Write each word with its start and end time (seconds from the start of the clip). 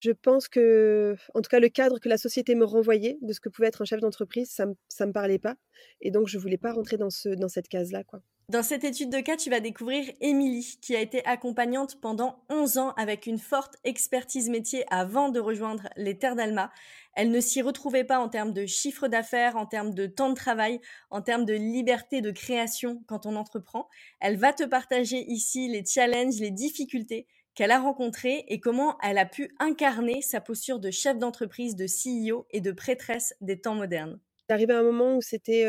Je 0.00 0.12
pense 0.12 0.48
que, 0.48 1.14
en 1.34 1.42
tout 1.42 1.48
cas, 1.50 1.60
le 1.60 1.68
cadre 1.68 1.98
que 1.98 2.08
la 2.08 2.16
société 2.16 2.54
me 2.54 2.64
renvoyait 2.64 3.18
de 3.20 3.32
ce 3.32 3.40
que 3.40 3.50
pouvait 3.50 3.68
être 3.68 3.82
un 3.82 3.84
chef 3.84 4.00
d'entreprise, 4.00 4.50
ça 4.50 4.64
ne 4.66 5.06
me 5.06 5.12
parlait 5.12 5.38
pas. 5.38 5.56
Et 6.00 6.10
donc, 6.10 6.26
je 6.26 6.38
voulais 6.38 6.58
pas 6.58 6.72
rentrer 6.72 6.96
dans, 6.96 7.10
ce, 7.10 7.28
dans 7.28 7.48
cette 7.48 7.68
case-là. 7.68 8.02
Dans 8.50 8.64
cette 8.64 8.82
étude 8.82 9.10
de 9.10 9.20
cas, 9.20 9.36
tu 9.36 9.48
vas 9.48 9.60
découvrir 9.60 10.10
Émilie, 10.20 10.78
qui 10.82 10.96
a 10.96 11.00
été 11.00 11.24
accompagnante 11.24 12.00
pendant 12.00 12.42
11 12.48 12.78
ans 12.78 12.94
avec 12.96 13.26
une 13.26 13.38
forte 13.38 13.76
expertise 13.84 14.48
métier 14.48 14.84
avant 14.90 15.28
de 15.28 15.38
rejoindre 15.38 15.88
les 15.96 16.18
Terres 16.18 16.34
d'Alma. 16.34 16.72
Elle 17.14 17.30
ne 17.30 17.38
s'y 17.38 17.62
retrouvait 17.62 18.02
pas 18.02 18.18
en 18.18 18.28
termes 18.28 18.52
de 18.52 18.66
chiffre 18.66 19.06
d'affaires, 19.06 19.56
en 19.56 19.66
termes 19.66 19.94
de 19.94 20.06
temps 20.06 20.30
de 20.30 20.34
travail, 20.34 20.80
en 21.10 21.22
termes 21.22 21.44
de 21.44 21.54
liberté 21.54 22.22
de 22.22 22.32
création 22.32 23.04
quand 23.06 23.24
on 23.24 23.36
entreprend. 23.36 23.88
Elle 24.20 24.36
va 24.36 24.52
te 24.52 24.64
partager 24.64 25.24
ici 25.28 25.68
les 25.68 25.84
challenges, 25.84 26.40
les 26.40 26.50
difficultés 26.50 27.28
qu'elle 27.60 27.72
a 27.72 27.78
rencontrées 27.78 28.46
et 28.48 28.58
comment 28.58 28.96
elle 29.02 29.18
a 29.18 29.26
pu 29.26 29.54
incarner 29.58 30.22
sa 30.22 30.40
posture 30.40 30.80
de 30.80 30.90
chef 30.90 31.18
d'entreprise, 31.18 31.76
de 31.76 31.84
CEO 31.84 32.46
et 32.52 32.62
de 32.62 32.72
prêtresse 32.72 33.34
des 33.42 33.60
temps 33.60 33.74
modernes. 33.74 34.18
Arrivé 34.48 34.72
à 34.72 34.78
un 34.78 34.82
moment 34.82 35.18
où 35.18 35.20
c'était 35.20 35.66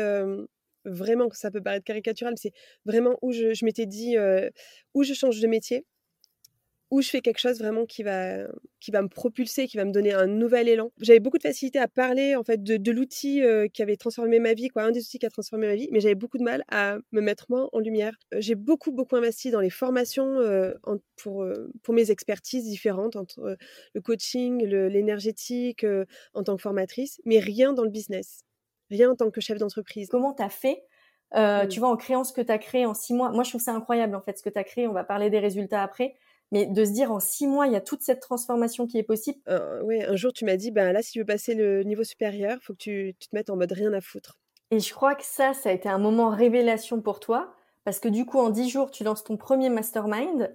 vraiment, 0.86 1.28
ça 1.32 1.50
peut 1.50 1.62
paraître 1.62 1.84
caricatural, 1.84 2.32
mais 2.32 2.40
c'est 2.40 2.54
vraiment 2.86 3.18
où 3.20 3.30
je, 3.32 3.62
m'étais 3.62 3.84
dit, 3.84 4.16
où 4.94 5.02
je 5.02 5.12
change 5.12 5.38
de 5.40 5.46
métier, 5.46 5.84
où 6.92 7.00
je 7.00 7.08
fais 7.08 7.22
quelque 7.22 7.38
chose 7.38 7.58
vraiment 7.58 7.86
qui 7.86 8.02
va, 8.02 8.46
qui 8.78 8.90
va 8.90 9.00
me 9.00 9.08
propulser, 9.08 9.66
qui 9.66 9.78
va 9.78 9.86
me 9.86 9.92
donner 9.92 10.12
un 10.12 10.26
nouvel 10.26 10.68
élan. 10.68 10.92
J'avais 11.00 11.20
beaucoup 11.20 11.38
de 11.38 11.42
facilité 11.42 11.78
à 11.78 11.88
parler 11.88 12.36
en 12.36 12.44
fait 12.44 12.62
de, 12.62 12.92
l'outil 12.92 13.42
qui 13.72 13.82
avait 13.82 13.96
transformé 13.96 14.38
ma 14.40 14.52
vie, 14.52 14.68
quoi, 14.68 14.82
un 14.82 14.90
des 14.90 15.00
outils 15.00 15.18
qui 15.18 15.24
a 15.24 15.30
transformé 15.30 15.68
ma 15.68 15.74
vie, 15.74 15.88
mais 15.90 16.00
j'avais 16.00 16.14
beaucoup 16.14 16.36
de 16.36 16.42
mal 16.42 16.62
à 16.68 16.98
me 17.10 17.22
mettre 17.22 17.46
moi 17.48 17.70
en 17.72 17.78
lumière. 17.78 18.12
J'ai 18.36 18.56
beaucoup 18.56 18.92
beaucoup 18.92 19.16
investi 19.16 19.50
dans 19.50 19.60
les 19.60 19.70
formations 19.70 20.38
pour 21.16 21.46
pour 21.82 21.94
mes 21.94 22.10
expertises 22.10 22.64
différentes 22.64 23.16
entre 23.16 23.56
le 23.94 24.00
coaching, 24.02 24.62
l'énergétique, 24.62 25.86
en 26.34 26.42
tant 26.42 26.56
que 26.56 26.62
formatrice, 26.62 27.22
mais 27.24 27.38
rien 27.38 27.72
dans 27.72 27.84
le 27.84 27.90
business, 27.90 28.42
rien 28.90 29.10
en 29.10 29.16
tant 29.16 29.30
que 29.30 29.40
chef 29.40 29.56
d'entreprise. 29.56 30.08
Comment 30.10 30.34
tu 30.34 30.42
as 30.42 30.50
fait 30.50 30.84
mmh. 31.34 31.68
Tu 31.70 31.80
vois, 31.80 31.88
en 31.88 31.96
créant 31.96 32.24
ce 32.24 32.34
que 32.34 32.42
tu 32.42 32.52
as 32.52 32.58
créé 32.58 32.84
en 32.84 32.92
six 32.92 33.14
mois, 33.14 33.30
moi 33.30 33.44
je 33.44 33.48
trouve 33.48 33.62
ça 33.62 33.72
incroyable 33.72 34.14
en 34.14 34.20
fait 34.20 34.36
ce 34.36 34.42
que 34.42 34.50
tu 34.50 34.58
as 34.58 34.64
créé. 34.64 34.86
On 34.86 34.92
va 34.92 35.04
parler 35.04 35.30
des 35.30 35.38
résultats 35.38 35.82
après 35.82 36.16
mais 36.52 36.66
de 36.66 36.84
se 36.84 36.92
dire 36.92 37.10
en 37.10 37.18
six 37.18 37.46
mois, 37.46 37.66
il 37.66 37.72
y 37.72 37.76
a 37.76 37.80
toute 37.80 38.02
cette 38.02 38.20
transformation 38.20 38.86
qui 38.86 38.98
est 38.98 39.02
possible. 39.02 39.40
Euh, 39.48 39.80
oui, 39.82 40.02
un 40.02 40.14
jour, 40.14 40.32
tu 40.32 40.44
m'as 40.44 40.56
dit, 40.56 40.70
ben 40.70 40.92
là, 40.92 41.02
si 41.02 41.12
tu 41.12 41.18
veux 41.18 41.24
passer 41.24 41.54
le 41.54 41.82
niveau 41.82 42.04
supérieur, 42.04 42.58
il 42.60 42.64
faut 42.64 42.74
que 42.74 42.78
tu, 42.78 43.16
tu, 43.18 43.28
te 43.28 43.34
mettes 43.34 43.50
en 43.50 43.56
mode 43.56 43.72
rien 43.72 43.92
à 43.94 44.02
foutre. 44.02 44.38
Et 44.70 44.78
je 44.78 44.92
crois 44.92 45.14
que 45.14 45.24
ça, 45.24 45.54
ça 45.54 45.70
a 45.70 45.72
été 45.72 45.88
un 45.88 45.98
moment 45.98 46.28
révélation 46.28 47.00
pour 47.00 47.20
toi, 47.20 47.54
parce 47.84 47.98
que 47.98 48.08
du 48.08 48.26
coup, 48.26 48.38
en 48.38 48.50
dix 48.50 48.68
jours, 48.68 48.90
tu 48.90 49.02
lances 49.02 49.24
ton 49.24 49.36
premier 49.36 49.70
mastermind. 49.70 50.54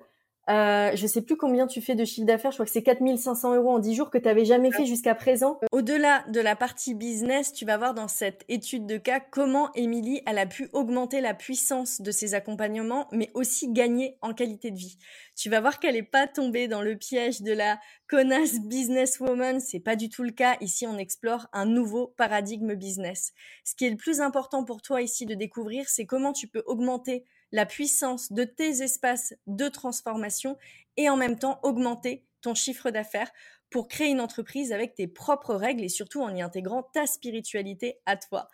Euh, 0.49 0.91
je 0.95 1.07
sais 1.07 1.21
plus 1.21 1.35
combien 1.35 1.67
tu 1.67 1.81
fais 1.81 1.95
de 1.95 2.05
chiffre 2.05 2.25
d'affaires, 2.25 2.51
je 2.51 2.55
crois 2.55 2.65
que 2.65 2.71
c'est 2.71 2.83
4500 2.83 3.55
euros 3.55 3.71
en 3.71 3.79
10 3.79 3.95
jours 3.95 4.09
que 4.09 4.17
tu 4.17 4.25
n'avais 4.25 4.45
jamais 4.45 4.71
fait 4.71 4.85
jusqu'à 4.85 5.13
présent. 5.13 5.59
Au-delà 5.73 6.23
de 6.29 6.39
la 6.39 6.55
partie 6.55 6.93
business, 6.93 7.51
tu 7.51 7.65
vas 7.65 7.77
voir 7.77 7.93
dans 7.93 8.07
cette 8.07 8.45
étude 8.47 8.85
de 8.85 8.97
cas 8.97 9.19
comment 9.19 9.73
Émilie 9.73 10.21
elle 10.25 10.37
a 10.37 10.45
pu 10.45 10.69
augmenter 10.71 11.19
la 11.19 11.33
puissance 11.33 11.99
de 11.99 12.11
ses 12.11 12.33
accompagnements, 12.33 13.07
mais 13.11 13.29
aussi 13.33 13.71
gagner 13.71 14.17
en 14.21 14.33
qualité 14.33 14.71
de 14.71 14.77
vie. 14.77 14.97
Tu 15.35 15.49
vas 15.49 15.59
voir 15.59 15.79
qu'elle 15.79 15.95
n'est 15.95 16.03
pas 16.03 16.27
tombée 16.27 16.69
dans 16.69 16.81
le 16.81 16.95
piège 16.95 17.41
de 17.41 17.51
la 17.51 17.79
connasse 18.07 18.59
businesswoman, 18.61 19.59
c'est 19.59 19.81
pas 19.81 19.97
du 19.97 20.07
tout 20.07 20.23
le 20.23 20.31
cas. 20.31 20.55
Ici, 20.61 20.87
on 20.87 20.97
explore 20.97 21.47
un 21.51 21.65
nouveau 21.65 22.07
paradigme 22.15 22.73
business. 22.75 23.33
Ce 23.65 23.75
qui 23.75 23.85
est 23.85 23.89
le 23.89 23.97
plus 23.97 24.21
important 24.21 24.63
pour 24.63 24.81
toi 24.81 25.01
ici 25.01 25.25
de 25.25 25.35
découvrir, 25.35 25.89
c'est 25.89 26.05
comment 26.05 26.31
tu 26.31 26.47
peux 26.47 26.63
augmenter 26.65 27.25
la 27.51 27.65
puissance 27.65 28.31
de 28.31 28.43
tes 28.43 28.83
espaces 28.83 29.33
de 29.47 29.67
transformation 29.67 30.57
et 30.97 31.09
en 31.09 31.17
même 31.17 31.37
temps 31.37 31.59
augmenter 31.63 32.25
ton 32.41 32.55
chiffre 32.55 32.89
d'affaires 32.89 33.31
pour 33.69 33.87
créer 33.87 34.09
une 34.09 34.21
entreprise 34.21 34.71
avec 34.71 34.95
tes 34.95 35.07
propres 35.07 35.55
règles 35.55 35.83
et 35.83 35.89
surtout 35.89 36.21
en 36.21 36.33
y 36.33 36.41
intégrant 36.41 36.83
ta 36.83 37.05
spiritualité 37.05 37.99
à 38.05 38.17
toi. 38.17 38.47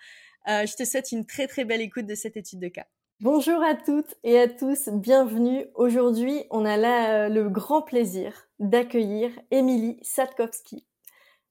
Euh, 0.47 0.65
je 0.65 0.75
te 0.75 0.85
souhaite 0.85 1.11
une 1.11 1.25
très 1.25 1.47
très 1.47 1.65
belle 1.65 1.81
écoute 1.81 2.05
de 2.05 2.15
cette 2.15 2.37
étude 2.37 2.59
de 2.59 2.67
cas. 2.67 2.85
Bonjour 3.19 3.63
à 3.63 3.75
toutes 3.75 4.15
et 4.23 4.37
à 4.39 4.49
tous, 4.49 4.89
bienvenue. 4.89 5.65
Aujourd'hui, 5.75 6.43
on 6.49 6.65
a 6.65 7.29
le 7.29 7.47
grand 7.49 7.81
plaisir 7.81 8.49
d'accueillir 8.59 9.31
Émilie 9.51 9.97
Satkowski. 10.01 10.85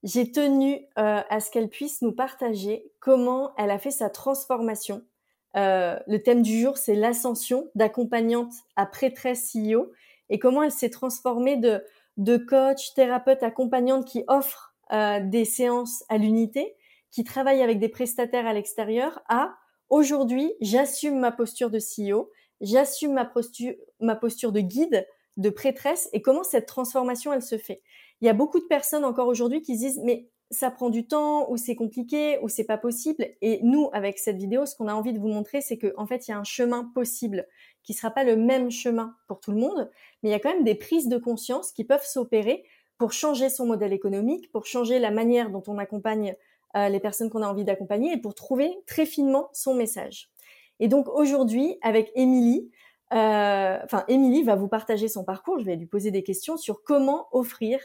J'ai 0.03 0.33
tenu 0.33 0.85
euh, 0.99 1.23
à 1.29 1.41
ce 1.41 1.51
qu'elle 1.51 1.69
puisse 1.69 2.03
nous 2.03 2.13
partager 2.13 2.93
comment 2.99 3.55
elle 3.57 3.71
a 3.71 3.79
fait 3.79 3.93
sa 3.93 4.11
transformation 4.11 5.03
euh, 5.57 5.99
le 6.07 6.23
thème 6.23 6.43
du 6.43 6.61
jour, 6.61 6.79
c'est 6.79 6.95
l'ascension 6.95 7.71
d'accompagnante 7.75 8.53
à 8.77 8.87
prêtresse 8.87 9.53
CEO 9.53 9.93
et 10.31 10.39
comment 10.39 10.63
elle 10.63 10.73
s'est 10.73 10.91
transformée 10.91 11.57
de, 11.57 11.85
de 12.17 12.37
coach, 12.37 12.95
thérapeute, 12.95 13.43
accompagnante 13.43 14.07
qui 14.07 14.25
offre 14.29 14.75
euh, 14.93 15.21
des 15.21 15.45
séances 15.45 16.05
à 16.09 16.19
l'unité, 16.19 16.75
qui 17.11 17.25
travaille 17.25 17.63
avec 17.63 17.79
des 17.79 17.89
prestataires 17.89 18.47
à 18.47 18.55
l'extérieur, 18.55 19.21
à 19.29 19.55
aujourd'hui, 19.91 20.53
j'assume 20.61 21.19
ma 21.19 21.33
posture 21.33 21.71
de 21.71 21.79
CEO, 21.79 22.31
j'assume 22.61 23.13
ma 23.13 23.27
posture, 23.27 23.75
ma 24.01 24.17
posture 24.17 24.53
de 24.53 24.61
guide, 24.61 25.07
de 25.37 25.51
prêtresse 25.51 26.09
et 26.13 26.23
comment 26.23 26.45
cette 26.45 26.67
transformation, 26.67 27.33
elle 27.33 27.43
se 27.43 27.59
fait. 27.59 27.83
Il 28.21 28.27
y 28.27 28.31
a 28.31 28.35
beaucoup 28.35 28.61
de 28.61 28.67
personnes 28.67 29.05
encore 29.05 29.29
aujourd'hui 29.29 29.63
qui 29.63 29.77
disent, 29.77 30.01
mais 30.05 30.29
ça 30.53 30.71
prend 30.71 30.91
du 30.91 31.07
temps 31.07 31.51
ou 31.51 31.57
c'est 31.57 31.75
compliqué 31.75 32.39
ou 32.43 32.49
c'est 32.49 32.65
pas 32.65 32.79
possible. 32.79 33.27
Et 33.41 33.61
nous, 33.63 33.89
avec 33.93 34.19
cette 34.19 34.37
vidéo, 34.37 34.67
ce 34.67 34.77
qu'on 34.77 34.87
a 34.87 34.95
envie 34.95 35.13
de 35.13 35.19
vous 35.19 35.29
montrer, 35.29 35.61
c'est 35.61 35.79
qu'en 35.79 36.03
en 36.03 36.07
fait, 36.07 36.29
il 36.29 36.31
y 36.31 36.35
a 36.35 36.39
un 36.39 36.45
chemin 36.45 36.91
possible 36.95 37.47
qui 37.83 37.95
sera 37.95 38.11
pas 38.11 38.23
le 38.23 38.37
même 38.37 38.71
chemin 38.71 39.17
pour 39.27 39.41
tout 39.41 39.51
le 39.51 39.59
monde, 39.59 39.91
mais 40.23 40.29
il 40.29 40.33
y 40.33 40.35
a 40.35 40.39
quand 40.39 40.53
même 40.53 40.65
des 40.65 40.75
prises 40.75 41.09
de 41.09 41.19
conscience 41.19 41.73
qui 41.73 41.85
peuvent 41.85 42.05
s'opérer 42.05 42.65
pour 42.99 43.13
changer 43.13 43.49
son 43.49 43.67
modèle 43.67 43.93
économique, 43.93 44.53
pour 44.53 44.67
changer 44.67 44.99
la 44.99 45.11
manière 45.11 45.51
dont 45.51 45.63
on 45.67 45.79
accompagne 45.79 46.37
euh, 46.77 46.89
les 46.89 47.01
personnes 47.01 47.31
qu'on 47.31 47.43
a 47.43 47.49
envie 47.49 47.65
d'accompagner 47.65 48.13
et 48.13 48.19
pour 48.19 48.35
trouver 48.35 48.73
très 48.87 49.07
finement 49.07 49.49
son 49.53 49.75
message. 49.75 50.31
Et 50.79 50.89
donc 50.89 51.09
aujourd'hui, 51.09 51.79
avec 51.83 52.13
Émilie, 52.15 52.71
euh, 53.13 53.79
enfin 53.83 54.05
Émilie 54.09 54.43
va 54.43 54.55
vous 54.55 54.69
partager 54.69 55.09
son 55.09 55.25
parcours. 55.25 55.59
Je 55.59 55.65
vais 55.65 55.77
lui 55.77 55.87
poser 55.87 56.11
des 56.11 56.23
questions 56.23 56.57
sur 56.57 56.83
comment 56.85 57.27
offrir 57.33 57.81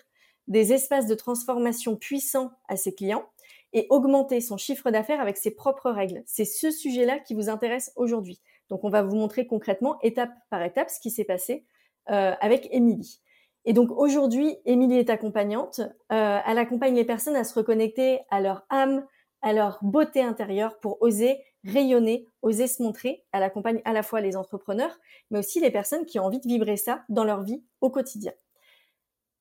des 0.48 0.74
espaces 0.74 1.08
de 1.08 1.16
transformation 1.16 1.96
puissants 1.96 2.52
à 2.68 2.76
ses 2.76 2.94
clients 2.94 3.26
et 3.74 3.88
augmenter 3.90 4.42
son 4.42 4.58
chiffre 4.58 4.92
d'affaires 4.92 5.22
avec 5.22 5.38
ses 5.38 5.52
propres 5.52 5.92
règles. 5.92 6.24
C'est 6.26 6.46
ce 6.46 6.72
sujet-là 6.72 7.20
qui 7.20 7.34
vous 7.34 7.50
intéresse 7.50 7.92
aujourd'hui. 7.96 8.42
Donc 8.70 8.84
on 8.84 8.90
va 8.90 9.04
vous 9.04 9.16
montrer 9.16 9.48
concrètement, 9.48 10.00
étape 10.02 10.32
par 10.50 10.64
étape, 10.64 10.90
ce 10.90 11.00
qui 11.00 11.12
s'est 11.12 11.24
passé 11.24 11.66
euh, 12.10 12.34
avec 12.40 12.68
Émilie. 12.72 13.22
Et 13.66 13.74
donc 13.74 13.92
aujourd'hui, 13.92 14.56
Émilie 14.66 14.98
est 14.98 15.10
accompagnante. 15.10 15.82
Euh, 16.12 16.40
elle 16.46 16.58
accompagne 16.58 16.96
les 16.96 17.04
personnes 17.04 17.36
à 17.36 17.44
se 17.44 17.54
reconnecter 17.54 18.22
à 18.30 18.40
leur 18.40 18.66
âme, 18.70 19.06
à 19.42 19.52
leur 19.54 19.80
beauté 19.82 20.22
intérieure 20.22 20.80
pour 20.80 21.02
oser 21.02 21.44
rayonner, 21.66 22.28
oser 22.42 22.68
se 22.68 22.82
montrer. 22.82 23.26
Elle 23.34 23.44
accompagne 23.44 23.82
à 23.84 23.92
la 23.92 24.04
fois 24.04 24.22
les 24.22 24.38
entrepreneurs, 24.38 24.98
mais 25.32 25.40
aussi 25.40 25.60
les 25.60 25.72
personnes 25.72 26.06
qui 26.06 26.20
ont 26.20 26.24
envie 26.24 26.40
de 26.40 26.48
vibrer 26.48 26.78
ça 26.78 27.04
dans 27.10 27.26
leur 27.26 27.44
vie 27.44 27.62
au 27.82 27.90
quotidien. 27.90 28.32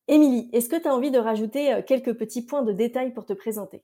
Émilie, 0.08 0.48
est-ce 0.52 0.68
que 0.68 0.76
tu 0.76 0.86
as 0.86 0.94
envie 0.94 1.10
de 1.10 1.18
rajouter 1.18 1.72
euh, 1.72 1.82
quelques 1.82 2.14
petits 2.14 2.42
points 2.42 2.62
de 2.62 2.72
détail 2.72 3.12
pour 3.12 3.26
te 3.26 3.32
présenter? 3.32 3.82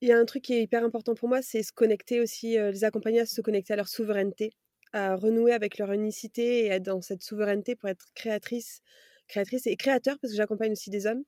Il 0.00 0.08
y 0.08 0.12
a 0.12 0.18
un 0.18 0.24
truc 0.24 0.44
qui 0.44 0.54
est 0.54 0.62
hyper 0.62 0.84
important 0.84 1.14
pour 1.14 1.28
moi, 1.28 1.42
c'est 1.42 1.62
se 1.62 1.72
connecter 1.72 2.20
aussi, 2.20 2.56
euh, 2.56 2.70
les 2.70 2.84
accompagner 2.84 3.20
à 3.20 3.26
se 3.26 3.40
connecter 3.40 3.74
à 3.74 3.76
leur 3.76 3.88
souveraineté, 3.88 4.52
à 4.92 5.16
renouer 5.16 5.52
avec 5.52 5.76
leur 5.76 5.92
unicité 5.92 6.64
et 6.64 6.66
être 6.68 6.84
dans 6.84 7.02
cette 7.02 7.22
souveraineté 7.22 7.76
pour 7.76 7.90
être 7.90 8.06
créatrice, 8.14 8.80
créatrice 9.26 9.66
et 9.66 9.76
créateur, 9.76 10.16
parce 10.20 10.32
que 10.32 10.36
j'accompagne 10.36 10.72
aussi 10.72 10.88
des 10.88 11.06
hommes, 11.06 11.24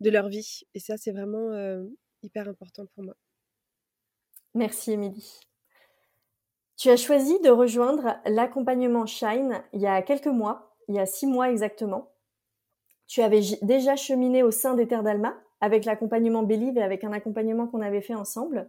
de 0.00 0.10
leur 0.10 0.28
vie. 0.28 0.62
Et 0.74 0.80
ça, 0.80 0.96
c'est 0.96 1.12
vraiment 1.12 1.52
euh, 1.52 1.84
hyper 2.22 2.48
important 2.48 2.86
pour 2.94 3.04
moi. 3.04 3.14
Merci 4.54 4.92
Émilie. 4.92 5.40
Tu 6.76 6.88
as 6.88 6.96
choisi 6.96 7.38
de 7.40 7.50
rejoindre 7.50 8.16
l'accompagnement 8.24 9.04
Shine 9.04 9.62
il 9.72 9.80
y 9.80 9.86
a 9.86 10.00
quelques 10.00 10.26
mois, 10.26 10.74
il 10.88 10.94
y 10.94 10.98
a 10.98 11.06
six 11.06 11.26
mois 11.26 11.50
exactement 11.50 12.13
tu 13.06 13.22
avais 13.22 13.40
déjà 13.62 13.96
cheminé 13.96 14.42
au 14.42 14.50
sein 14.50 14.74
des 14.74 14.86
Terres 14.86 15.02
d'Alma 15.02 15.34
avec 15.60 15.84
l'accompagnement 15.84 16.42
Believe 16.42 16.78
et 16.78 16.82
avec 16.82 17.04
un 17.04 17.12
accompagnement 17.12 17.66
qu'on 17.66 17.80
avait 17.80 18.00
fait 18.00 18.14
ensemble. 18.14 18.68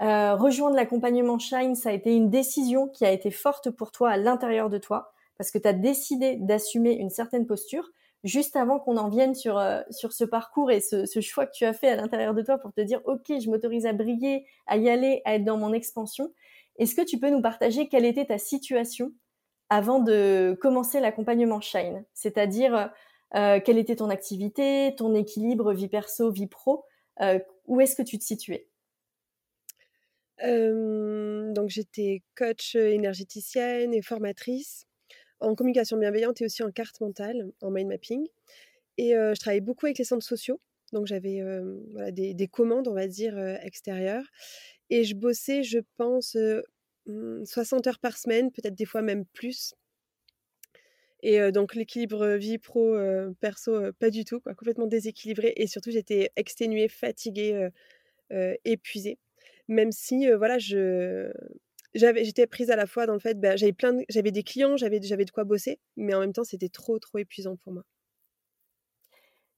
Euh, 0.00 0.34
rejoindre 0.34 0.76
l'accompagnement 0.76 1.38
Shine, 1.38 1.74
ça 1.74 1.90
a 1.90 1.92
été 1.92 2.14
une 2.14 2.30
décision 2.30 2.88
qui 2.88 3.04
a 3.04 3.12
été 3.12 3.30
forte 3.30 3.70
pour 3.70 3.92
toi 3.92 4.10
à 4.10 4.16
l'intérieur 4.16 4.68
de 4.68 4.78
toi 4.78 5.12
parce 5.38 5.50
que 5.50 5.58
tu 5.58 5.68
as 5.68 5.72
décidé 5.72 6.36
d'assumer 6.36 6.94
une 6.94 7.10
certaine 7.10 7.46
posture 7.46 7.90
juste 8.24 8.56
avant 8.56 8.78
qu'on 8.78 8.96
en 8.96 9.08
vienne 9.08 9.34
sur, 9.34 9.58
euh, 9.58 9.80
sur 9.90 10.12
ce 10.12 10.24
parcours 10.24 10.70
et 10.70 10.80
ce, 10.80 11.06
ce, 11.06 11.20
choix 11.20 11.46
que 11.46 11.52
tu 11.52 11.64
as 11.64 11.72
fait 11.72 11.88
à 11.88 11.96
l'intérieur 11.96 12.34
de 12.34 12.42
toi 12.42 12.58
pour 12.58 12.72
te 12.72 12.80
dire, 12.80 13.00
OK, 13.04 13.26
je 13.28 13.50
m'autorise 13.50 13.86
à 13.86 13.92
briller, 13.92 14.46
à 14.66 14.76
y 14.76 14.88
aller, 14.88 15.22
à 15.24 15.34
être 15.34 15.44
dans 15.44 15.56
mon 15.56 15.72
expansion. 15.72 16.32
Est-ce 16.78 16.94
que 16.94 17.02
tu 17.02 17.18
peux 17.18 17.30
nous 17.30 17.42
partager 17.42 17.88
quelle 17.88 18.04
était 18.04 18.26
ta 18.26 18.38
situation 18.38 19.12
avant 19.70 19.98
de 19.98 20.56
commencer 20.60 21.00
l'accompagnement 21.00 21.60
Shine? 21.60 22.04
C'est-à-dire, 22.14 22.92
euh, 23.34 23.60
quelle 23.60 23.78
était 23.78 23.96
ton 23.96 24.10
activité, 24.10 24.94
ton 24.96 25.14
équilibre 25.14 25.72
vie 25.72 25.88
perso, 25.88 26.30
vie 26.30 26.46
pro 26.46 26.84
euh, 27.20 27.38
Où 27.66 27.80
est-ce 27.80 27.96
que 27.96 28.02
tu 28.02 28.18
te 28.18 28.24
situais? 28.24 28.68
Donc 30.44 31.68
j'étais 31.68 32.22
coach 32.34 32.74
énergéticienne 32.74 33.94
et 33.94 34.02
formatrice 34.02 34.86
en 35.38 35.54
communication 35.54 35.96
bienveillante 35.98 36.40
et 36.40 36.46
aussi 36.46 36.64
en 36.64 36.72
carte 36.72 37.00
mentale, 37.00 37.52
en 37.60 37.70
mind 37.70 37.88
mapping. 37.88 38.26
Et 38.98 39.10
je 39.10 39.38
travaillais 39.38 39.60
beaucoup 39.60 39.86
avec 39.86 39.98
les 39.98 40.04
centres 40.04 40.26
sociaux 40.26 40.60
Donc 40.92 41.06
j'avais 41.06 41.40
des, 42.10 42.34
des, 42.34 42.48
commandes, 42.48 42.88
on 42.88 42.94
va 42.94 43.06
dire, 43.06 43.38
extérieures. 43.62 44.24
Et 44.90 45.04
je 45.04 45.14
bossais, 45.14 45.62
je 45.62 45.78
pense, 45.96 46.36
60 47.06 47.06
mmh, 47.06 47.88
heures 47.88 47.98
par 47.98 48.16
semaine, 48.18 48.50
peut-être 48.50 48.74
des 48.74 48.84
fois 48.84 49.02
même 49.02 49.24
plus. 49.26 49.74
Et 51.22 51.52
donc 51.52 51.74
l'équilibre 51.74 52.26
vie 52.36 52.58
pro, 52.58 52.96
perso, 53.40 53.92
pas 53.98 54.10
du 54.10 54.24
tout, 54.24 54.40
quoi, 54.40 54.54
complètement 54.54 54.86
déséquilibré. 54.86 55.52
Et 55.56 55.66
surtout, 55.68 55.90
j'étais 55.92 56.30
exténuée, 56.36 56.88
fatiguée, 56.88 57.68
épuisée. 58.64 59.18
Même 59.68 59.92
si, 59.92 60.30
voilà, 60.32 60.58
je 60.58 61.32
j'avais 61.94 62.24
j'étais 62.24 62.46
prise 62.46 62.70
à 62.70 62.76
la 62.76 62.86
fois 62.86 63.06
dans 63.06 63.12
le 63.14 63.18
fait, 63.20 63.38
bah, 63.40 63.56
j'avais 63.56 63.72
plein 63.74 63.98
j'avais 64.08 64.30
des 64.32 64.42
clients, 64.44 64.76
j'avais 64.76 65.00
j'avais 65.02 65.24
de 65.26 65.30
quoi 65.30 65.44
bosser, 65.44 65.78
mais 65.96 66.14
en 66.14 66.20
même 66.20 66.32
temps, 66.32 66.44
c'était 66.44 66.68
trop, 66.70 66.98
trop 66.98 67.18
épuisant 67.18 67.56
pour 67.56 67.72
moi. 67.72 67.84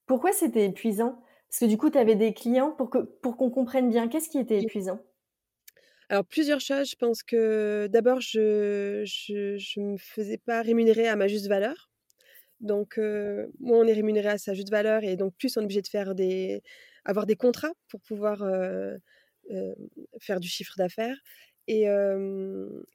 Pourquoi 0.07 0.33
c'était 0.33 0.65
épuisant? 0.65 1.21
Parce 1.51 1.61
que 1.61 1.65
du 1.67 1.77
coup, 1.77 1.91
tu 1.91 1.99
avais 1.99 2.17
des 2.17 2.33
clients 2.33 2.71
pour 2.73 2.89
que 2.89 2.99
pour 2.99 3.37
qu'on 3.37 3.51
comprenne 3.51 3.91
bien, 3.91 4.09
qu'est-ce 4.09 4.31
qui 4.31 4.39
était 4.39 4.59
épuisant? 4.59 5.01
Alors 6.15 6.25
plusieurs 6.27 6.61
choses, 6.61 6.91
je 6.91 6.97
pense 6.97 7.23
que 7.25 7.89
d'abord 7.91 8.21
je 8.21 9.03
je 9.05 9.57
je 9.59 9.81
me 9.81 9.97
faisais 9.97 10.39
pas 10.39 10.63
rémunérer 10.63 11.09
à 11.09 11.17
ma 11.17 11.27
juste 11.29 11.49
valeur. 11.49 11.91
Donc 12.61 12.99
heu, 12.99 13.51
moins 13.61 13.81
on 13.81 13.85
est 13.87 13.95
rémunéré 13.95 14.29
à 14.29 14.39
sa 14.39 14.55
juste 14.55 14.71
valeur 14.71 15.05
et 15.05 15.17
donc 15.17 15.35
plus 15.39 15.57
on 15.57 15.63
est 15.63 15.65
obligé 15.65 15.83
de 15.83 15.89
faire 15.89 16.15
des 16.15 16.63
avoir 17.05 17.27
des 17.27 17.37
contrats 17.37 17.73
pour 17.89 18.01
pouvoir, 18.03 18.43
heu 18.45 18.99
heu, 19.53 19.75
faire 20.21 20.41
du 20.41 20.49
chiffre 20.49 20.75
d'affaires 20.79 21.19
et 21.69 21.87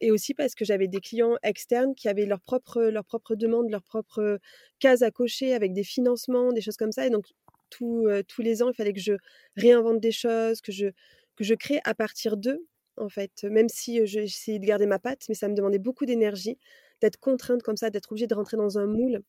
et 0.01 0.11
aussi 0.11 0.33
parce 0.33 0.55
que 0.55 0.65
j'avais 0.65 0.87
des 0.87 0.99
clients 1.01 1.35
externes 1.43 1.95
qui 1.95 2.07
avaient 2.09 2.25
leurs 2.25 2.41
propres 2.41 2.83
leurs 2.83 3.05
propres 3.05 3.35
demandes, 3.35 3.69
leurs 3.69 3.83
propres 3.83 4.39
cases 4.79 5.01
à 5.01 5.11
cocher 5.11 5.53
avec 5.53 5.73
des 5.73 5.83
financements, 5.83 6.51
des 6.53 6.61
choses 6.61 6.77
comme 6.77 6.91
ça 6.91 7.05
et 7.07 7.09
donc 7.09 7.25
tous, 7.69 8.07
tous 8.27 8.41
les 8.41 8.63
ans, 8.63 8.69
il 8.69 8.75
fallait 8.75 8.93
que 8.93 8.99
je 9.01 9.13
réinvente 9.55 9.99
des 10.01 10.11
choses, 10.11 10.61
que 10.61 10.71
je 10.71 10.87
que 11.35 11.43
je 11.43 11.53
crée 11.55 11.79
à 11.85 11.93
partir 11.95 12.37
d'eux 12.37 12.65
en 12.99 13.09
fait. 13.09 13.43
Même 13.43 13.69
si 13.69 14.05
j'essayais 14.05 14.59
de 14.59 14.65
garder 14.65 14.85
ma 14.85 14.99
patte, 14.99 15.25
mais 15.29 15.35
ça 15.35 15.47
me 15.47 15.55
demandait 15.55 15.79
beaucoup 15.79 16.05
d'énergie 16.05 16.57
d'être 17.01 17.17
contrainte 17.17 17.63
comme 17.63 17.77
ça, 17.77 17.89
d'être 17.89 18.11
obligée 18.11 18.27
de 18.27 18.35
rentrer 18.35 18.57
dans 18.57 18.77
un 18.77 18.85
moule. 18.85 19.23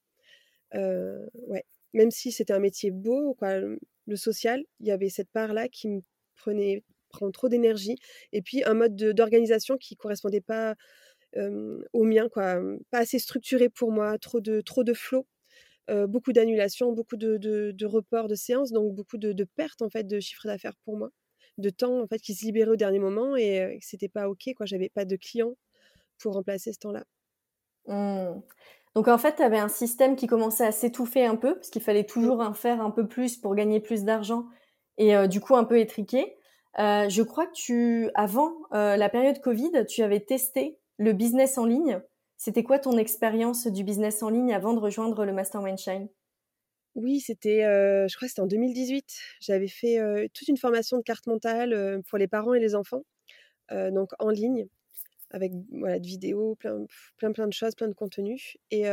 ouais. 0.74 1.64
Même 1.92 2.10
si 2.10 2.32
c'était 2.32 2.52
un 2.52 2.60
métier 2.60 2.90
beau, 2.90 3.36
le 4.06 4.16
social, 4.16 4.64
il 4.80 4.86
y 4.86 4.92
avait 4.92 5.08
cette 5.08 5.30
part-là 5.30 5.68
qui 5.68 5.88
me 5.88 6.00
prenait 6.36 6.84
prend 7.10 7.30
trop 7.32 7.48
d'énergie. 7.48 7.96
Et 8.32 8.42
puis 8.42 8.64
un 8.64 8.74
mode 8.74 8.96
d'organisation 8.96 9.76
qui 9.76 9.96
correspondait 9.96 10.40
pas 10.40 10.76
au 11.36 12.04
mien, 12.04 12.28
quoi, 12.28 12.60
pas 12.90 12.98
assez 12.98 13.18
structuré 13.18 13.68
pour 13.68 13.92
moi, 13.92 14.18
trop 14.18 14.40
de 14.40 14.60
trop 14.62 14.84
de 14.84 14.94
flow. 14.94 15.26
beaucoup 16.08 16.32
d'annulations, 16.32 16.92
beaucoup 16.92 17.16
de, 17.16 17.36
de, 17.38 17.86
reports 17.86 18.28
de 18.28 18.34
séances, 18.34 18.72
donc 18.72 18.94
beaucoup 18.94 19.18
de, 19.18 19.32
de 19.32 19.44
pertes 19.44 19.82
en 19.82 19.90
fait 19.90 20.06
de 20.06 20.20
chiffre 20.20 20.46
d'affaires 20.46 20.76
pour 20.84 20.96
moi 20.96 21.10
de 21.58 21.70
temps 21.70 22.00
en 22.00 22.06
fait 22.06 22.18
qui 22.18 22.34
se 22.34 22.44
libérait 22.44 22.70
au 22.70 22.76
dernier 22.76 22.98
moment 22.98 23.36
et 23.36 23.78
que 23.80 23.86
c'était 23.86 24.08
pas 24.08 24.28
ok 24.28 24.50
quoi. 24.56 24.66
J'avais 24.66 24.88
pas 24.88 25.04
de 25.04 25.16
clients 25.16 25.54
pour 26.18 26.34
remplacer 26.34 26.72
ce 26.72 26.78
temps-là. 26.78 27.04
Mmh. 27.86 28.42
donc 28.94 29.08
en 29.08 29.16
fait 29.16 29.36
tu 29.36 29.42
avais 29.42 29.58
un 29.58 29.68
système 29.68 30.14
qui 30.14 30.26
commençait 30.26 30.66
à 30.66 30.70
s'étouffer 30.70 31.24
un 31.24 31.36
peu 31.36 31.54
parce 31.54 31.70
qu'il 31.70 31.80
fallait 31.80 32.02
mmh. 32.02 32.06
toujours 32.06 32.40
en 32.40 32.52
faire 32.52 32.82
un 32.82 32.90
peu 32.90 33.08
plus 33.08 33.38
pour 33.38 33.54
gagner 33.54 33.80
plus 33.80 34.04
d'argent 34.04 34.44
et 34.98 35.26
du 35.28 35.40
coup 35.40 35.56
un 35.56 35.64
peu 35.64 35.78
étriqué. 35.78 36.36
Je 36.76 37.22
crois 37.22 37.46
que 37.46 37.52
tu 37.52 38.10
avant 38.14 38.52
la 38.72 39.08
période 39.08 39.40
Covid 39.40 39.86
tu 39.88 40.02
avais 40.02 40.20
testé 40.20 40.78
le 40.98 41.14
business 41.14 41.56
en 41.56 41.64
ligne. 41.64 42.00
C'était 42.36 42.62
quoi 42.62 42.78
ton 42.78 42.96
expérience 42.96 43.66
du 43.66 43.84
business 43.84 44.22
en 44.22 44.28
ligne 44.28 44.54
avant 44.54 44.74
de 44.74 44.80
rejoindre 44.80 45.24
le 45.24 45.32
Mastermind 45.32 45.78
Shine? 45.78 46.08
Oui, 46.94 47.20
c'était, 47.20 47.62
je 47.62 48.14
crois 48.16 48.26
que 48.26 48.30
c'était 48.30 48.40
en 48.42 48.46
2018. 48.46 49.06
J'avais 49.40 49.68
fait, 49.68 49.98
toute 50.34 50.48
une 50.48 50.56
formation 50.56 50.98
de 50.98 51.02
carte 51.02 51.26
mentale, 51.26 52.02
pour 52.08 52.18
les 52.18 52.28
parents 52.28 52.54
et 52.54 52.60
les 52.60 52.74
enfants, 52.74 53.04
donc 53.72 54.10
en 54.18 54.30
ligne 54.30 54.66
avec 55.30 55.52
voilà, 55.72 55.98
de 56.00 56.06
vidéos, 56.06 56.56
plein 56.56 56.86
plein 57.18 57.32
plein 57.32 57.48
de 57.48 57.52
choses, 57.54 57.74
plein 57.76 57.88
de 57.88 57.94
contenus 57.94 58.56
et 58.70 58.86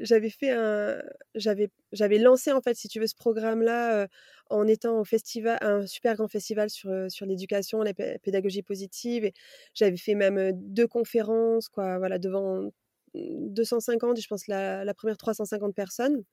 j'avais 0.00 0.30
fait 0.30 0.50
un 0.50 1.02
j'avais 1.34 1.70
j'avais 1.92 2.18
lancé 2.18 2.52
en 2.52 2.60
fait, 2.60 2.74
si 2.76 2.88
tu 2.88 3.00
veux, 3.00 3.06
ce 3.06 3.14
programme-là, 3.16 4.08
en 4.50 4.66
étant 4.66 5.00
au 5.00 5.04
festival 5.04 5.58
un 5.62 5.86
super 5.86 6.14
grand 6.16 6.28
festival 6.28 6.70
sur, 6.70 6.90
sur 7.10 7.26
l'éducation, 7.26 7.82
la 7.82 7.94
pédagogie 7.94 8.62
positive 8.62 9.24
et 9.24 9.32
j'avais 9.74 9.96
fait 9.96 10.14
même, 10.14 10.52
deux 10.54 10.86
conférences 10.86 11.68
quoi, 11.68 11.98
voilà, 11.98 12.18
devant 12.18 12.70
250 13.14 14.18
et 14.18 14.20
je 14.20 14.28
pense 14.28 14.46
la, 14.48 14.84
la 14.84 14.94
première 14.94 15.16
350 15.16 15.74
personnes. 15.74 16.24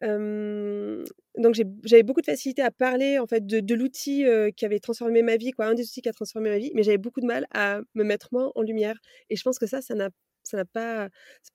donc 0.00 1.54
j'avais 1.84 2.02
beaucoup 2.02 2.20
de 2.20 2.26
facilité 2.26 2.62
à 2.62 2.70
parler 2.70 3.18
en 3.18 3.26
fait 3.26 3.46
de, 3.46 3.74
l'outil 3.74 4.24
qui 4.56 4.64
avait 4.64 4.80
transformé 4.80 5.22
ma 5.22 5.36
vie, 5.36 5.52
quoi, 5.52 5.66
un 5.66 5.74
des 5.74 5.84
outils 5.84 6.02
qui 6.02 6.08
a 6.08 6.12
transformé 6.12 6.50
ma 6.50 6.58
vie, 6.58 6.70
mais 6.74 6.82
j'avais 6.82 6.98
beaucoup 6.98 7.20
de 7.20 7.26
mal 7.26 7.46
à 7.52 7.80
me 7.94 8.04
mettre 8.04 8.28
moi 8.32 8.52
en 8.54 8.62
lumière. 8.62 8.98
Et 9.30 9.36
je 9.36 9.42
pense 9.42 9.58
que 9.58 9.66
ça, 9.66 9.80
ça 9.82 9.94
n'a 9.94 10.64
pas, 10.64 11.08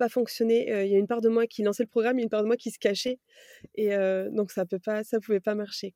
fonctionné. 0.10 0.86
Il 0.86 0.92
y 0.92 0.96
a 0.96 1.00
une 1.00 1.08
part 1.08 1.22
de 1.22 1.30
moi 1.30 1.48
qui 1.48 1.64
lançait 1.64 1.84
le 1.84 1.90
programme, 1.90 2.20
une 2.20 2.30
part 2.30 2.42
de 2.42 2.48
moi 2.48 2.58
qui 2.58 2.72
se 2.72 2.80
cachait, 2.80 3.20
et 3.76 3.96
donc 4.32 4.52
ça 4.52 4.66
peut 4.66 4.80
pas, 4.80 5.04
ça 5.04 5.20
pouvait 5.20 5.40
pas 5.42 5.56
marcher. 5.56 5.94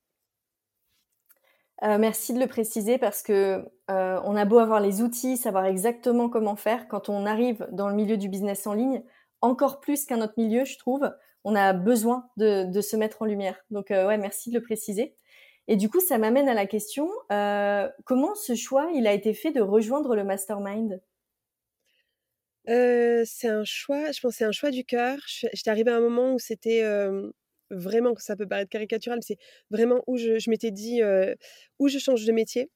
Euh, 1.83 1.97
merci 2.00 2.33
de 2.33 2.39
le 2.39 2.47
préciser 2.47 2.97
parce 2.97 3.21
que 3.21 3.63
euh, 3.91 4.19
on 4.24 4.35
a 4.35 4.45
beau 4.45 4.57
avoir 4.57 4.79
les 4.79 5.01
outils, 5.01 5.38
savoir 5.38 5.65
exactement 5.65 6.27
comment 6.27 6.56
faire, 6.56 6.88
quand 6.88 7.09
on 7.09 7.25
arrive 7.25 7.68
dans 7.71 7.88
le 7.88 7.95
milieu 7.95 8.18
du 8.18 8.29
business 8.29 8.65
en 8.65 8.74
ligne, 8.74 9.03
encore 9.41 9.79
plus 9.79 10.06
qu'un 10.06 10.21
autre 10.21 10.33
milieu, 10.38 10.65
je 10.65 10.77
trouve, 10.79 11.12
on 11.44 11.56
a 11.56 11.74
besoin 11.74 12.29
de, 12.35 12.81
se 12.81 12.95
mettre 12.95 13.21
en 13.21 13.25
lumière. 13.25 13.59
Donc 13.69 13.91
euh, 13.91 14.07
ouais, 14.07 14.18
merci 14.18 14.50
de 14.50 14.56
le 14.56 14.63
préciser. 14.63 15.15
Et 15.68 15.75
du 15.75 15.89
coup, 15.89 16.00
ça 16.00 16.18
m'amène 16.18 16.50
à 16.50 16.53
la 16.53 16.65
question 16.65 17.09
comment 18.06 18.35
ce 18.35 18.56
choix 18.56 18.89
il 18.94 19.06
a 19.06 19.13
été 19.13 19.33
fait 19.33 19.51
de 19.51 19.62
rejoindre 19.62 20.15
le 20.15 20.24
mastermind? 20.24 21.01
C'est 22.65 23.50
un 23.50 23.63
choix, 23.65 24.12
je 24.12 24.19
pense, 24.21 24.35
c'est 24.35 24.45
un 24.45 24.51
choix 24.51 24.71
du 24.71 24.83
cœur. 24.85 25.18
J'étais 25.25 25.69
arrivée 25.69 25.91
à 25.91 25.97
un 25.97 26.01
moment 26.01 26.33
où 26.33 26.39
c'était 26.39 26.83
vraiment, 27.69 28.15
ça 28.17 28.35
peut 28.35 28.47
paraître 28.47 28.69
caricatural, 28.69 29.19
mais 29.19 29.25
c'est 29.25 29.39
vraiment 29.69 30.03
où 30.07 30.17
je, 30.17 30.49
m'étais 30.49 30.71
dit, 30.71 31.01
où 31.79 31.87
je 31.87 31.99
change 31.99 32.25
de 32.25 32.31
métier, 32.31 32.69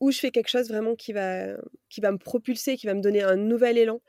où 0.00 0.10
je 0.10 0.18
fais 0.18 0.30
quelque 0.30 0.48
chose 0.48 0.68
vraiment 0.68 0.94
qui 0.96 1.12
va, 1.12 1.56
qui 1.88 2.00
va 2.00 2.12
me 2.12 2.18
propulser, 2.18 2.76
qui 2.76 2.86
va 2.86 2.94
me 2.94 3.00
donner 3.00 3.22
un 3.22 3.36
nouvel 3.36 3.78
élan. 3.78 4.00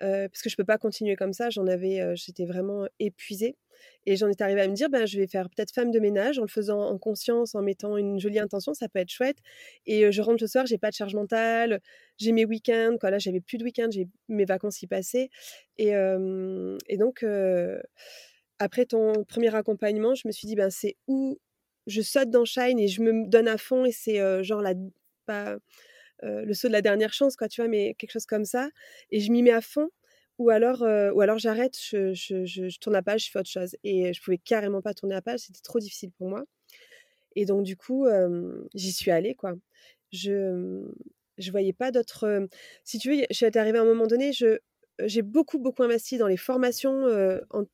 parce 0.00 0.42
que 0.42 0.50
je 0.50 0.56
peux 0.56 0.64
pas 0.64 0.78
continuer 0.78 1.16
comme 1.16 1.32
ça. 1.32 1.50
J'en 1.50 1.66
avais, 1.66 2.14
j'étais 2.16 2.44
vraiment 2.44 2.86
épuisée. 2.98 3.56
Et 4.06 4.16
j'en 4.16 4.28
étais 4.28 4.44
arrivée 4.44 4.62
à 4.62 4.68
me 4.68 4.74
dire, 4.74 4.88
ben, 4.88 5.06
je 5.06 5.18
vais 5.18 5.26
faire 5.26 5.48
peut-être 5.50 5.72
femme 5.72 5.90
de 5.90 5.98
ménage 5.98 6.38
en 6.38 6.42
le 6.42 6.48
faisant 6.48 6.80
en 6.80 6.98
conscience, 6.98 7.54
en 7.54 7.62
mettant 7.62 7.96
une 7.96 8.18
jolie 8.18 8.38
intention, 8.38 8.74
ça 8.74 8.88
peut 8.88 8.98
être 8.98 9.10
chouette. 9.10 9.38
Et 9.86 10.10
je 10.10 10.22
rentre 10.22 10.42
le 10.42 10.46
soir, 10.46 10.66
j'ai 10.66 10.78
pas 10.78 10.90
de 10.90 10.94
charge 10.94 11.14
mentale, 11.14 11.80
j'ai 12.18 12.32
mes 12.32 12.44
week-ends, 12.44 12.96
quoi. 12.98 13.10
Là, 13.10 13.18
j'avais 13.18 13.40
plus 13.40 13.58
de 13.58 13.64
week-end, 13.64 13.88
j'ai 13.90 14.08
mes 14.28 14.44
vacances 14.44 14.82
y 14.82 14.86
passaient. 14.86 15.30
Et, 15.78 15.90
et 15.90 16.96
donc, 16.96 17.24
après 18.60 18.86
ton 18.86 19.24
premier 19.24 19.54
accompagnement, 19.54 20.14
je 20.14 20.28
me 20.28 20.32
suis 20.32 20.46
dit, 20.46 20.54
ben, 20.54 20.70
c'est 20.70 20.96
où 21.08 21.40
je 21.86 22.02
saute 22.02 22.30
dans 22.30 22.44
Shine 22.44 22.78
et 22.78 22.88
je 22.88 23.02
me 23.02 23.26
donne 23.26 23.48
à 23.48 23.58
fond 23.58 23.84
et 23.84 23.90
c'est 23.90 24.44
genre 24.44 24.60
la, 24.60 24.74
pas, 25.26 25.56
le 26.22 26.52
saut 26.54 26.68
de 26.68 26.72
la 26.72 26.82
dernière 26.82 27.12
chance, 27.12 27.36
quoi, 27.36 27.48
tu 27.48 27.62
vois, 27.62 27.68
mais 27.68 27.94
quelque 27.94 28.12
chose 28.12 28.26
comme 28.26 28.44
ça. 28.44 28.68
Et 29.10 29.20
je 29.20 29.32
m'y 29.32 29.42
mets 29.42 29.50
à 29.50 29.62
fond 29.62 29.88
ou 30.38 30.50
alors, 30.50 30.82
ou 30.82 31.20
alors 31.20 31.38
j'arrête, 31.38 31.76
je, 31.80 32.12
je, 32.14 32.78
tourne 32.78 32.94
la 32.94 33.02
page, 33.02 33.26
je 33.26 33.30
fais 33.30 33.38
autre 33.40 33.50
chose. 33.50 33.76
Et 33.82 34.12
je 34.12 34.22
pouvais 34.22 34.38
carrément 34.38 34.82
pas 34.82 34.94
tourner 34.94 35.14
la 35.14 35.22
page, 35.22 35.40
c'était 35.40 35.60
trop 35.62 35.80
difficile 35.80 36.12
pour 36.12 36.28
moi. 36.28 36.44
Et 37.36 37.46
donc, 37.46 37.64
du 37.64 37.76
coup, 37.76 38.06
j'y 38.74 38.92
suis 38.92 39.10
allée, 39.10 39.34
quoi. 39.34 39.54
Je 40.12 40.84
je 41.38 41.50
voyais 41.50 41.72
pas 41.72 41.90
d'autres. 41.90 42.48
Si 42.84 42.98
tu 42.98 43.10
veux, 43.10 43.24
je 43.30 43.34
suis 43.34 43.58
arrivée 43.58 43.78
à 43.78 43.82
un 43.82 43.86
moment 43.86 44.06
donné, 44.06 44.32
je, 44.32 44.58
j'ai 45.06 45.22
beaucoup, 45.22 45.58
beaucoup 45.58 45.82
investi 45.82 46.18
dans 46.18 46.26
les 46.26 46.36
formations 46.36 47.06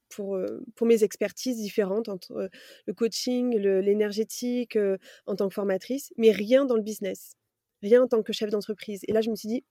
pour, 0.08 0.38
pour 0.74 0.86
mes 0.86 1.02
expertises 1.04 1.56
différentes, 1.56 2.08
entre 2.08 2.50
le 2.86 2.94
coaching, 2.94 3.56
l'énergétique, 3.56 4.78
en 5.26 5.36
tant 5.36 5.48
que 5.48 5.54
formatrice, 5.54 6.12
mais 6.16 6.30
rien 6.30 6.64
dans 6.64 6.76
le 6.76 6.82
business, 6.82 7.34
rien 7.82 8.02
en 8.02 8.08
tant 8.08 8.22
que 8.22 8.32
chef 8.32 8.50
d'entreprise. 8.50 9.00
Et 9.08 9.12
là, 9.12 9.20
je 9.20 9.30
me 9.30 9.36
suis 9.36 9.48
dit, 9.48 9.64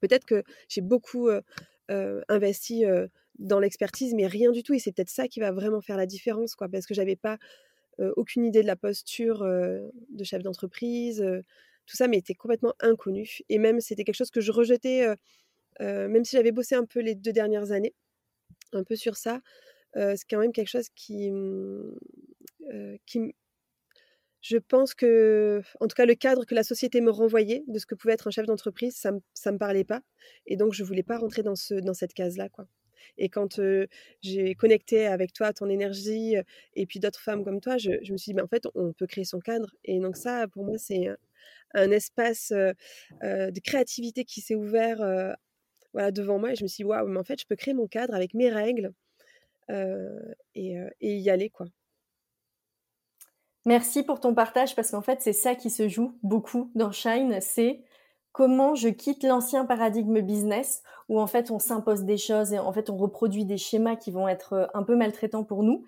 peut-être 0.00 0.24
que 0.24 0.42
j'ai 0.68 0.80
beaucoup 0.80 1.28
investi 1.88 2.84
dans 3.38 3.60
l'expertise, 3.60 4.14
mais 4.14 4.26
rien 4.26 4.50
du 4.50 4.62
tout. 4.62 4.74
Et 4.74 4.78
c'est 4.78 4.92
peut-être 4.92 5.10
ça 5.10 5.28
qui 5.28 5.40
va 5.40 5.52
vraiment 5.52 5.80
faire 5.80 5.96
la 5.96 6.06
différence, 6.06 6.54
quoi, 6.54 6.68
parce 6.68 6.86
que 6.86 6.94
j'avais 6.94 7.16
pas 7.16 7.38
aucune 8.16 8.44
idée 8.44 8.62
de 8.62 8.66
la 8.66 8.76
posture 8.76 9.40
de 9.44 10.24
chef 10.24 10.42
d'entreprise. 10.42 11.24
tout 11.86 11.96
ça 11.96 12.08
m'était 12.08 12.34
complètement 12.34 12.74
inconnu. 12.80 13.38
Et 13.48 13.58
même, 13.58 13.80
c'était 13.80 14.04
quelque 14.04 14.16
chose 14.16 14.30
que 14.30 14.40
je 14.40 14.52
rejetais 14.52 15.06
même 15.80 16.24
si 16.24 16.36
j'avais 16.36 16.52
bossé 16.52 16.74
un 16.74 16.84
peu 16.84 17.00
les 17.00 17.14
deux 17.14 17.32
dernières 17.32 17.72
années, 17.72 17.94
un 18.72 18.84
peu 18.84 18.96
sur 18.96 19.16
ça, 19.16 19.40
c'est 19.94 20.28
quand 20.28 20.38
même 20.38 20.52
quelque 20.52 20.68
chose 20.68 20.88
qui, 20.94 21.30
mmh, 21.30 21.96
qui 23.06 23.34
je 24.48 24.58
pense 24.58 24.94
que, 24.94 25.60
en 25.80 25.88
tout 25.88 25.96
cas, 25.96 26.06
le 26.06 26.14
cadre 26.14 26.44
que 26.44 26.54
la 26.54 26.62
société 26.62 27.00
me 27.00 27.10
renvoyait 27.10 27.64
de 27.66 27.78
ce 27.80 27.86
que 27.86 27.96
pouvait 27.96 28.14
être 28.14 28.28
un 28.28 28.30
chef 28.30 28.46
d'entreprise, 28.46 28.94
ça 28.94 29.10
ne 29.10 29.52
me, 29.52 29.58
parlait 29.58 29.82
pas. 29.82 30.02
Et 30.46 30.56
donc, 30.56 30.72
je 30.72 30.84
ne 30.84 30.86
voulais 30.86 31.02
pas 31.02 31.18
rentrer 31.18 31.42
dans, 31.42 31.56
ce, 31.56 31.74
dans 31.74 31.94
cette 31.94 32.14
case-là. 32.14 32.48
Quoi. 32.48 32.68
Et 33.18 33.28
quand 33.28 33.60
j'ai 34.22 34.54
connecté 34.54 35.06
avec 35.06 35.32
toi, 35.32 35.52
ton 35.52 35.68
énergie, 35.68 36.36
et 36.74 36.86
puis 36.86 37.00
d'autres 37.00 37.20
femmes 37.20 37.44
comme 37.44 37.60
toi, 37.60 37.76
je, 37.76 37.90
me 37.90 38.16
suis 38.16 38.30
dit, 38.30 38.34
mais 38.34 38.42
en 38.42 38.46
fait, 38.46 38.66
on 38.76 38.92
peut 38.92 39.08
créer 39.08 39.24
son 39.24 39.40
cadre. 39.40 39.74
Et 39.84 39.98
donc 39.98 40.16
ça, 40.16 40.46
pour 40.46 40.64
moi, 40.64 40.78
c'est 40.78 41.08
un, 41.74 41.90
espace 41.90 42.52
de 42.52 43.60
créativité 43.60 44.24
qui 44.24 44.40
s'est 44.42 44.54
ouvert 44.54 45.00
voilà, 45.96 46.10
devant 46.10 46.38
moi. 46.38 46.52
Et 46.52 46.56
je 46.56 46.62
me 46.62 46.68
suis 46.68 46.84
dit, 46.84 46.84
waouh, 46.84 47.08
mais 47.08 47.18
en 47.18 47.24
fait, 47.24 47.40
je 47.40 47.46
peux 47.46 47.56
créer 47.56 47.72
mon 47.72 47.86
cadre 47.86 48.14
avec 48.14 48.34
mes 48.34 48.50
règles 48.50 48.92
et, 50.54 50.76
y 51.00 51.30
aller, 51.30 51.48
quoi. 51.48 51.66
Merci 53.64 54.02
pour 54.02 54.20
ton 54.20 54.34
partage 54.34 54.76
parce 54.76 54.90
qu'en 54.90 55.00
fait, 55.00 55.22
c'est 55.22 55.32
ça 55.32 55.54
qui 55.54 55.70
se 55.70 55.88
joue 55.88 56.18
beaucoup 56.22 56.70
dans 56.74 56.92
Shine, 56.92 57.38
c'est 57.40 57.82
comment 58.30 58.74
je 58.74 58.90
quitte 58.90 59.24
l'ancien 59.24 59.64
paradigme 59.64 60.20
business 60.20 60.82
où 61.08 61.18
en 61.18 61.26
fait 61.26 61.50
on 61.50 61.58
s'impose 61.58 62.04
des 62.04 62.18
choses 62.18 62.52
et 62.52 62.60
en 62.60 62.72
fait 62.72 62.90
on 62.90 62.96
reproduit 62.96 63.44
des 63.44 63.56
schémas 63.56 63.96
qui 63.96 64.12
vont 64.12 64.28
être 64.28 64.70
un 64.74 64.84
peu 64.84 64.94
maltraitants 64.94 65.42
pour 65.42 65.64
nous 65.64 65.84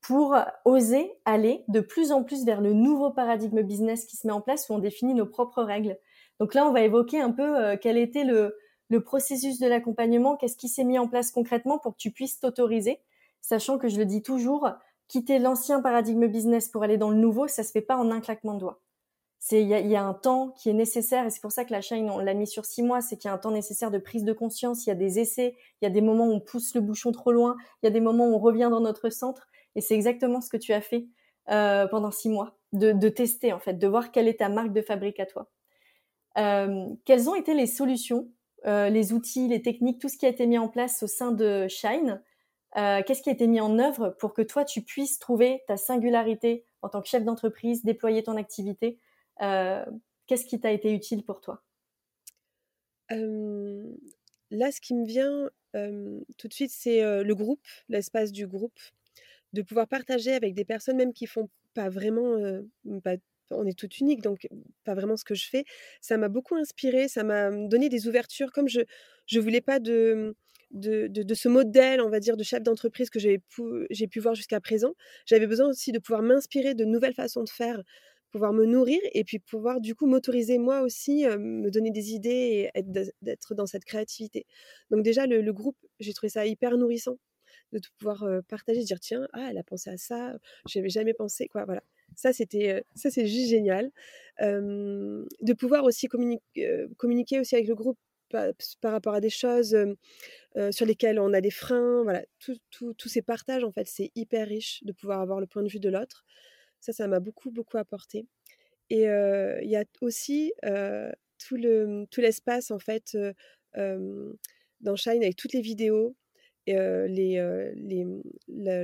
pour 0.00 0.34
oser 0.64 1.12
aller 1.24 1.62
de 1.68 1.78
plus 1.78 2.10
en 2.10 2.24
plus 2.24 2.44
vers 2.44 2.62
le 2.62 2.72
nouveau 2.72 3.10
paradigme 3.10 3.62
business 3.62 4.06
qui 4.06 4.16
se 4.16 4.26
met 4.26 4.32
en 4.32 4.40
place 4.40 4.68
où 4.68 4.72
on 4.72 4.78
définit 4.78 5.14
nos 5.14 5.26
propres 5.26 5.62
règles. 5.62 5.98
Donc 6.40 6.54
là, 6.54 6.66
on 6.66 6.72
va 6.72 6.80
évoquer 6.80 7.20
un 7.20 7.30
peu 7.30 7.76
quel 7.76 7.98
était 7.98 8.24
le, 8.24 8.56
le 8.90 9.02
processus 9.02 9.58
de 9.58 9.66
l'accompagnement, 9.66 10.36
qu'est-ce 10.36 10.56
qui 10.56 10.68
s'est 10.68 10.84
mis 10.84 10.98
en 10.98 11.08
place 11.08 11.30
concrètement 11.30 11.78
pour 11.78 11.92
que 11.92 11.98
tu 11.98 12.10
puisses 12.10 12.38
t'autoriser, 12.38 13.00
sachant 13.40 13.78
que 13.78 13.88
je 13.88 13.96
le 13.96 14.04
dis 14.04 14.22
toujours, 14.22 14.68
quitter 15.08 15.38
l'ancien 15.38 15.80
paradigme 15.80 16.26
business 16.26 16.68
pour 16.68 16.82
aller 16.82 16.98
dans 16.98 17.10
le 17.10 17.16
nouveau, 17.16 17.48
ça 17.48 17.62
se 17.62 17.70
fait 17.70 17.80
pas 17.80 17.96
en 17.96 18.10
un 18.10 18.20
claquement 18.20 18.54
de 18.54 18.60
doigts. 18.60 18.82
C'est 19.38 19.62
il 19.62 19.68
y 19.68 19.96
a, 19.96 20.04
un 20.04 20.12
temps 20.12 20.50
qui 20.50 20.68
est 20.68 20.74
nécessaire 20.74 21.24
et 21.24 21.30
c'est 21.30 21.40
pour 21.40 21.50
ça 21.50 21.64
que 21.64 21.72
la 21.72 21.80
chaîne 21.80 22.10
on 22.10 22.18
l'a 22.18 22.34
mis 22.34 22.46
sur 22.46 22.66
six 22.66 22.82
mois 22.82 23.00
c'est 23.00 23.16
qu'il 23.16 23.28
y 23.28 23.30
a 23.30 23.34
un 23.34 23.38
temps 23.38 23.52
nécessaire 23.52 23.90
de 23.90 23.96
prise 23.96 24.22
de 24.22 24.34
conscience 24.34 24.84
il 24.84 24.90
y 24.90 24.92
a 24.92 24.94
des 24.94 25.18
essais 25.18 25.56
il 25.80 25.86
y 25.86 25.88
a 25.88 25.90
des 25.90 26.02
moments 26.02 26.26
où 26.26 26.32
on 26.32 26.40
pousse 26.40 26.74
le 26.74 26.82
bouchon 26.82 27.10
trop 27.10 27.32
loin 27.32 27.56
il 27.82 27.86
y 27.86 27.88
a 27.88 27.90
des 27.90 28.00
moments 28.00 28.26
où 28.26 28.34
on 28.34 28.38
revient 28.38 28.68
dans 28.70 28.80
notre 28.80 29.08
centre 29.08 29.48
et 29.76 29.80
c'est 29.80 29.94
exactement 29.94 30.42
ce 30.42 30.50
que 30.50 30.58
tu 30.58 30.74
as 30.74 30.82
fait 30.82 31.06
euh, 31.50 31.86
pendant 31.88 32.10
six 32.10 32.28
mois 32.28 32.58
de, 32.72 32.92
de, 32.92 33.08
tester 33.08 33.54
en 33.54 33.58
fait 33.58 33.74
de 33.74 33.86
voir 33.88 34.12
quelle 34.12 34.28
est 34.28 34.40
ta 34.40 34.48
marque 34.48 34.72
de 34.72 34.82
fabrique 34.82 35.18
à 35.18 35.26
toi. 35.26 35.48
Euh, 36.38 36.86
quelles 37.04 37.28
ont 37.28 37.34
été 37.34 37.54
les 37.54 37.66
solutions 37.66 38.28
les 38.64 39.12
outils 39.12 39.48
les 39.48 39.62
techniques 39.62 40.00
tout 40.00 40.08
ce 40.08 40.16
qui 40.18 40.26
a 40.26 40.28
été 40.28 40.46
mis 40.46 40.58
en 40.58 40.68
place 40.68 41.02
au 41.02 41.06
sein 41.06 41.32
de 41.32 41.66
Shine. 41.68 42.22
Euh, 42.76 43.02
qu'est-ce 43.04 43.22
qui 43.22 43.30
a 43.30 43.32
été 43.32 43.48
mis 43.48 43.60
en 43.60 43.78
œuvre 43.78 44.10
pour 44.20 44.32
que 44.32 44.42
toi 44.42 44.64
tu 44.64 44.82
puisses 44.82 45.18
trouver 45.18 45.62
ta 45.66 45.76
singularité 45.76 46.64
en 46.82 46.88
tant 46.88 47.02
que 47.02 47.08
chef 47.08 47.24
d'entreprise 47.24 47.84
déployer 47.84 48.22
ton 48.22 48.36
activité 48.36 48.98
euh, 49.42 49.84
qu'est-ce 50.26 50.46
qui 50.46 50.60
t'a 50.60 50.70
été 50.70 50.92
utile 50.92 51.24
pour 51.24 51.40
toi? 51.40 51.62
Là, 53.10 54.70
ce 54.70 54.80
qui 54.80 54.94
me 54.94 55.04
vient 55.04 55.50
tout 56.38 56.48
de 56.48 56.52
suite, 56.52 56.70
c'est 56.70 57.02
le 57.24 57.34
groupe, 57.34 57.66
l'espace 57.88 58.30
du 58.30 58.46
groupe, 58.46 58.78
de 59.52 59.62
pouvoir 59.62 59.88
partager 59.88 60.32
avec 60.32 60.54
des 60.54 60.64
personnes 60.64 60.96
même 60.96 61.12
qui 61.12 61.26
font 61.26 61.48
pas 61.74 61.88
vraiment, 61.88 62.36
on 63.50 63.66
est 63.66 63.78
toutes 63.78 63.98
uniques, 64.00 64.22
donc 64.22 64.48
pas 64.84 64.94
vraiment 64.94 65.16
ce 65.16 65.24
que 65.24 65.34
je 65.34 65.48
fais. 65.48 65.64
Ça 66.00 66.16
m'a 66.16 66.28
beaucoup 66.28 66.56
inspiré, 66.56 67.08
ça 67.08 67.24
m'a 67.24 67.50
donné 67.50 67.88
des 67.88 68.08
ouvertures, 68.08 68.52
comme 68.52 68.68
je 68.68 68.80
je 69.26 69.40
voulais 69.40 69.60
pas 69.60 69.78
de 69.80 70.34
de, 70.70 71.08
de, 71.08 71.34
ce 71.34 71.48
modèle, 71.48 72.00
on 72.00 72.10
va 72.10 72.20
dire, 72.20 72.36
de 72.36 72.44
chef 72.44 72.62
d'entreprise 72.62 73.10
que 73.10 73.18
j'ai 73.18 73.38
pu, 73.38 73.88
pu 74.08 74.20
voir 74.20 74.34
jusqu'à 74.34 74.60
présent. 74.60 74.94
J'avais 75.26 75.46
besoin 75.46 75.68
aussi 75.68 75.92
de 75.92 75.98
pouvoir 75.98 76.22
m'inspirer 76.22 76.74
de 76.74 76.84
nouvelles 76.84 77.14
façons 77.14 77.42
de 77.42 77.48
faire, 77.48 77.82
pouvoir 78.30 78.52
me 78.52 78.64
nourrir 78.64 79.00
et 79.12 79.24
puis 79.24 79.38
pouvoir 79.40 79.80
du 79.80 79.94
coup 79.94 80.06
m'autoriser 80.06 80.58
moi 80.58 80.82
aussi, 80.82 81.26
me 81.26 81.70
donner 81.70 81.90
des 81.90 82.12
idées 82.12 82.70
et 82.74 82.82
d'être 83.22 83.54
dans 83.54 83.66
cette 83.66 83.84
créativité. 83.84 84.46
Donc 84.90 85.02
déjà 85.02 85.26
le, 85.26 85.52
groupe, 85.52 85.76
j'ai 85.98 86.12
trouvé 86.12 86.30
ça 86.30 86.46
hyper 86.46 86.76
nourrissant 86.76 87.18
de 87.72 87.80
pouvoir 87.98 88.24
partager, 88.48 88.80
de 88.80 88.86
dire 88.86 89.00
tiens, 89.00 89.28
ah 89.32 89.48
elle 89.50 89.58
a 89.58 89.64
pensé 89.64 89.90
à 89.90 89.96
ça, 89.96 90.36
j'avais 90.68 90.88
jamais 90.88 91.14
pensé 91.14 91.48
quoi, 91.48 91.64
voilà. 91.64 91.82
Ça 92.16 92.32
c'était 92.32 92.84
ça 92.94 93.10
c'est 93.10 93.26
juste 93.26 93.48
génial. 93.48 93.90
de 94.40 95.52
pouvoir 95.54 95.84
aussi 95.84 96.08
communiquer, 96.08 96.86
communiquer 96.96 97.40
aussi 97.40 97.54
avec 97.54 97.68
le 97.68 97.74
groupe 97.74 97.98
par, 98.30 98.92
rapport 98.92 99.14
à 99.14 99.20
des 99.20 99.30
choses 99.30 99.76
sur 100.70 100.86
lesquelles 100.86 101.18
on 101.18 101.32
a 101.32 101.40
des 101.40 101.50
freins, 101.50 102.02
voilà, 102.04 102.22
tous 102.70 103.08
ces 103.08 103.22
partages 103.22 103.64
en 103.64 103.72
fait 103.72 103.88
c'est 103.88 104.10
hyper 104.14 104.46
riche 104.46 104.84
de 104.84 104.92
pouvoir 104.92 105.20
avoir 105.20 105.40
le 105.40 105.46
point 105.46 105.62
de 105.62 105.68
vue 105.68 105.80
de 105.80 105.88
l'autre. 105.88 106.24
Ça, 106.80 106.92
ça 106.92 107.06
m'a 107.08 107.20
beaucoup, 107.20 107.50
beaucoup 107.50 107.76
apporté. 107.76 108.26
Et 108.88 109.04
il 109.04 109.70
y 109.70 109.76
a 109.76 109.84
aussi 110.00 110.52
tout, 110.62 111.56
le, 111.56 112.06
tout 112.10 112.20
l'espace, 112.20 112.70
en 112.70 112.78
fait, 112.78 113.16
dans 113.74 114.96
Shine, 114.96 115.22
avec 115.22 115.36
toutes 115.36 115.52
les 115.52 115.60
vidéos, 115.60 116.16
et, 116.66 116.74
les, 116.74 118.06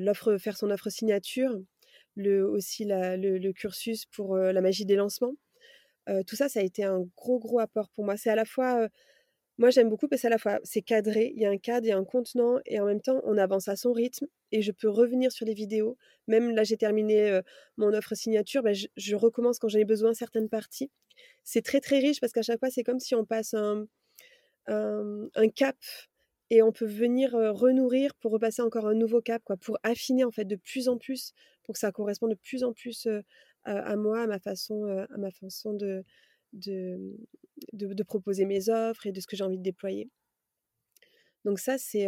l'offre, 0.00 0.36
faire 0.38 0.56
son 0.56 0.70
offre 0.70 0.90
signature, 0.90 1.58
aussi 2.18 2.84
le, 2.86 3.52
cursus 3.52 4.06
pour 4.06 4.36
la 4.36 4.60
magie 4.60 4.86
des 4.86 4.96
lancements. 4.96 5.34
tout 6.26 6.36
ça, 6.36 6.48
ça 6.48 6.60
a 6.60 6.62
été 6.62 6.84
un 6.84 7.00
gros, 7.16 7.38
gros 7.38 7.60
apport 7.60 7.88
pour 7.90 8.04
moi. 8.04 8.16
C'est 8.16 8.30
à 8.30 8.36
la 8.36 8.44
fois 8.44 8.88
moi, 9.58 9.70
j'aime 9.70 9.88
beaucoup 9.88 10.06
parce 10.06 10.20
qu'à 10.22 10.28
la 10.28 10.38
fois, 10.38 10.58
c'est 10.64 10.82
cadré, 10.82 11.32
il 11.34 11.40
y 11.40 11.46
a 11.46 11.50
un 11.50 11.56
cadre, 11.56 11.86
il 11.86 11.88
y 11.88 11.92
a 11.92 11.96
un 11.96 12.04
contenant, 12.04 12.58
et 12.66 12.78
en 12.78 12.84
même 12.84 13.00
temps, 13.00 13.22
on 13.24 13.38
avance 13.38 13.68
à 13.68 13.76
son 13.76 13.92
rythme, 13.92 14.26
et 14.52 14.60
je 14.60 14.70
peux 14.70 14.88
revenir 14.88 15.32
sur 15.32 15.46
les 15.46 15.54
vidéos. 15.54 15.96
Même 16.26 16.50
là, 16.54 16.62
j'ai 16.62 16.76
terminé 16.76 17.40
mon 17.78 17.94
offre 17.94 18.14
signature, 18.14 18.62
bah, 18.62 18.72
je, 18.74 19.16
recommence 19.16 19.58
quand 19.58 19.68
j'en 19.68 19.78
ai 19.78 19.84
besoin 19.86 20.12
certaines 20.12 20.50
parties. 20.50 20.90
C'est 21.44 21.62
très, 21.62 21.80
très 21.80 22.00
riche 22.00 22.20
parce 22.20 22.32
qu'à 22.32 22.42
chaque 22.42 22.58
fois, 22.58 22.70
c'est 22.70 22.84
comme 22.84 23.00
si 23.00 23.14
on 23.14 23.24
passe 23.24 23.54
un, 23.54 23.86
un, 24.66 25.48
cap 25.54 25.76
et 26.50 26.62
on 26.62 26.72
peut 26.72 26.86
venir 26.86 27.32
renourrir 27.32 28.14
pour 28.16 28.32
repasser 28.32 28.62
encore 28.62 28.86
un 28.86 28.94
nouveau 28.94 29.20
cap, 29.20 29.42
quoi, 29.44 29.56
pour 29.56 29.78
affiner 29.82 30.24
en 30.24 30.30
fait 30.30 30.44
de 30.44 30.56
plus 30.56 30.88
en 30.88 30.98
plus, 30.98 31.32
pour 31.64 31.74
que 31.74 31.78
ça 31.78 31.92
corresponde 31.92 32.30
de 32.30 32.36
plus 32.36 32.62
en 32.64 32.72
plus 32.72 33.08
à, 33.64 33.96
moi, 33.96 34.22
à 34.22 34.26
ma 34.26 34.38
façon, 34.38 34.84
à 34.84 35.18
ma 35.18 35.30
façon 35.32 35.74
de, 35.74 36.04
de, 36.52 37.16
de, 37.72 38.02
proposer 38.04 38.44
mes 38.44 38.68
offres 38.68 39.06
et 39.06 39.12
de 39.12 39.20
ce 39.20 39.26
que 39.26 39.36
j'ai 39.36 39.44
envie 39.44 39.58
de 39.58 39.62
déployer. 39.62 40.08
Donc 41.44 41.58
ça, 41.58 41.78
c'est 41.78 42.06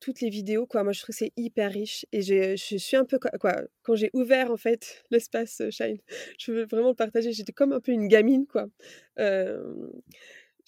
toutes 0.00 0.20
les 0.20 0.30
vidéos. 0.30 0.66
Quoi. 0.66 0.82
Moi, 0.82 0.92
je 0.92 1.00
trouve 1.00 1.14
que 1.14 1.18
c'est 1.18 1.32
hyper 1.36 1.70
riche. 1.70 2.06
Et 2.10 2.22
je, 2.22 2.56
je 2.56 2.76
suis 2.76 2.96
un 2.96 3.04
peu... 3.04 3.18
Quoi, 3.18 3.62
quand 3.82 3.94
j'ai 3.94 4.10
ouvert, 4.14 4.50
en 4.50 4.56
fait, 4.56 5.04
l'espace 5.10 5.62
Shine, 5.70 5.98
je 6.38 6.52
veux 6.52 6.64
vraiment 6.64 6.88
le 6.88 6.94
partager. 6.94 7.32
J'étais 7.32 7.52
comme 7.52 7.72
un 7.72 7.80
peu 7.80 7.92
une 7.92 8.08
gamine, 8.08 8.46
quoi. 8.46 8.66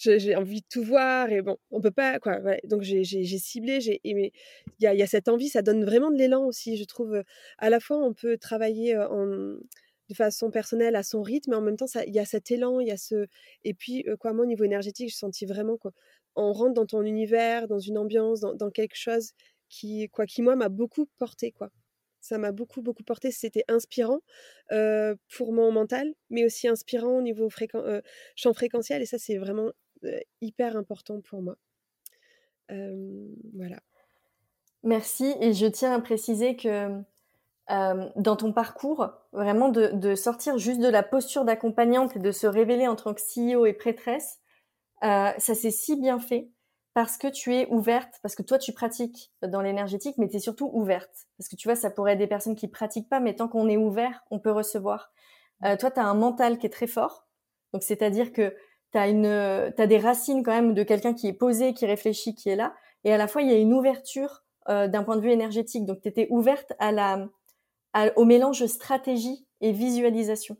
J'ai 0.02 0.36
envie 0.36 0.60
de 0.60 0.66
tout 0.70 0.82
voir 0.82 1.30
et 1.30 1.42
bon, 1.42 1.56
on 1.70 1.80
peut 1.80 1.90
pas 1.90 2.18
quoi. 2.18 2.38
Donc 2.64 2.82
j'ai 2.82 3.04
ciblé, 3.38 3.80
j'ai 3.80 4.00
aimé. 4.04 4.32
Il 4.80 4.84
y 4.84 4.86
a, 4.86 4.94
y 4.94 5.02
a, 5.02 5.06
cette 5.06 5.28
envie, 5.28 5.48
ça 5.48 5.62
donne 5.62 5.84
vraiment 5.84 6.10
de 6.10 6.16
l'élan 6.16 6.44
aussi. 6.44 6.76
Je 6.76 6.84
trouve 6.84 7.22
à 7.58 7.70
la 7.70 7.80
fois 7.80 7.98
on 7.98 8.12
peut 8.14 8.36
travailler 8.38 8.96
de 10.12 10.14
façon 10.14 10.50
personnelle 10.50 10.96
à 10.96 11.02
son 11.02 11.22
rythme, 11.22 11.52
mais 11.52 11.56
en 11.56 11.62
même 11.62 11.76
temps, 11.76 11.86
il 12.06 12.14
y 12.14 12.18
a 12.18 12.24
cet 12.24 12.50
élan, 12.50 12.80
il 12.80 12.88
y 12.88 12.92
a 12.92 12.96
ce. 12.96 13.26
Et 13.64 13.74
puis, 13.74 14.04
quoi, 14.20 14.32
moi, 14.32 14.44
au 14.44 14.48
niveau 14.48 14.64
énergétique, 14.64 15.10
je 15.10 15.16
sentis 15.16 15.46
vraiment 15.46 15.76
quoi. 15.76 15.92
On 16.36 16.52
rentre 16.52 16.74
dans 16.74 16.86
ton 16.86 17.02
univers, 17.02 17.68
dans 17.68 17.78
une 17.78 17.98
ambiance, 17.98 18.40
dans, 18.40 18.70
quelque 18.70 18.96
chose 18.96 19.32
qui, 19.68 20.08
quoi, 20.10 20.26
qui 20.26 20.42
moi, 20.42 20.56
m'a 20.56 20.68
beaucoup 20.68 21.06
porté, 21.18 21.52
quoi. 21.52 21.70
Ça 22.20 22.38
m'a 22.38 22.52
beaucoup, 22.52 22.82
beaucoup 22.82 23.02
porté. 23.02 23.30
C'était 23.32 23.64
inspirant 23.68 24.20
pour 25.36 25.52
mon 25.52 25.72
mental, 25.72 26.12
mais 26.30 26.44
aussi 26.44 26.68
inspirant 26.68 27.18
au 27.18 27.22
niveau 27.22 27.50
fréquent, 27.50 27.82
champ 28.36 28.54
fréquentiel. 28.54 29.02
Et 29.02 29.06
ça, 29.06 29.18
c'est 29.18 29.38
vraiment 29.38 29.72
hyper 30.40 30.76
important 30.76 31.20
pour 31.20 31.42
moi. 31.42 31.56
voilà. 32.68 33.80
Merci. 34.82 35.34
Et 35.40 35.52
je 35.52 35.66
tiens 35.66 35.92
à 35.92 36.00
préciser 36.00 36.56
que 36.56 37.02
euh, 37.70 38.08
dans 38.16 38.36
ton 38.36 38.52
parcours, 38.52 39.08
vraiment 39.32 39.68
de, 39.68 40.14
sortir 40.14 40.58
juste 40.58 40.80
de 40.80 40.88
la 40.88 41.02
posture 41.02 41.44
d'accompagnante 41.44 42.16
et 42.16 42.18
de 42.18 42.32
se 42.32 42.46
révéler 42.46 42.88
en 42.88 42.96
tant 42.96 43.14
que 43.14 43.20
CEO 43.20 43.66
et 43.66 43.72
prêtresse, 43.72 44.40
euh, 45.04 45.30
ça 45.38 45.54
s'est 45.54 45.70
si 45.70 45.96
bien 45.96 46.18
fait 46.18 46.50
parce 46.94 47.16
que 47.16 47.28
tu 47.28 47.54
es 47.54 47.66
ouverte, 47.68 48.18
parce 48.22 48.34
que 48.34 48.42
toi 48.42 48.58
tu 48.58 48.72
pratiques 48.72 49.32
dans 49.40 49.62
l'énergétique, 49.62 50.18
mais 50.18 50.28
tu 50.28 50.36
es 50.36 50.40
surtout 50.40 50.70
ouverte. 50.74 51.26
Parce 51.38 51.48
que 51.48 51.56
tu 51.56 51.68
vois, 51.68 51.76
ça 51.76 51.90
pourrait 51.90 52.12
être 52.12 52.18
des 52.18 52.26
personnes 52.26 52.56
qui 52.56 52.68
pratiquent 52.68 53.08
pas, 53.08 53.20
mais 53.20 53.34
tant 53.34 53.48
qu'on 53.48 53.68
est 53.68 53.78
ouvert, 53.78 54.24
on 54.30 54.38
peut 54.38 54.52
recevoir. 54.52 55.12
Euh, 55.64 55.76
toi, 55.76 55.90
tu 55.90 56.00
as 56.00 56.04
un 56.04 56.14
mental 56.14 56.58
qui 56.58 56.66
est 56.66 56.70
très 56.70 56.86
fort. 56.86 57.26
Donc, 57.72 57.82
c'est-à-dire 57.82 58.32
que 58.32 58.54
tu 58.92 58.98
as, 58.98 59.08
une, 59.08 59.26
as 59.26 59.86
des 59.86 59.98
racines 59.98 60.42
quand 60.42 60.52
même 60.52 60.74
de 60.74 60.82
quelqu'un 60.82 61.14
qui 61.14 61.26
est 61.28 61.32
posé, 61.32 61.74
qui 61.74 61.86
réfléchit, 61.86 62.34
qui 62.34 62.48
est 62.48 62.56
là. 62.56 62.74
Et 63.04 63.12
à 63.12 63.16
la 63.16 63.26
fois, 63.26 63.42
il 63.42 63.50
y 63.50 63.54
a 63.54 63.58
une 63.58 63.74
ouverture 63.74 64.44
d'un 64.68 65.02
point 65.02 65.16
de 65.16 65.22
vue 65.22 65.32
énergétique. 65.32 65.84
Donc, 65.84 66.00
tu 66.02 66.08
étais 66.08 66.28
ouverte 66.30 66.72
à 66.78 66.92
la, 66.92 67.26
au 68.16 68.24
mélange 68.24 68.64
stratégie 68.66 69.46
et 69.60 69.72
visualisation. 69.72 70.56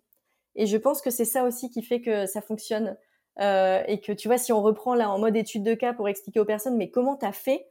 Et 0.55 0.67
je 0.67 0.77
pense 0.77 1.01
que 1.01 1.11
c'est 1.11 1.25
ça 1.25 1.45
aussi 1.45 1.71
qui 1.71 1.83
fait 1.83 2.01
que 2.01 2.27
ça 2.27 2.41
fonctionne. 2.41 2.97
Euh, 3.41 3.83
et 3.87 4.01
que 4.01 4.13
tu 4.13 4.29
vois, 4.29 4.37
si 4.37 4.53
on 4.53 4.61
reprend 4.61 4.95
là 4.95 5.11
en 5.11 5.19
mode 5.19 5.37
étude 5.37 5.63
de 5.63 5.75
cas 5.75 5.95
pour 5.95 6.09
expliquer 6.09 6.41
aux 6.41 6.45
personnes, 6.45 6.77
mais 6.77 6.91
comment 6.91 7.17
tu 7.17 7.25
as 7.25 7.33
fait, 7.33 7.67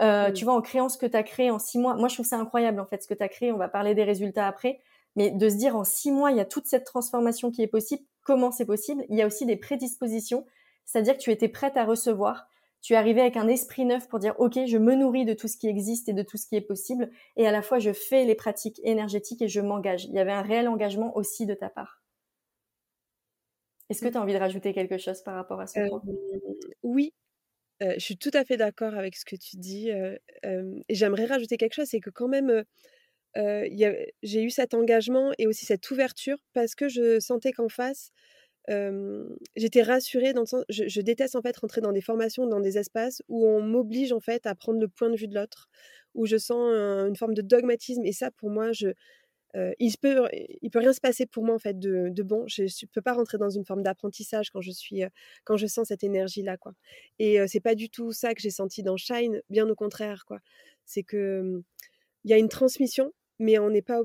euh, 0.00 0.32
tu 0.32 0.44
vois, 0.44 0.54
en 0.54 0.60
créant 0.60 0.88
ce 0.88 0.98
que 0.98 1.06
tu 1.06 1.16
as 1.16 1.22
créé 1.22 1.50
en 1.50 1.60
six 1.60 1.78
mois. 1.78 1.94
Moi, 1.94 2.08
je 2.08 2.14
trouve 2.14 2.26
ça 2.26 2.36
incroyable 2.36 2.80
en 2.80 2.86
fait 2.86 3.02
ce 3.02 3.06
que 3.06 3.14
tu 3.14 3.22
as 3.22 3.28
créé. 3.28 3.52
On 3.52 3.56
va 3.56 3.68
parler 3.68 3.94
des 3.94 4.04
résultats 4.04 4.48
après. 4.48 4.80
Mais 5.16 5.30
de 5.30 5.48
se 5.48 5.54
dire 5.54 5.76
en 5.76 5.84
six 5.84 6.10
mois, 6.10 6.32
il 6.32 6.36
y 6.36 6.40
a 6.40 6.44
toute 6.44 6.66
cette 6.66 6.84
transformation 6.84 7.52
qui 7.52 7.62
est 7.62 7.68
possible. 7.68 8.02
Comment 8.24 8.50
c'est 8.50 8.64
possible 8.64 9.04
Il 9.10 9.16
y 9.16 9.22
a 9.22 9.26
aussi 9.26 9.46
des 9.46 9.56
prédispositions, 9.56 10.46
c'est-à-dire 10.84 11.14
que 11.16 11.22
tu 11.22 11.30
étais 11.30 11.48
prête 11.48 11.76
à 11.76 11.84
recevoir. 11.84 12.48
tu 12.80 12.94
es 12.94 12.96
arrivé 12.96 13.20
avec 13.20 13.36
un 13.36 13.48
esprit 13.48 13.84
neuf 13.84 14.08
pour 14.08 14.18
dire, 14.18 14.34
OK, 14.38 14.58
je 14.66 14.78
me 14.78 14.94
nourris 14.94 15.24
de 15.24 15.34
tout 15.34 15.48
ce 15.48 15.56
qui 15.56 15.68
existe 15.68 16.08
et 16.08 16.12
de 16.12 16.22
tout 16.22 16.36
ce 16.36 16.46
qui 16.46 16.56
est 16.56 16.60
possible. 16.60 17.10
Et 17.36 17.46
à 17.46 17.52
la 17.52 17.62
fois, 17.62 17.78
je 17.78 17.92
fais 17.92 18.24
les 18.24 18.34
pratiques 18.34 18.80
énergétiques 18.82 19.40
et 19.42 19.48
je 19.48 19.60
m'engage. 19.60 20.04
Il 20.06 20.14
y 20.14 20.18
avait 20.18 20.32
un 20.32 20.42
réel 20.42 20.68
engagement 20.68 21.16
aussi 21.16 21.46
de 21.46 21.54
ta 21.54 21.68
part. 21.68 22.02
Est-ce 23.90 24.00
que 24.00 24.08
tu 24.08 24.16
as 24.16 24.20
envie 24.20 24.32
de 24.32 24.38
rajouter 24.38 24.72
quelque 24.72 24.98
chose 24.98 25.22
par 25.22 25.34
rapport 25.34 25.60
à 25.60 25.66
ce 25.66 25.88
point? 25.88 26.02
Oui, 26.82 27.12
je 27.80 27.98
suis 27.98 28.16
tout 28.16 28.30
à 28.32 28.44
fait 28.44 28.56
d'accord 28.56 28.94
avec 28.94 29.16
ce 29.16 29.24
que 29.24 29.36
tu 29.36 29.56
dis. 29.56 29.90
et 30.42 30.94
j'aimerais 30.94 31.26
rajouter 31.26 31.58
quelque 31.58 31.74
chose, 31.74 31.88
c'est 31.88 32.00
que 32.00 32.10
quand 32.10 32.28
même, 32.28 32.64
j'ai 33.36 34.42
eu 34.42 34.50
cet 34.50 34.74
engagement 34.74 35.32
et 35.38 35.46
aussi 35.46 35.66
cette 35.66 35.90
ouverture 35.90 36.38
parce 36.52 36.74
que 36.74 36.88
je 36.88 37.20
sentais 37.20 37.52
qu'en 37.52 37.68
face, 37.68 38.12
j'étais 39.56 39.82
rassurée 39.82 40.32
je, 40.68 41.00
déteste 41.00 41.36
en 41.36 41.42
fait 41.42 41.56
rentrer 41.56 41.80
dans 41.80 41.92
des 41.92 42.00
formations, 42.00 42.46
dans 42.46 42.60
des 42.60 42.78
espaces 42.78 43.22
où 43.28 43.46
on 43.46 43.60
m'oblige 43.62 44.12
en 44.12 44.20
fait 44.20 44.46
à 44.46 44.54
prendre 44.54 44.80
le 44.80 44.88
point 44.88 45.10
de 45.10 45.16
vue 45.16 45.28
de 45.28 45.34
l'autre, 45.34 45.68
où 46.14 46.26
je 46.26 46.36
sens 46.36 46.72
une 47.08 47.16
forme 47.16 47.34
de 47.34 47.42
dogmatisme. 47.42 48.04
Et 48.04 48.12
ça, 48.12 48.30
pour 48.30 48.50
moi, 48.50 48.70
il 49.78 49.96
peut, 50.00 50.28
il 50.62 50.70
peut 50.70 50.78
rien 50.78 50.92
se 50.92 51.00
passer 51.00 51.26
pour 51.26 51.44
moi 51.44 51.54
en 51.54 51.58
fait 51.58 51.78
de, 51.78 52.22
bon. 52.22 52.44
Je 52.46 52.62
ne 52.62 52.88
peux 52.92 53.02
pas 53.02 53.12
rentrer 53.12 53.38
dans 53.38 53.50
une 53.50 53.64
forme 53.64 53.82
d'apprentissage 53.82 54.50
quand 54.50 54.60
je 54.62 55.66
sens 55.66 55.88
cette 55.88 56.04
énergie 56.04 56.42
là. 56.42 56.56
Et 57.18 57.46
c'est 57.48 57.60
pas 57.60 57.74
du 57.74 57.90
tout 57.90 58.12
ça 58.12 58.34
que 58.34 58.40
j'ai 58.40 58.50
senti 58.50 58.82
dans 58.82 58.96
Shine, 58.96 59.42
bien 59.50 59.68
au 59.68 59.74
contraire. 59.74 60.24
C'est 60.86 61.02
que 61.02 61.62
il 62.24 62.30
y 62.30 62.34
a 62.34 62.38
une 62.38 62.48
transmission, 62.48 63.12
mais 63.38 63.58
on 63.58 63.70
n'est 63.70 63.82
pas, 63.82 64.02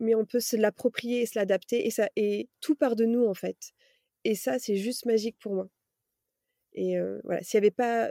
mais 0.00 0.14
on 0.14 0.24
peut 0.24 0.40
se 0.40 0.56
l'approprier 0.56 1.22
et 1.22 1.26
se 1.26 1.38
l'adapter 1.38 1.86
et 1.86 1.90
ça 1.90 2.08
et 2.16 2.48
tout 2.60 2.74
part 2.74 2.96
de 2.96 3.04
nous 3.04 3.26
en 3.26 3.34
fait. 3.34 3.72
Et 4.24 4.34
ça, 4.34 4.58
c'est 4.58 4.76
juste 4.76 5.06
magique 5.06 5.36
pour 5.40 5.54
moi. 5.54 5.68
Et 6.74 6.96
voilà, 7.24 7.42
s'il 7.42 7.58
n'y 7.60 7.66
avait 7.66 7.70
pas 7.70 8.10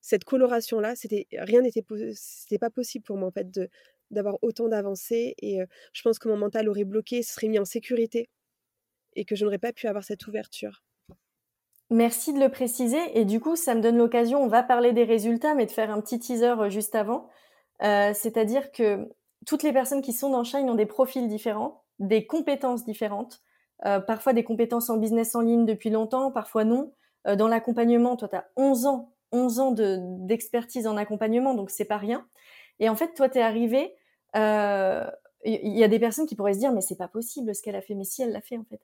cette 0.00 0.24
coloration-là, 0.24 0.94
c'était 0.96 1.26
rien 1.32 1.60
n'était 1.60 1.84
c'était 2.14 2.58
pas 2.58 2.70
possible 2.70 3.04
pour 3.04 3.16
moi 3.16 3.28
en 3.28 3.32
fait 3.32 3.50
de 3.50 3.68
d'avoir 4.10 4.38
autant 4.42 4.68
d'avancées. 4.68 5.34
Et 5.42 5.58
je 5.92 6.02
pense 6.02 6.18
que 6.18 6.28
mon 6.28 6.36
mental 6.36 6.68
aurait 6.68 6.84
bloqué, 6.84 7.22
se 7.22 7.34
serait 7.34 7.48
mis 7.48 7.58
en 7.58 7.64
sécurité 7.64 8.30
et 9.16 9.24
que 9.24 9.36
je 9.36 9.44
n'aurais 9.44 9.58
pas 9.58 9.72
pu 9.72 9.86
avoir 9.86 10.04
cette 10.04 10.26
ouverture. 10.26 10.82
Merci 11.90 12.32
de 12.32 12.38
le 12.38 12.50
préciser. 12.50 13.00
Et 13.14 13.24
du 13.24 13.40
coup, 13.40 13.56
ça 13.56 13.74
me 13.74 13.80
donne 13.80 13.96
l'occasion, 13.96 14.42
on 14.42 14.48
va 14.48 14.62
parler 14.62 14.92
des 14.92 15.04
résultats, 15.04 15.54
mais 15.54 15.66
de 15.66 15.70
faire 15.70 15.90
un 15.90 16.00
petit 16.00 16.18
teaser 16.18 16.54
juste 16.68 16.94
avant. 16.94 17.28
C'est-à-dire 17.80 18.70
que 18.72 19.08
toutes 19.48 19.62
les 19.62 19.72
personnes 19.72 20.02
qui 20.02 20.12
sont 20.12 20.28
dans 20.28 20.44
Shine 20.44 20.68
ont 20.68 20.74
des 20.74 20.84
profils 20.84 21.26
différents, 21.26 21.82
des 21.98 22.26
compétences 22.26 22.84
différentes. 22.84 23.40
Euh, 23.86 23.98
parfois 23.98 24.34
des 24.34 24.44
compétences 24.44 24.90
en 24.90 24.98
business 24.98 25.34
en 25.34 25.40
ligne 25.40 25.64
depuis 25.64 25.88
longtemps, 25.88 26.30
parfois 26.30 26.64
non. 26.64 26.92
Euh, 27.26 27.34
dans 27.34 27.48
l'accompagnement, 27.48 28.14
toi, 28.16 28.28
tu 28.28 28.36
as 28.36 28.46
11 28.56 28.84
ans, 28.84 29.14
11 29.32 29.60
ans 29.60 29.72
d'expertise 29.72 30.86
en 30.86 30.98
accompagnement, 30.98 31.54
donc 31.54 31.70
c'est 31.70 31.86
pas 31.86 31.96
rien. 31.96 32.26
Et 32.78 32.90
en 32.90 32.94
fait, 32.94 33.14
toi, 33.14 33.30
tu 33.30 33.38
es 33.38 33.40
arrivé, 33.40 33.94
il 34.34 34.40
euh, 34.40 35.06
y, 35.46 35.82
a 35.82 35.88
des 35.88 35.98
personnes 35.98 36.26
qui 36.26 36.36
pourraient 36.36 36.52
se 36.52 36.58
dire, 36.58 36.72
mais 36.72 36.82
c'est 36.82 36.98
pas 36.98 37.08
possible 37.08 37.54
ce 37.54 37.62
qu'elle 37.62 37.76
a 37.76 37.80
fait, 37.80 37.94
mais 37.94 38.04
si 38.04 38.20
elle 38.20 38.32
l'a 38.32 38.42
fait, 38.42 38.58
en 38.58 38.64
fait. 38.64 38.80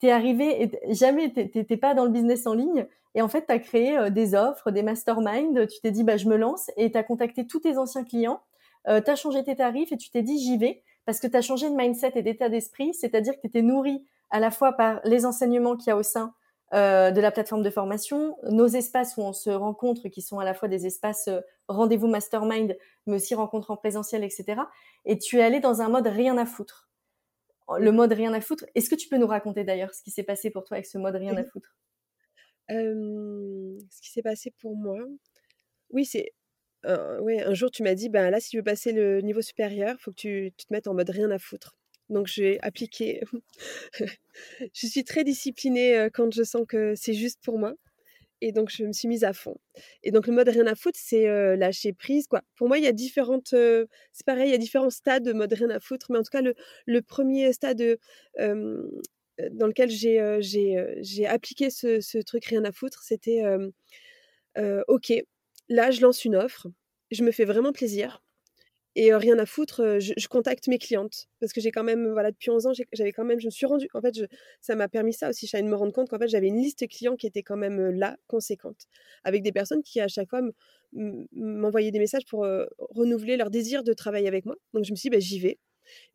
T'es 0.00 0.10
arrivé, 0.10 0.64
et 0.64 0.94
jamais, 0.94 1.32
t'étais 1.32 1.76
pas 1.76 1.94
dans 1.94 2.04
le 2.04 2.10
business 2.10 2.44
en 2.48 2.54
ligne, 2.54 2.88
et 3.14 3.22
en 3.22 3.28
fait, 3.28 3.46
tu 3.46 3.52
as 3.52 3.58
créé 3.60 4.10
des 4.10 4.34
offres, 4.34 4.72
des 4.72 4.82
masterminds, 4.82 5.66
tu 5.68 5.80
t'es 5.80 5.92
dit, 5.92 6.02
bah, 6.02 6.16
je 6.16 6.26
me 6.26 6.36
lance, 6.36 6.72
et 6.76 6.90
tu 6.90 6.98
as 6.98 7.04
contacté 7.04 7.46
tous 7.46 7.60
tes 7.60 7.78
anciens 7.78 8.04
clients, 8.04 8.40
euh, 8.88 9.00
tu 9.00 9.10
as 9.10 9.16
changé 9.16 9.44
tes 9.44 9.56
tarifs, 9.56 9.92
et 9.92 9.96
tu 9.96 10.10
t'es 10.10 10.22
dit, 10.22 10.38
j'y 10.38 10.56
vais, 10.56 10.82
parce 11.04 11.20
que 11.20 11.26
tu 11.26 11.36
as 11.36 11.42
changé 11.42 11.70
de 11.70 11.74
mindset 11.74 12.12
et 12.16 12.22
d'état 12.22 12.48
d'esprit, 12.48 12.94
c'est-à-dire 12.94 13.34
que 13.34 13.40
tu 13.40 13.46
étais 13.46 13.62
nourri 13.62 14.06
à 14.30 14.40
la 14.40 14.50
fois 14.50 14.72
par 14.72 15.00
les 15.04 15.24
enseignements 15.26 15.76
qu'il 15.76 15.88
y 15.88 15.90
a 15.90 15.96
au 15.96 16.02
sein 16.02 16.34
euh, 16.74 17.10
de 17.10 17.20
la 17.20 17.30
plateforme 17.30 17.62
de 17.62 17.70
formation, 17.70 18.36
nos 18.50 18.66
espaces 18.66 19.16
où 19.16 19.22
on 19.22 19.32
se 19.32 19.48
rencontre, 19.48 20.08
qui 20.08 20.20
sont 20.20 20.38
à 20.38 20.44
la 20.44 20.52
fois 20.52 20.68
des 20.68 20.86
espaces 20.86 21.28
euh, 21.28 21.40
rendez-vous 21.66 22.08
mastermind, 22.08 22.76
mais 23.06 23.16
aussi 23.16 23.34
rencontres 23.34 23.70
en 23.70 23.76
présentiel, 23.76 24.22
etc. 24.22 24.62
Et 25.06 25.18
tu 25.18 25.38
es 25.38 25.42
allé 25.42 25.60
dans 25.60 25.80
un 25.80 25.88
mode 25.88 26.06
rien 26.06 26.36
à 26.36 26.44
foutre. 26.44 26.90
Le 27.78 27.90
mode 27.90 28.12
rien 28.12 28.32
à 28.34 28.40
foutre. 28.40 28.64
Est-ce 28.74 28.90
que 28.90 28.94
tu 28.94 29.08
peux 29.08 29.18
nous 29.18 29.26
raconter 29.26 29.64
d'ailleurs 29.64 29.94
ce 29.94 30.02
qui 30.02 30.10
s'est 30.10 30.22
passé 30.22 30.50
pour 30.50 30.64
toi 30.64 30.76
avec 30.76 30.86
ce 30.86 30.98
mode 30.98 31.16
rien 31.16 31.36
à 31.36 31.44
foutre? 31.44 31.74
Ce 32.68 34.00
qui 34.02 34.10
s'est 34.10 34.22
passé 34.22 34.54
pour 34.60 34.76
moi, 34.76 34.98
oui, 35.90 36.04
c'est 36.04 36.34
ouais, 37.20 37.42
un 37.42 37.54
jour 37.54 37.70
tu 37.70 37.82
m'as 37.82 37.94
dit, 37.94 38.08
ben 38.08 38.30
là, 38.30 38.40
si 38.40 38.50
tu 38.50 38.56
veux 38.58 38.62
passer 38.62 38.92
le 38.92 39.20
niveau 39.20 39.42
supérieur, 39.42 39.96
faut 40.00 40.10
que 40.10 40.16
tu, 40.16 40.52
te 40.56 40.64
mettes 40.70 40.88
en 40.88 40.94
mode 40.94 41.10
rien 41.10 41.30
à 41.30 41.38
foutre. 41.38 41.76
Donc, 42.08 42.26
j'ai 42.26 42.58
appliqué. 42.62 43.20
je 44.74 44.86
suis 44.86 45.04
très 45.04 45.24
disciplinée 45.24 46.08
quand 46.14 46.32
je 46.32 46.42
sens 46.42 46.64
que 46.66 46.94
c'est 46.96 47.14
juste 47.14 47.40
pour 47.42 47.58
moi. 47.58 47.74
Et 48.40 48.52
donc, 48.52 48.70
je 48.70 48.84
me 48.84 48.92
suis 48.92 49.08
mise 49.08 49.24
à 49.24 49.32
fond. 49.32 49.56
Et 50.04 50.12
donc, 50.12 50.26
le 50.28 50.32
mode 50.32 50.48
rien 50.48 50.66
à 50.66 50.74
foutre, 50.74 50.98
c'est 51.02 51.26
lâcher 51.56 51.92
prise. 51.92 52.26
Quoi. 52.28 52.42
Pour 52.56 52.68
moi, 52.68 52.78
il 52.78 52.84
y 52.84 52.86
a 52.86 52.92
différentes. 52.92 53.48
c'est 53.50 54.26
pareil, 54.26 54.48
il 54.48 54.52
y 54.52 54.54
a 54.54 54.58
différents 54.58 54.90
stades 54.90 55.24
de 55.24 55.32
mode 55.32 55.52
rien 55.52 55.70
à 55.70 55.80
foutre. 55.80 56.06
Mais 56.10 56.18
en 56.18 56.22
tout 56.22 56.30
cas, 56.30 56.42
le, 56.42 57.02
premier 57.02 57.52
stade 57.52 57.98
dans 58.38 59.66
lequel 59.66 59.90
j'ai, 59.90 60.38
j'ai, 60.40 61.26
appliqué 61.26 61.70
ce, 61.70 62.00
ce, 62.00 62.18
truc 62.18 62.46
rien 62.46 62.64
à 62.64 62.72
foutre, 62.72 63.02
c'était 63.02 63.42
OK, 64.88 65.12
là, 65.68 65.90
je 65.90 66.00
lance 66.00 66.24
une 66.24 66.36
offre. 66.36 66.68
Je 67.10 67.24
me 67.24 67.30
fais 67.30 67.44
vraiment 67.44 67.72
plaisir. 67.72 68.22
Et 68.96 69.14
rien 69.14 69.38
à 69.38 69.46
foutre, 69.46 70.00
je, 70.00 70.26
contacte 70.28 70.66
mes 70.66 70.78
clientes 70.78 71.28
parce 71.38 71.52
que 71.52 71.60
j'ai 71.60 71.70
quand 71.70 71.84
même, 71.84 72.10
voilà, 72.10 72.32
depuis 72.32 72.50
11 72.50 72.66
ans, 72.66 72.72
j'avais 72.92 73.12
quand 73.12 73.24
même, 73.24 73.38
je 73.38 73.46
me 73.46 73.50
suis 73.50 73.66
rendu, 73.66 73.88
en 73.94 74.00
fait, 74.00 74.14
ça 74.60 74.74
m'a 74.74 74.88
permis 74.88 75.12
ça 75.12 75.28
aussi, 75.28 75.46
de 75.46 75.62
me 75.62 75.76
rendre 75.76 75.92
compte 75.92 76.08
qu'en 76.08 76.18
fait, 76.18 76.26
j'avais 76.26 76.48
une 76.48 76.60
liste 76.60 76.88
clients 76.88 77.14
qui 77.14 77.28
était 77.28 77.44
quand 77.44 77.56
même 77.56 77.90
là, 77.90 78.16
conséquente, 78.26 78.88
avec 79.22 79.42
des 79.42 79.52
personnes 79.52 79.84
qui 79.84 80.00
à 80.00 80.08
chaque 80.08 80.28
fois 80.28 80.40
m'envoyaient 80.92 81.92
des 81.92 82.00
messages 82.00 82.24
pour 82.24 82.44
renouveler 82.78 83.36
leur 83.36 83.50
désir 83.50 83.84
de 83.84 83.92
travailler 83.92 84.26
avec 84.26 84.46
moi. 84.46 84.56
Donc 84.74 84.84
je 84.84 84.90
me 84.90 84.96
suis 84.96 85.10
dit, 85.10 85.16
bah, 85.16 85.20
j'y 85.20 85.38
vais, 85.38 85.58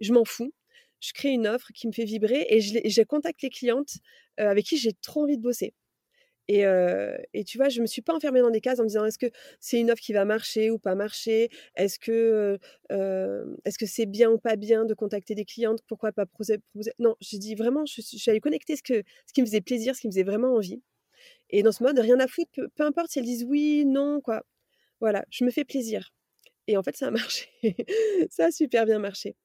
je 0.01 0.11
m'en 0.11 0.25
fous, 0.25 0.53
je 0.99 1.13
crée 1.13 1.29
une 1.29 1.47
offre 1.47 1.67
qui 1.73 1.87
me 1.87 1.93
fait 1.93 2.05
vibrer 2.05 2.45
et 2.49 2.59
je, 2.59 2.79
je 2.83 3.01
contacte 3.03 3.41
les 3.43 3.49
clientes 3.49 3.93
avec 4.37 4.65
qui 4.65 4.77
j'ai 4.77 4.91
trop 5.01 5.23
envie 5.23 5.37
de 5.37 5.41
bosser. 5.41 5.73
Et, 6.49 6.63
et, 7.33 7.43
tu 7.45 7.57
vois, 7.57 7.69
je 7.69 7.81
me 7.81 7.85
suis 7.85 8.01
pas 8.01 8.13
enfermée 8.13 8.41
dans 8.41 8.49
des 8.49 8.59
cases 8.59 8.79
en 8.79 8.83
me 8.83 8.87
disant 8.89 9.05
est-ce 9.05 9.17
que 9.17 9.31
c'est 9.61 9.79
une 9.79 9.91
offre 9.91 10.01
qui 10.01 10.11
va 10.11 10.25
marcher 10.25 10.71
ou 10.71 10.77
pas 10.77 10.93
marcher? 10.93 11.49
Est-ce 11.75 11.99
que 11.99 12.59
est-ce 12.89 13.77
que 13.77 13.85
c'est 13.85 14.05
bien 14.05 14.29
ou 14.29 14.37
pas 14.37 14.55
bien 14.55 14.85
de 14.85 14.93
contacter 14.93 15.35
des 15.35 15.45
clientes? 15.45 15.79
Pourquoi 15.87 16.11
pas 16.11 16.25
proposer, 16.25 16.59
Non, 16.99 17.15
j'ai 17.21 17.37
dit 17.37 17.55
vraiment, 17.55 17.85
je, 17.85 18.01
suis 18.01 18.29
allée 18.29 18.41
connecter 18.41 18.75
ce, 18.75 18.83
que, 18.83 19.03
ce 19.25 19.33
qui 19.33 19.41
me 19.41 19.45
faisait 19.45 19.61
plaisir, 19.61 19.95
ce 19.95 20.01
qui 20.01 20.07
me 20.07 20.11
faisait 20.11 20.23
vraiment 20.23 20.53
envie. 20.53 20.81
Et 21.49 21.63
dans 21.63 21.71
ce 21.71 21.83
mode, 21.83 21.99
rien 21.99 22.19
à 22.19 22.27
foutre, 22.27 22.49
peu, 22.75 22.83
importe 22.83 23.11
si 23.11 23.19
elles 23.19 23.25
disent 23.25 23.45
oui, 23.45 23.85
non, 23.85 24.21
quoi. 24.21 24.43
Voilà, 24.99 25.25
je 25.29 25.45
me 25.45 25.51
fais 25.51 25.65
plaisir. 25.65 26.13
Et 26.67 26.77
en 26.77 26.83
fait, 26.83 26.95
ça 26.97 27.07
a 27.07 27.11
marché. 27.11 27.47
ça 28.29 28.45
a 28.45 28.51
super 28.51 28.85
bien 28.85 28.99
marché. 28.99 29.35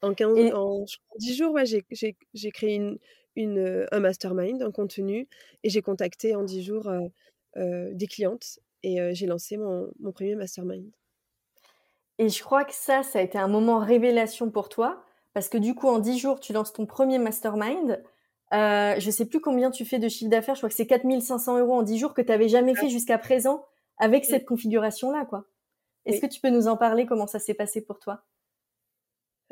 En, 0.00 0.14
15, 0.14 0.52
en 0.54 0.84
10 1.18 1.36
jours, 1.36 1.52
ouais, 1.52 1.64
j'ai 1.66 2.50
créé 2.52 2.76
une, 2.76 2.98
une, 3.38 3.86
un 3.90 4.00
mastermind, 4.00 4.62
un 4.62 4.70
contenu, 4.70 5.28
et 5.62 5.70
j'ai 5.70 5.82
contacté 5.82 6.34
en 6.34 6.42
10 6.42 6.62
jours 6.62 6.90
des 7.56 8.06
clientes 8.06 8.60
et 8.82 9.14
j'ai 9.14 9.26
lancé 9.26 9.56
mon, 9.56 9.90
mon, 9.98 10.12
premier 10.12 10.36
mastermind. 10.36 10.90
Et 12.18 12.28
je 12.28 12.42
crois 12.42 12.64
que 12.64 12.74
ça, 12.74 13.02
ça 13.02 13.20
a 13.20 13.22
été 13.22 13.38
un 13.38 13.48
moment 13.48 13.78
révélation 13.78 14.50
pour 14.50 14.68
toi, 14.68 15.04
parce 15.34 15.48
que 15.48 15.58
du 15.58 15.74
coup, 15.74 15.88
en 15.88 16.00
10 16.00 16.18
jours, 16.18 16.40
tu 16.40 16.52
lances 16.52 16.72
ton 16.72 16.84
premier 16.84 17.18
mastermind. 17.18 18.02
Euh, 18.52 18.98
je 18.98 19.10
sais 19.10 19.26
plus 19.26 19.40
combien 19.40 19.70
tu 19.70 19.84
fais 19.84 19.98
de 19.98 20.08
chiffre 20.08 20.30
d'affaires, 20.30 20.54
je 20.54 20.60
crois 20.60 20.68
que 20.68 20.74
c'est 20.74 20.86
4500 20.86 21.58
euros 21.58 21.74
en 21.74 21.82
10 21.82 21.98
jours 21.98 22.14
que 22.14 22.22
tu 22.22 22.28
n'avais 22.28 22.48
jamais 22.48 22.74
fait 22.74 22.88
jusqu'à 22.88 23.18
présent 23.18 23.64
avec 23.98 24.24
cette 24.24 24.46
configuration-là. 24.46 25.26
quoi. 25.26 25.44
Est-ce 26.06 26.20
que 26.20 26.26
tu 26.26 26.40
peux 26.40 26.50
nous 26.50 26.66
en 26.66 26.76
parler, 26.76 27.06
comment 27.06 27.26
ça 27.26 27.38
s'est 27.38 27.54
passé 27.54 27.82
pour 27.82 27.98
toi? 27.98 28.24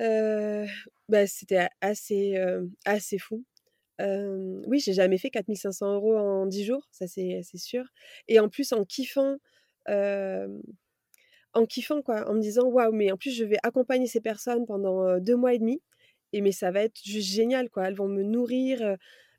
Euh, 0.01 0.66
bah, 1.09 1.27
C'était 1.27 1.68
assez, 1.81 2.37
assez 2.85 3.18
fou 3.18 3.44
oui, 4.00 4.80
j'ai 4.80 4.92
jamais 4.92 5.18
fait 5.18 5.30
4500 5.30 5.94
euros 5.94 6.16
en 6.16 6.46
10 6.46 6.64
jours, 6.64 6.87
ça 6.90 7.06
c'est 7.06 7.42
sûr. 7.56 7.85
Et 8.28 8.40
en 8.40 8.48
plus, 8.48 8.72
en 8.72 8.85
kiffant, 8.85 9.37
en 9.88 11.66
kiffant 11.66 12.02
quoi, 12.02 12.28
en 12.28 12.35
me 12.35 12.40
disant 12.40 12.66
waouh, 12.66 12.92
mais 12.92 13.11
en 13.12 13.16
plus, 13.16 13.30
je 13.32 13.44
vais 13.44 13.59
accompagner 13.62 14.06
ces 14.06 14.20
personnes 14.20 14.66
pendant 14.66 15.18
deux 15.20 15.37
mois 15.37 15.54
et 15.54 15.59
demi. 15.59 15.80
Et 16.32 16.40
mais 16.42 16.52
ça 16.52 16.70
va 16.70 16.82
être 16.82 17.00
juste 17.04 17.28
génial 17.30 17.70
quoi. 17.70 17.88
Elles 17.88 17.94
vont 17.94 18.09
me 18.09 18.22
nourrir, 18.22 18.96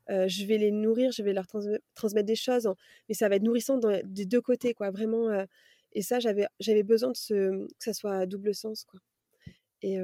je 0.08 0.44
vais 0.46 0.58
les 0.58 0.70
nourrir, 0.72 1.12
je 1.12 1.22
vais 1.22 1.32
leur 1.32 1.46
transmettre 1.94 2.26
des 2.26 2.36
choses. 2.36 2.68
Mais 3.08 3.14
ça 3.14 3.28
va 3.28 3.36
être 3.36 3.42
nourrissant 3.42 3.78
des 4.04 4.26
deux 4.26 4.40
côtés 4.40 4.74
quoi, 4.74 4.90
vraiment. 4.90 5.28
et 5.92 6.02
ça, 6.02 6.18
j'avais 6.20 6.82
besoin 6.82 7.12
de 7.12 7.16
ce, 7.16 7.66
que 7.66 7.84
ça 7.84 7.92
soit 7.94 8.16
à 8.16 8.26
double 8.26 8.54
sens 8.54 8.84
quoi. 8.84 9.00
Et, 9.82 9.98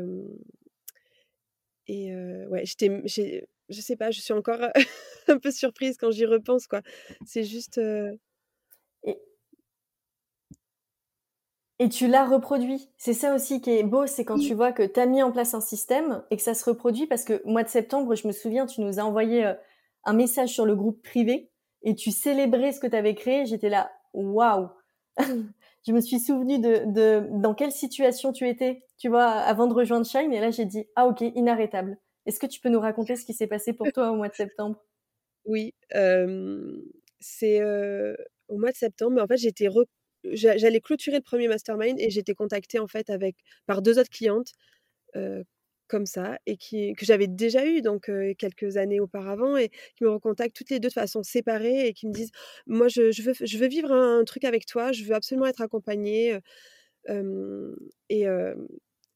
et 1.88 2.14
ouais, 2.46 2.64
j'étais 2.64 3.46
je 3.68 3.81
sais 3.81 3.96
pas, 3.96 4.11
je 4.11 4.20
suis 4.20 4.33
encore 4.33 4.61
un 5.29 5.38
peu 5.38 5.50
surprise 5.50 5.96
quand 5.98 6.11
j'y 6.11 6.27
repense, 6.27 6.66
quoi. 6.66 6.83
C'est 7.27 7.44
juste. 7.44 7.79
Et... 9.05 9.18
Et 11.81 11.88
tu 11.88 12.07
l'as 12.07 12.24
reproduit. 12.24 12.88
C'est 12.98 13.12
ça 13.14 13.35
aussi 13.35 13.61
qui 13.61 13.70
est 13.70 13.83
beau, 13.83 14.07
c'est 14.07 14.24
quand 14.24 14.38
tu 14.38 14.55
vois 14.55 14.72
que 14.72 14.85
tu 14.85 15.00
as 15.00 15.07
mis 15.07 15.22
en 15.22 15.33
place 15.33 15.55
un 15.55 15.61
système 15.61 16.22
et 16.31 16.37
que 16.37 16.42
ça 16.42 16.55
se 16.55 16.64
reproduit 16.64 17.07
parce 17.07 17.24
que 17.24 17.42
mois 17.44 17.64
de 17.64 17.68
septembre, 17.68 18.14
je 18.14 18.29
me 18.29 18.33
souviens, 18.33 18.66
tu 18.66 18.81
nous 18.81 19.00
as 19.00 19.05
envoyé 19.05 19.53
un 20.05 20.12
message 20.12 20.50
sur 20.50 20.66
le 20.66 20.77
groupe 20.77 21.03
privé 21.03 21.50
et 21.83 21.94
tu 21.94 22.12
célébrais 22.12 22.72
ce 22.72 22.81
que 22.81 22.87
tu 22.87 22.96
avais 22.96 23.14
créé. 23.14 23.44
J'étais 23.46 23.68
là, 23.70 23.90
waouh 24.12 24.68
je 25.87 25.92
me 25.92 26.00
suis 26.00 26.18
souvenu 26.18 26.59
de, 26.59 26.85
de, 26.87 27.29
dans 27.40 27.55
quelle 27.55 27.72
situation 27.72 28.33
tu 28.33 28.48
étais, 28.48 28.85
tu 28.98 29.09
vois, 29.09 29.27
avant 29.27 29.66
de 29.66 29.74
rejoindre 29.74 30.07
Shine. 30.07 30.33
Et 30.33 30.40
là, 30.40 30.50
j'ai 30.50 30.64
dit, 30.64 30.87
ah 30.96 31.07
ok, 31.07 31.20
inarrêtable. 31.20 31.98
Est-ce 32.26 32.38
que 32.38 32.46
tu 32.46 32.60
peux 32.60 32.70
nous 32.70 32.80
raconter 32.80 33.16
ce 33.16 33.24
qui 33.24 33.34
s'est 33.34 33.46
passé 33.46 33.72
pour 33.72 33.90
toi 33.92 34.10
au 34.10 34.16
mois 34.16 34.28
de 34.28 34.34
septembre? 34.34 34.82
Oui, 35.44 35.74
c'est 37.20 37.62
au 38.48 38.58
mois 38.58 38.72
de 38.72 38.76
septembre. 38.76 39.22
En 39.22 39.26
fait, 39.26 39.37
j'étais 39.37 39.68
j'allais 40.24 40.80
clôturer 40.80 41.16
le 41.16 41.22
premier 41.22 41.48
mastermind 41.48 42.00
et 42.00 42.10
j'étais 42.10 42.34
contactée 42.34 42.78
en 42.78 42.87
fait 42.87 43.10
avec 43.10 43.37
par 43.66 43.82
deux 43.82 43.98
autres 43.98 44.10
clientes 44.10 44.52
comme 45.87 46.06
ça 46.06 46.38
et 46.46 46.56
qui, 46.56 46.94
que 46.94 47.04
j'avais 47.04 47.26
déjà 47.26 47.66
eu 47.66 47.82
donc 47.82 48.10
quelques 48.38 48.78
années 48.78 49.00
auparavant 49.00 49.56
et 49.56 49.68
qui 49.68 50.04
me 50.04 50.08
recontactent 50.08 50.56
toutes 50.56 50.70
les 50.70 50.80
deux 50.80 50.88
de 50.88 50.94
façon 50.94 51.22
séparée 51.22 51.87
et 51.87 51.92
qui 51.92 52.06
me 52.06 52.12
disent 52.12 52.30
moi 52.66 52.88
je, 52.88 53.22
veux, 53.22 53.34
je 53.38 53.58
veux 53.58 53.68
vivre 53.68 53.92
un, 53.92 54.24
truc 54.24 54.44
avec 54.44 54.64
toi 54.64 54.92
je 54.92 55.04
veux 55.04 55.14
absolument 55.14 55.46
être 55.46 55.60
accompagnée 55.60 56.38
et, 57.06 58.26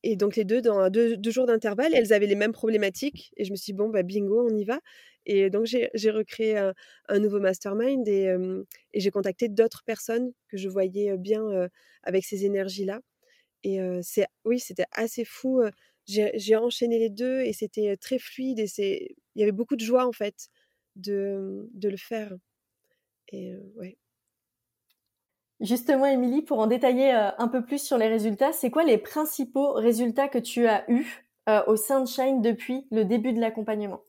et 0.03 0.17
donc 0.17 0.37
les 0.37 0.45
deux 0.45 0.63
dans 0.63 0.89
deux, 0.91 1.19
jours 1.31 1.47
d'intervalle 1.47 1.95
elles 1.95 2.13
avaient 2.13 2.27
les 2.27 2.35
mêmes 2.35 2.53
problématiques 2.53 3.33
et 3.37 3.45
je 3.45 3.51
me 3.51 3.57
suis 3.57 3.73
dit 3.73 3.77
bon 3.77 3.89
bah 3.89 4.03
bingo 4.03 4.47
on 4.49 4.55
y 4.55 4.65
va 4.65 4.81
et 5.27 5.51
donc 5.51 5.67
j'ai 5.67 6.11
recréé 6.11 6.57
un, 6.57 7.19
nouveau 7.19 7.41
mastermind 7.41 8.07
et, 8.09 8.35
j'ai 8.95 9.11
contacté 9.11 9.49
d'autres 9.49 9.83
personnes 9.85 10.33
que 10.49 10.57
je 10.57 10.69
voyais 10.69 11.17
bien 11.19 11.69
avec 12.03 12.25
ces 12.25 12.45
énergies 12.45 12.85
là 12.85 13.01
et 13.65 13.81
oui 14.45 14.61
c'était 14.61 14.87
assez 14.93 15.25
fou 15.25 15.63
j'ai 16.07 16.57
enchaîné 16.57 16.99
les 16.99 17.11
deux 17.11 17.41
et 17.41 17.53
c'était 17.53 17.97
très 17.97 18.19
fluide 18.19 18.61
et 18.61 18.67
il 19.35 19.41
y 19.41 19.43
avait 19.43 19.53
beaucoup 19.53 19.77
de 19.77 19.85
joie 19.85 20.07
en 20.07 20.13
fait 20.13 20.49
de, 20.97 21.69
de 21.75 21.89
le 21.89 21.97
faire. 21.97 22.35
Et 23.29 23.55
ouais. 23.77 23.97
Justement, 25.61 26.07
Émilie, 26.07 26.42
pour 26.42 26.61
en 26.61 26.68
détailler 26.68 27.11
un 27.11 27.49
peu 27.49 27.64
plus 27.64 27.83
sur 27.83 27.99
les 27.99 28.07
résultats, 28.07 28.53
c'est 28.53 28.71
quoi 28.71 28.85
les 28.85 28.97
principaux 28.97 29.73
résultats 29.73 30.29
que 30.29 30.38
tu 30.38 30.66
as 30.68 30.88
eus 30.88 31.25
au 31.66 31.77
Sunshine 31.77 32.42
depuis 32.42 32.87
le 32.90 33.05
début 33.05 33.33
de 33.33 33.40
l'accompagnement? 33.40 34.03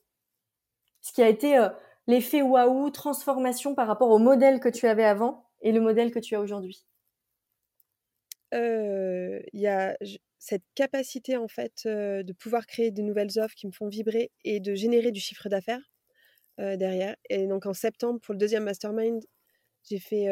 Ce 1.01 1.12
qui 1.12 1.23
a 1.23 1.27
été 1.27 1.67
l'effet 2.05 2.41
waouh, 2.41 2.91
transformation 2.91 3.73
par 3.73 3.88
rapport 3.88 4.12
au 4.12 4.19
modèle 4.19 4.59
que 4.59 4.69
tu 4.69 4.85
avais 4.85 5.05
avant 5.05 5.47
et 5.62 5.71
le 5.71 5.81
modèle 5.81 6.12
que 6.12 6.19
tu 6.19 6.35
as 6.35 6.39
aujourd'hui? 6.41 6.85
Il 8.53 9.41
y 9.53 9.67
a, 9.67 9.97
cette 10.38 10.63
capacité 10.75 11.35
en 11.35 11.47
fait 11.47 11.88
de 11.88 12.33
pouvoir 12.33 12.67
créer 12.67 12.91
de 12.91 13.01
nouvelles 13.01 13.39
offres 13.39 13.55
qui 13.55 13.65
me 13.65 13.71
font 13.71 13.88
vibrer 13.88 14.31
et 14.43 14.59
de 14.59 14.75
générer 14.75 15.12
du 15.12 15.19
chiffre 15.19 15.49
d'affaires 15.49 15.91
derrière. 16.59 17.15
Et 17.29 17.47
donc 17.47 17.65
en 17.65 17.73
septembre, 17.73 18.19
pour 18.21 18.33
le 18.33 18.39
deuxième 18.39 18.65
mastermind, 18.65 19.23
j'ai 19.89 19.99
fait 19.99 20.27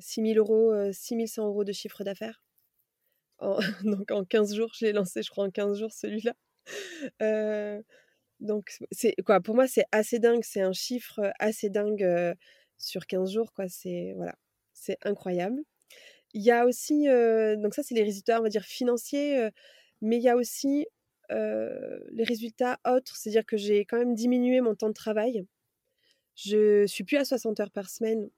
6 0.00 0.34
000 0.34 0.38
euros, 0.38 0.74
6 0.92 1.26
100 1.26 1.46
euros 1.46 1.64
de 1.64 1.72
chiffre 1.72 2.04
d'affaires. 2.04 2.42
donc 3.84 4.10
en 4.10 4.24
15 4.24 4.54
jours, 4.54 4.70
je 4.78 4.86
l'ai 4.86 4.92
lancé, 4.92 5.22
je 5.22 5.30
crois, 5.30 5.44
en 5.44 5.50
15 5.50 5.78
jours 5.78 5.92
celui-là. 5.92 6.34
donc 8.40 8.78
c'est 8.90 9.14
quoi 9.24 9.40
pour 9.40 9.54
moi 9.54 9.66
c'est 9.66 9.84
assez 9.92 10.18
dingue, 10.18 10.42
c'est 10.42 10.62
un 10.62 10.72
chiffre 10.72 11.20
assez 11.38 11.70
dingue 11.70 12.36
sur 12.78 13.06
15 13.06 13.32
jours 13.32 13.52
quoi, 13.52 13.68
c'est 13.68 14.12
voilà, 14.16 14.34
c'est 14.72 14.98
incroyable. 15.02 15.60
Il 16.32 16.42
y 16.42 16.50
a 16.50 16.66
aussi, 16.66 17.06
donc 17.58 17.74
ça 17.74 17.82
c'est 17.82 17.94
les 17.94 18.04
résultats, 18.04 18.40
on 18.40 18.42
va 18.42 18.48
dire 18.48 18.64
financiers, 18.64 19.50
mais 20.00 20.16
il 20.16 20.22
y 20.22 20.28
a 20.28 20.36
aussi 20.36 20.86
les 21.30 22.24
résultats 22.24 22.78
autres, 22.86 23.16
c'est-à-dire 23.16 23.46
que 23.46 23.56
j'ai 23.56 23.84
quand 23.84 23.98
même 23.98 24.14
diminué 24.14 24.60
mon 24.60 24.74
temps 24.74 24.88
de 24.88 24.94
travail. 24.94 25.46
Je 26.36 26.86
suis 26.86 27.04
plus 27.04 27.18
à 27.18 27.24
60 27.24 27.60
heures 27.60 27.70
par 27.70 27.90
semaine, 27.90 28.30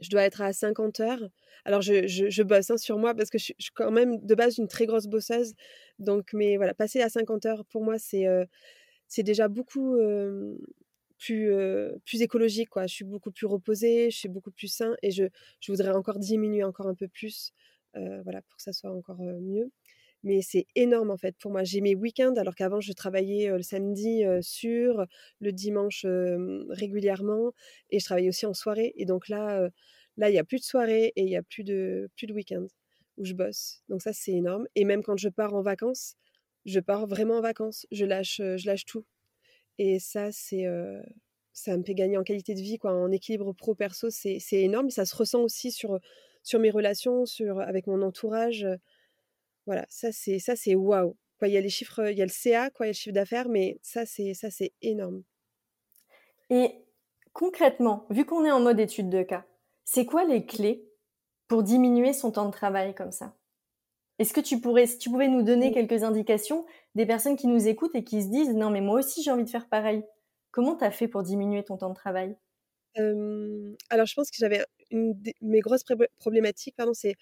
je 0.00 0.10
dois 0.10 0.22
être 0.22 0.40
à 0.42 0.52
50 0.52 1.00
heures. 1.00 1.28
Alors 1.64 1.82
je, 1.82 2.06
je, 2.06 2.42
bosse 2.42 2.70
hein, 2.70 2.76
sur 2.76 2.98
moi 2.98 3.14
parce 3.14 3.30
que 3.30 3.38
je, 3.38 3.52
suis 3.58 3.72
quand 3.74 3.90
même 3.90 4.18
de 4.24 4.34
base 4.34 4.58
une 4.58 4.68
très 4.68 4.86
grosse 4.86 5.06
bosseuse, 5.06 5.54
donc 5.98 6.32
mais 6.32 6.56
voilà, 6.56 6.74
passer 6.74 7.00
à 7.02 7.08
50 7.08 7.46
heures 7.46 7.64
pour 7.66 7.82
moi 7.84 7.98
c'est 7.98 8.26
c'est 9.08 9.22
déjà 9.22 9.48
beaucoup 9.48 9.96
plus, 11.18 11.50
plus 12.04 12.22
écologique. 12.22 12.70
Quoi. 12.70 12.86
Je 12.86 12.94
suis 12.94 13.04
beaucoup 13.04 13.30
plus 13.32 13.46
reposée, 13.46 14.10
je 14.10 14.16
suis 14.16 14.28
beaucoup 14.28 14.50
plus 14.52 14.68
sain 14.68 14.94
et 15.02 15.10
je, 15.10 15.24
je 15.60 15.72
voudrais 15.72 15.90
encore 15.90 16.18
diminuer 16.18 16.64
encore 16.64 16.86
un 16.86 16.94
peu 16.94 17.08
plus 17.08 17.52
voilà, 17.94 18.42
pour 18.42 18.56
que 18.56 18.62
ça 18.62 18.72
soit 18.72 18.92
encore 18.92 19.20
mieux. 19.20 19.70
Mais 20.24 20.42
c'est 20.42 20.66
énorme 20.74 21.10
en 21.10 21.16
fait 21.16 21.36
pour 21.38 21.50
moi. 21.52 21.64
J'ai 21.64 21.80
mes 21.80 21.94
week-ends 21.94 22.34
alors 22.36 22.54
qu'avant 22.54 22.80
je 22.80 22.92
travaillais 22.92 23.50
le 23.50 23.62
samedi 23.62 24.24
sur, 24.40 25.06
le 25.40 25.52
dimanche 25.52 26.04
régulièrement 26.70 27.52
et 27.90 28.00
je 28.00 28.04
travaillais 28.04 28.28
aussi 28.28 28.46
en 28.46 28.54
soirée. 28.54 28.92
Et 28.96 29.04
donc 29.04 29.28
là, 29.28 29.68
là 30.16 30.28
il 30.28 30.32
n'y 30.32 30.38
a 30.38 30.44
plus 30.44 30.58
de 30.58 30.64
soirée 30.64 31.12
et 31.16 31.22
il 31.22 31.26
n'y 31.26 31.36
a 31.36 31.42
plus 31.42 31.64
de, 31.64 32.10
plus 32.16 32.26
de 32.26 32.34
week-end 32.34 32.66
où 33.16 33.24
je 33.24 33.34
bosse. 33.34 33.82
Donc 33.88 34.02
ça 34.02 34.12
c'est 34.12 34.32
énorme. 34.32 34.66
Et 34.74 34.84
même 34.84 35.02
quand 35.02 35.16
je 35.16 35.28
pars 35.28 35.54
en 35.54 35.62
vacances, 35.62 36.16
je 36.64 36.80
pars 36.80 37.06
vraiment 37.06 37.36
en 37.38 37.40
vacances. 37.40 37.86
Je 37.92 38.04
lâche, 38.04 38.38
je 38.38 38.66
lâche 38.66 38.84
tout. 38.84 39.04
Et 39.78 39.98
ça, 40.00 40.32
c'est, 40.32 40.66
ça 41.52 41.76
me 41.76 41.82
fait 41.84 41.94
gagner 41.94 42.16
en 42.18 42.24
qualité 42.24 42.54
de 42.54 42.60
vie, 42.60 42.78
quoi, 42.78 42.92
en 42.92 43.10
équilibre 43.10 43.52
pro-perso, 43.52 44.10
c'est, 44.10 44.40
énorme. 44.52 44.90
ça 44.90 45.04
se 45.04 45.16
ressent 45.16 45.40
aussi 45.42 45.70
sur, 45.70 45.98
sur 46.42 46.58
mes 46.60 46.70
relations, 46.70 47.26
sur, 47.26 47.60
avec 47.60 47.86
mon 47.86 48.02
entourage. 48.02 48.66
Voilà, 49.68 49.84
ça, 49.90 50.12
c'est, 50.12 50.38
ça, 50.38 50.56
c'est 50.56 50.74
waouh. 50.74 51.14
Il 51.42 51.48
y 51.50 51.58
a 51.58 51.60
les 51.60 51.68
chiffres, 51.68 52.10
il 52.10 52.16
y 52.16 52.22
a 52.22 52.24
le 52.24 52.30
CA, 52.30 52.70
quoi, 52.70 52.86
il 52.86 52.88
y 52.88 52.90
a 52.90 52.92
le 52.92 52.96
chiffre 52.96 53.12
d'affaires, 53.14 53.50
mais 53.50 53.78
ça, 53.82 54.06
c'est, 54.06 54.32
ça, 54.32 54.50
c'est 54.50 54.72
énorme. 54.80 55.22
Et 56.50 56.72
concrètement, 57.34 58.06
vu 58.10 58.24
qu'on 58.24 58.44
est 58.46 58.50
en 58.50 58.60
mode 58.60 58.80
étude 58.80 59.10
de 59.10 59.22
cas, 59.22 59.44
c'est 59.84 60.06
quoi 60.06 60.24
les 60.24 60.46
clés 60.46 60.88
pour 61.48 61.62
diminuer 61.62 62.12
son 62.14 62.32
temps 62.32 62.46
de 62.46 62.52
travail 62.52 62.94
comme 62.94 63.12
ça? 63.12 63.34
Est-ce 64.18 64.34
que 64.34 64.40
tu 64.40 64.60
pourrais, 64.60 64.86
si 64.86 64.98
tu 64.98 65.10
pouvais 65.10 65.28
nous 65.28 65.42
donner 65.42 65.72
quelques 65.72 66.04
indications 66.04 66.66
des 66.94 67.06
personnes 67.06 67.36
qui 67.36 67.48
nous 67.48 67.68
écoutent 67.68 67.94
et 67.96 68.04
qui 68.04 68.22
se 68.22 68.28
disent 68.28 68.54
non 68.54 68.70
mais 68.70 68.80
moi 68.80 68.98
aussi 69.00 69.22
j'ai 69.22 69.30
envie 69.30 69.44
de 69.44 69.50
faire 69.50 69.68
pareil. 69.68 70.04
Comment 70.52 70.76
tu 70.76 70.84
as 70.84 70.90
fait 70.92 71.08
pour 71.08 71.22
diminuer 71.22 71.64
ton 71.64 71.76
temps 71.78 71.90
de 71.90 71.94
travail? 71.94 72.36
Alors 73.90 74.06
je 74.06 74.14
pense 74.14 74.30
que 74.30 74.36
j'avais 74.38 74.64
une 74.90 75.14
mes 75.40 75.60
grosses 75.60 75.84
problématiques, 76.18 76.76
pardon, 76.76 76.94
c'est 76.94 77.16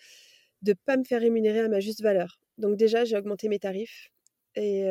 de 0.66 0.74
pas 0.74 0.96
me 0.96 1.04
faire 1.04 1.20
rémunérer 1.20 1.60
à 1.60 1.68
ma 1.68 1.80
juste 1.80 2.02
valeur. 2.02 2.40
Donc 2.58 2.76
déjà 2.76 3.04
j'ai 3.04 3.16
augmenté 3.16 3.48
mes 3.48 3.58
tarifs 3.58 4.10
et 4.54 4.84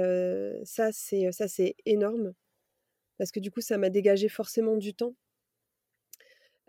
ça 0.64 0.92
c'est 0.92 1.32
ça 1.32 1.48
c'est 1.48 1.76
énorme 1.86 2.34
parce 3.18 3.32
que 3.32 3.40
du 3.40 3.52
coup 3.52 3.62
ça 3.62 3.78
m'a 3.78 3.90
dégagé 3.90 4.30
forcément 4.30 4.78
du 4.78 4.94
temps. 4.94 5.16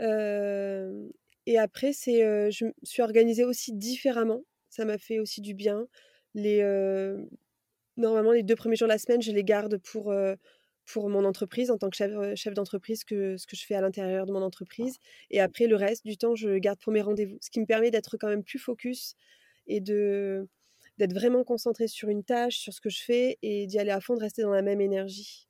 et 0.01 1.59
après 1.59 1.93
c'est 1.93 2.51
je 2.51 2.65
me 2.67 2.73
suis 2.83 3.03
organisée 3.03 3.45
aussi 3.45 3.73
différemment 3.73 4.43
ça 4.71 4.85
m'a 4.85 4.99
fait 4.99 5.21
aussi 5.21 5.41
du 5.41 5.55
bien. 5.55 5.87
Les, 6.35 6.63
normalement, 7.97 8.33
les 8.33 8.43
deux 8.43 8.57
premiers 8.57 8.77
jours 8.77 8.89
de 8.89 8.93
la 8.93 8.99
semaine, 8.99 9.23
je 9.23 9.33
les 9.33 9.45
garde 9.45 9.79
pour, 9.79 10.15
pour 10.87 11.09
mon 11.09 11.25
entreprise 11.25 11.71
en 11.71 11.79
tant 11.79 11.91
que 11.91 11.97
chef, 11.97 12.13
chef 12.37 12.55
d'entreprise, 12.55 13.05
que, 13.05 13.37
ce 13.37 13.47
que 13.47 13.57
je 13.57 13.67
fais 13.67 13.75
à 13.75 13.81
l'intérieur 13.81 14.27
de 14.27 14.33
mon 14.33 14.43
entreprise. 14.43 14.99
Et 15.31 15.41
après, 15.41 15.67
le 15.67 15.77
reste 15.77 16.05
du 16.07 16.17
temps, 16.17 16.35
je 16.35 16.59
garde 16.59 16.79
pour 16.81 16.93
mes 16.93 17.03
rendez-vous. 17.03 17.39
Ce 17.41 17.51
qui 17.51 17.61
me 17.61 17.67
permet 17.67 17.91
d'être 17.91 18.17
quand 18.17 18.29
même 18.29 18.45
plus 18.45 18.59
focus 18.59 19.15
et 19.67 19.81
de 19.81 20.49
d'être 20.99 21.13
vraiment 21.13 21.45
concentré 21.45 21.89
sur 21.89 22.09
une 22.09 22.25
tâche, 22.25 22.57
sur 22.57 22.73
ce 22.73 22.81
que 22.81 22.89
je 22.89 23.03
fais 23.03 23.39
et 23.43 23.67
d'y 23.67 23.79
aller 23.79 23.91
à 23.91 24.01
fond, 24.01 24.15
de 24.15 24.21
rester 24.21 24.41
dans 24.41 24.51
la 24.51 24.63
même 24.63 24.81
énergie. 24.81 25.47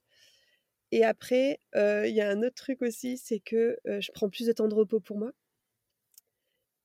Et 0.91 1.05
après, 1.05 1.61
il 1.75 2.13
y 2.13 2.21
a 2.21 2.29
un 2.29 2.43
autre 2.43 2.57
truc 2.57 2.83
aussi, 2.83 3.17
c'est 3.17 3.39
que 3.39 3.79
je 3.85 4.11
prends 4.13 4.29
plus 4.29 4.47
de 4.47 4.53
temps 4.53 4.67
de 4.67 4.75
repos 4.75 4.99
pour 4.99 5.19
moi. 5.19 5.33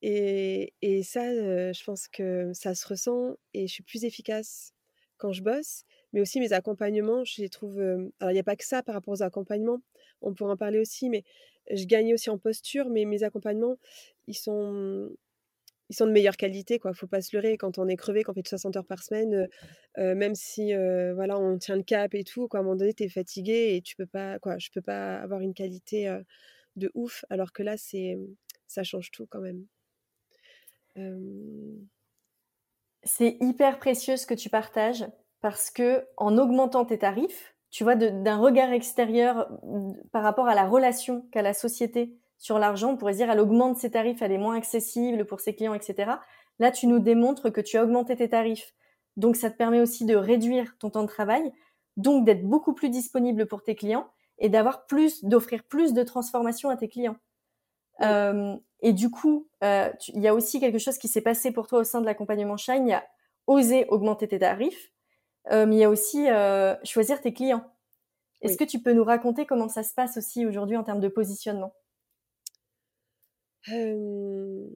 Et, 0.02 1.02
ça, 1.04 1.32
je 1.32 1.84
pense 1.84 2.08
que 2.08 2.52
ça 2.54 2.74
se 2.74 2.86
ressent 2.86 3.36
et 3.54 3.68
je 3.68 3.72
suis 3.72 3.84
plus 3.84 4.04
efficace 4.04 4.74
quand 5.16 5.32
je 5.32 5.42
bosse. 5.42 5.84
Mais 6.12 6.20
aussi 6.20 6.40
mes 6.40 6.52
accompagnements, 6.52 7.24
je 7.24 7.40
les 7.42 7.48
trouve... 7.48 7.80
alors, 7.80 8.30
il 8.30 8.34
n'y 8.34 8.38
a 8.38 8.44
pas 8.44 8.56
que 8.56 8.64
ça 8.64 8.82
par 8.82 8.94
rapport 8.94 9.14
aux 9.14 9.22
accompagnements. 9.22 9.80
On 10.20 10.34
pourrait 10.34 10.52
en 10.52 10.56
parler 10.56 10.78
aussi, 10.78 11.08
mais 11.08 11.24
je 11.70 11.84
gagne 11.84 12.14
aussi 12.14 12.30
en 12.30 12.38
posture. 12.38 12.90
Mais 12.90 13.04
mes 13.04 13.22
accompagnements, 13.22 13.76
ils 14.26 14.36
sont, 14.36 15.10
ils 15.88 15.96
sont 15.96 16.06
de 16.06 16.12
meilleure 16.12 16.36
qualité. 16.36 16.80
Ne 16.84 16.92
faut 16.92 17.06
pas 17.06 17.22
se 17.22 17.34
leurrer. 17.34 17.56
Quand 17.56 17.78
on 17.78 17.88
est 17.88 17.96
crevé, 17.96 18.22
quand 18.22 18.32
on 18.32 18.34
fait 18.34 18.46
60 18.46 18.76
heures 18.76 18.86
par 18.86 19.02
semaine, 19.02 19.48
même 19.96 20.34
si 20.34 20.74
voilà, 21.14 21.38
on 21.38 21.58
tient 21.58 21.76
le 21.76 21.82
cap 21.82 22.14
et 22.14 22.24
tout, 22.24 22.46
quoi, 22.48 22.60
à 22.60 22.62
un 22.62 22.64
moment 22.64 22.76
donné, 22.76 22.94
tu 22.94 23.04
es 23.04 23.08
fatigué 23.08 23.74
et 23.76 23.82
tu 23.82 23.96
peux 23.96 24.06
pas, 24.06 24.38
quoi, 24.38 24.58
je 24.58 24.68
peux 24.70 24.82
pas 24.82 25.16
avoir 25.16 25.40
une 25.40 25.54
qualité 25.54 26.14
de 26.76 26.90
ouf. 26.94 27.24
Alors 27.30 27.52
que 27.52 27.62
là, 27.62 27.76
c'est 27.76 28.18
ça 28.66 28.82
change 28.84 29.10
tout 29.10 29.26
quand 29.26 29.40
même. 29.40 29.66
C'est 33.02 33.36
hyper 33.40 33.78
précieux 33.78 34.16
ce 34.16 34.26
que 34.26 34.34
tu 34.34 34.48
partages 34.50 35.04
parce 35.42 35.70
que 35.70 36.06
en 36.16 36.38
augmentant 36.38 36.86
tes 36.86 36.98
tarifs, 36.98 37.54
tu 37.70 37.84
vois, 37.84 37.94
d'un 37.96 38.36
regard 38.36 38.72
extérieur 38.72 39.48
par 40.12 40.22
rapport 40.22 40.48
à 40.48 40.54
la 40.54 40.66
relation 40.66 41.26
qu'a 41.32 41.42
la 41.42 41.54
société 41.54 42.16
sur 42.38 42.58
l'argent, 42.58 42.92
on 42.92 42.96
pourrait 42.96 43.14
dire 43.14 43.30
elle 43.30 43.40
augmente 43.40 43.76
ses 43.76 43.90
tarifs, 43.90 44.22
elle 44.22 44.32
est 44.32 44.38
moins 44.38 44.56
accessible 44.56 45.24
pour 45.26 45.40
ses 45.40 45.54
clients, 45.54 45.74
etc. 45.74 46.12
Là, 46.58 46.70
tu 46.70 46.86
nous 46.86 46.98
démontres 46.98 47.50
que 47.50 47.60
tu 47.60 47.76
as 47.76 47.84
augmenté 47.84 48.16
tes 48.16 48.28
tarifs. 48.28 48.74
Donc, 49.16 49.36
ça 49.36 49.50
te 49.50 49.56
permet 49.56 49.80
aussi 49.80 50.04
de 50.04 50.14
réduire 50.14 50.76
ton 50.78 50.90
temps 50.90 51.02
de 51.02 51.08
travail, 51.08 51.52
donc 51.96 52.24
d'être 52.24 52.44
beaucoup 52.44 52.72
plus 52.72 52.88
disponible 52.88 53.46
pour 53.46 53.62
tes 53.62 53.74
clients 53.74 54.08
et 54.38 54.48
d'avoir 54.48 54.86
plus, 54.86 55.24
d'offrir 55.24 55.64
plus 55.64 55.92
de 55.92 56.02
transformation 56.02 56.68
à 56.70 56.76
tes 56.76 56.88
clients. 56.88 57.16
et 58.00 58.92
du 58.92 59.10
coup, 59.10 59.48
il 59.62 60.20
y 60.20 60.28
a 60.28 60.34
aussi 60.34 60.60
quelque 60.60 60.78
chose 60.78 60.98
qui 60.98 61.08
s'est 61.08 61.20
passé 61.20 61.52
pour 61.52 61.66
toi 61.66 61.80
au 61.80 61.84
sein 61.84 62.00
de 62.00 62.06
l'accompagnement 62.06 62.56
Shine. 62.56 62.86
Il 62.86 62.90
y 62.90 62.94
a 62.94 63.04
oser 63.46 63.86
augmenter 63.88 64.28
tes 64.28 64.38
tarifs, 64.38 64.91
mais 65.50 65.76
il 65.76 65.78
y 65.78 65.84
a 65.84 65.90
aussi 65.90 66.26
choisir 66.84 67.20
tes 67.20 67.32
clients. 67.32 67.68
Est-ce 68.40 68.56
que 68.56 68.64
tu 68.64 68.80
peux 68.80 68.92
nous 68.92 69.04
raconter 69.04 69.46
comment 69.46 69.68
ça 69.68 69.82
se 69.82 69.94
passe 69.94 70.16
aussi 70.16 70.46
aujourd'hui 70.46 70.76
en 70.76 70.82
termes 70.82 71.00
de 71.00 71.08
positionnement? 71.08 71.74
De 73.68 74.68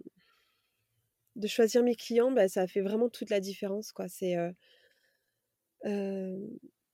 choisir 1.47 1.83
mes 1.83 1.97
clients, 1.97 2.31
bah, 2.31 2.49
ça 2.49 2.67
fait 2.67 2.81
vraiment 2.81 3.09
toute 3.09 3.31
la 3.31 3.41
différence. 3.41 3.93
Quoi. 3.93 4.09
C'est, 4.09 4.37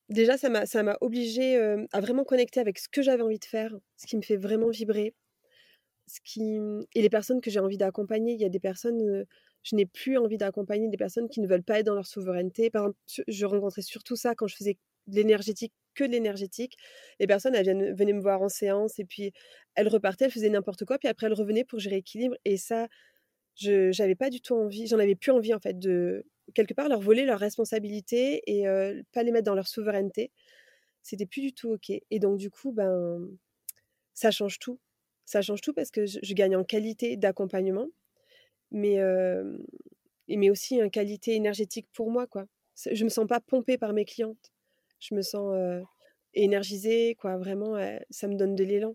déjà, 0.08 0.38
ça 0.38 0.48
m'a, 0.48 0.66
ça 0.66 0.82
m'a 0.82 0.96
obligée 1.00 1.56
à 1.92 2.00
vraiment 2.00 2.24
connecter 2.24 2.60
avec 2.60 2.78
ce 2.78 2.88
que 2.88 3.02
j'avais 3.02 3.22
envie 3.22 3.38
de 3.38 3.44
faire, 3.44 3.76
ce 3.96 4.06
qui 4.06 4.16
me 4.16 4.22
fait 4.22 4.36
vraiment 4.36 4.70
vibrer. 4.70 5.14
Ce 6.06 6.20
qui... 6.24 6.58
Et 6.94 7.02
les 7.02 7.10
personnes 7.10 7.40
que 7.40 7.50
j'ai 7.50 7.60
envie 7.60 7.78
d'accompagner, 7.78 8.32
il 8.32 8.40
y 8.40 8.44
a 8.44 8.48
des 8.48 8.60
personnes, 8.60 9.26
je 9.62 9.76
n'ai 9.76 9.86
plus 9.86 10.18
envie 10.18 10.38
d'accompagner 10.38 10.88
des 10.88 10.96
personnes 10.96 11.28
qui 11.28 11.40
ne 11.40 11.46
veulent 11.46 11.62
pas 11.62 11.80
être 11.80 11.86
dans 11.86 11.94
leur 11.94 12.06
souveraineté. 12.06 12.70
Par 12.70 12.82
exemple, 12.82 12.98
je 13.28 13.46
rencontrais 13.46 13.82
surtout 13.82 14.16
ça 14.16 14.34
quand 14.34 14.46
je 14.46 14.56
faisais 14.56 14.78
de 15.06 15.16
l'énergétique, 15.16 15.72
que 15.94 16.04
de 16.04 16.10
l'énergétique. 16.10 16.76
Les 17.20 17.26
personnes, 17.26 17.54
elles 17.54 17.64
viennent, 17.64 17.94
venaient 17.94 18.12
me 18.12 18.20
voir 18.20 18.42
en 18.42 18.48
séance 18.48 18.98
et 18.98 19.04
puis 19.04 19.32
elles 19.74 19.88
repartaient, 19.88 20.26
elles 20.26 20.30
faisaient 20.30 20.48
n'importe 20.48 20.84
quoi, 20.84 20.98
puis 20.98 21.08
après 21.08 21.26
elles 21.26 21.32
revenaient 21.34 21.64
pour 21.64 21.78
gérer 21.78 21.96
l'équilibre. 21.96 22.36
Et 22.44 22.56
ça, 22.56 22.88
je 23.56 23.96
n'avais 24.00 24.14
pas 24.14 24.30
du 24.30 24.40
tout 24.40 24.54
envie, 24.54 24.86
j'en 24.86 24.98
avais 24.98 25.14
plus 25.14 25.32
envie 25.32 25.54
en 25.54 25.60
fait 25.60 25.78
de 25.78 26.24
quelque 26.54 26.74
part 26.74 26.88
leur 26.88 27.00
voler 27.00 27.24
leur 27.24 27.38
responsabilité 27.38 28.42
et 28.46 28.64
pas 29.12 29.22
les 29.22 29.32
mettre 29.32 29.46
dans 29.46 29.54
leur 29.54 29.68
souveraineté. 29.68 30.30
C'était 31.02 31.26
plus 31.26 31.42
du 31.42 31.52
tout 31.52 31.72
ok. 31.72 31.90
Et 31.90 32.18
donc 32.18 32.38
du 32.38 32.50
coup, 32.50 32.72
ben 32.72 33.28
ça 34.14 34.30
change 34.30 34.58
tout. 34.58 34.78
Ça 35.24 35.42
change 35.42 35.60
tout 35.60 35.72
parce 35.72 35.90
que 35.90 36.06
je, 36.06 36.34
gagne 36.34 36.56
en 36.56 36.64
qualité 36.64 37.16
d'accompagnement, 37.16 37.88
mais 38.72 38.98
mais 40.28 40.50
aussi 40.50 40.82
en 40.82 40.88
qualité 40.88 41.34
énergétique 41.34 41.88
pour 41.92 42.10
moi 42.10 42.26
quoi. 42.26 42.46
Je 42.90 43.04
me 43.04 43.10
sens 43.10 43.26
pas 43.26 43.40
pompée 43.40 43.78
par 43.78 43.92
mes 43.92 44.04
clientes. 44.04 44.52
Je 45.00 45.14
me 45.14 45.22
sens 45.22 45.54
énergisée 46.34 47.16
quoi. 47.20 47.36
Vraiment, 47.36 47.76
ça 48.10 48.28
me 48.28 48.34
donne 48.34 48.54
de 48.54 48.64
l'élan. 48.64 48.94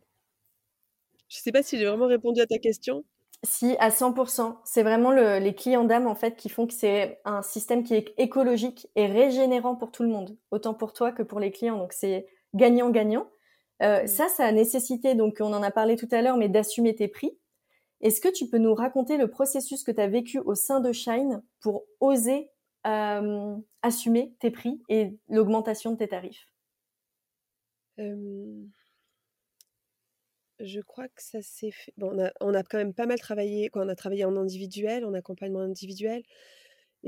Je 1.30 1.38
sais 1.38 1.52
pas 1.52 1.64
si 1.64 1.78
j'ai 1.78 1.86
vraiment 1.86 2.08
répondu 2.08 2.42
à 2.42 2.48
ta 2.48 2.58
question. 2.58 3.04
Si, 3.44 3.76
à 3.80 3.90
100%. 3.90 4.56
C'est 4.66 4.84
vraiment 4.84 5.12
les 5.12 5.54
clients 5.54 5.84
d'âme, 5.84 6.08
en 6.08 6.16
fait, 6.16 6.36
qui 6.36 6.50
font 6.50 6.66
que 6.66 6.74
c'est 6.74 7.20
un 7.24 7.42
système 7.42 7.84
qui 7.84 7.94
est 7.94 8.14
écologique 8.18 8.88
et 8.96 9.06
régénérant 9.06 9.76
pour 9.76 9.92
tout 9.92 10.04
le 10.04 10.10
monde, 10.10 10.38
autant 10.52 10.74
pour 10.74 10.94
toi 10.94 11.12
que 11.12 11.24
pour 11.24 11.40
les 11.40 11.52
clients. 11.52 11.78
Donc, 11.78 11.94
c'est 11.94 12.28
gagnant-gagnant. 12.56 13.30
Euh, 13.84 14.04
mmh. 14.04 14.08
Ça, 14.08 14.28
ça 14.28 14.46
a 14.46 14.52
nécessité, 14.52 15.14
donc 15.14 15.38
on 15.40 15.54
en 15.54 15.62
a 15.62 15.70
parlé 15.70 15.96
tout 15.98 16.08
à 16.12 16.22
l'heure, 16.22 16.38
mais 16.38 16.50
d'assumer 16.50 16.96
tes 16.96 17.08
prix. 17.08 17.38
Est-ce 18.02 18.22
que 18.22 18.30
tu 18.30 18.48
peux 18.48 18.58
nous 18.58 18.74
raconter 18.74 19.18
le 19.18 19.30
processus 19.30 19.84
que 19.84 19.92
tu 19.92 20.02
as 20.02 20.08
vécu 20.08 20.40
au 20.40 20.56
sein 20.56 20.80
de 20.80 20.92
Shine 20.92 21.42
pour 21.60 21.86
oser 22.00 22.52
euh, 22.86 23.56
assumer 23.82 24.36
tes 24.40 24.52
prix 24.52 24.82
et 24.90 25.18
l'augmentation 25.30 25.92
de 25.92 25.98
tes 25.98 26.08
tarifs? 26.08 26.48
Je 30.60 30.82
crois 30.82 31.08
que 31.08 31.22
ça 31.22 31.42
s'est 31.42 31.72
fait. 31.72 31.94
On 32.00 32.54
a, 32.54 32.64
quand 32.64 32.78
même 32.78 32.94
pas 32.94 33.06
mal 33.06 33.20
travaillé. 33.20 33.70
On 33.74 33.88
a 33.88 33.96
travaillé 33.96 34.26
en 34.26 34.36
individuel, 34.36 35.06
en 35.06 35.14
accompagnement 35.14 35.60
individuel. 35.62 36.24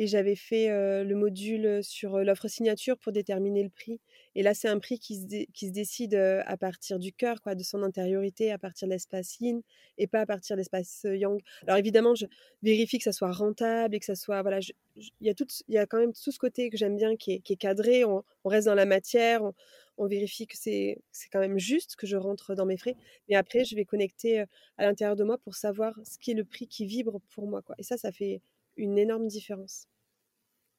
Et 0.02 0.08
j'avais 0.08 0.38
fait 0.38 0.70
le 0.70 1.14
module 1.14 1.84
sur 1.84 2.20
l'offre 2.20 2.48
signature 2.48 2.98
pour 2.98 3.12
déterminer 3.12 3.64
le 3.64 3.70
prix. 3.70 4.00
Et 4.34 4.44
là, 4.44 4.54
c'est 4.54 4.70
un 4.70 4.80
prix 4.80 4.98
qui 4.98 5.18
se, 5.18 5.46
qui 5.52 5.68
se 5.68 5.74
décide 5.74 6.16
à 6.16 6.56
partir 6.56 7.00
du 7.00 7.12
cœur, 7.12 7.42
quoi, 7.42 7.54
de 7.54 7.64
son 7.64 7.84
intériorité, 7.84 8.50
à 8.54 8.58
partir 8.58 8.88
de 8.88 8.94
l'espace 8.94 9.38
yin 9.42 9.62
et 9.98 10.08
pas 10.08 10.22
à 10.22 10.26
partir 10.26 10.56
de 10.56 10.60
l'espace 10.62 11.02
yang. 11.04 11.42
Alors 11.68 11.78
évidemment, 11.78 12.16
je 12.16 12.28
vérifie 12.64 12.98
que 12.98 13.04
ça 13.04 13.12
soit 13.12 13.34
rentable 13.34 13.94
et 13.94 14.00
que 14.00 14.06
ça 14.06 14.16
soit. 14.16 14.42
Voilà, 14.42 14.60
il 14.96 15.12
y, 15.20 15.30
a 15.30 15.34
tout, 15.34 15.48
y 15.68 15.78
a 15.78 15.86
quand 15.86 16.00
même 16.00 16.14
tout 16.14 16.32
ce 16.32 16.40
côté 16.40 16.70
que 16.70 16.78
j'aime 16.78 16.96
bien 16.96 17.18
qui 17.18 17.34
est, 17.34 17.40
qui 17.40 17.52
est 17.52 17.58
cadré. 17.58 18.06
On, 18.06 18.24
reste 18.46 18.68
dans 18.68 18.76
la 18.76 18.86
matière, 18.86 19.44
on, 19.44 19.54
on 19.98 20.08
vérifie 20.08 20.48
que 20.48 20.56
c'est 20.58 20.98
quand 21.30 21.42
même 21.42 21.60
juste 21.60 21.98
que 21.98 22.08
je 22.08 22.16
rentre 22.16 22.56
dans 22.56 22.66
mes 22.66 22.78
frais. 22.78 22.96
Mais 23.28 23.36
après, 23.36 23.66
je 23.66 23.76
vais 23.76 23.84
connecter 23.84 24.46
à 24.78 24.86
l'intérieur 24.86 25.18
de 25.18 25.26
moi 25.26 25.38
pour 25.38 25.56
savoir 25.56 25.94
ce 26.06 26.18
qui 26.18 26.32
est 26.32 26.36
le 26.36 26.46
prix 26.46 26.68
qui 26.68 26.86
vibre 26.86 27.20
pour 27.36 27.48
moi. 27.48 27.62
Quoi. 27.62 27.76
Et 27.78 27.84
ça, 27.84 27.98
ça 27.98 28.14
fait 28.14 28.42
une 28.80 28.98
énorme 28.98 29.28
différence. 29.28 29.88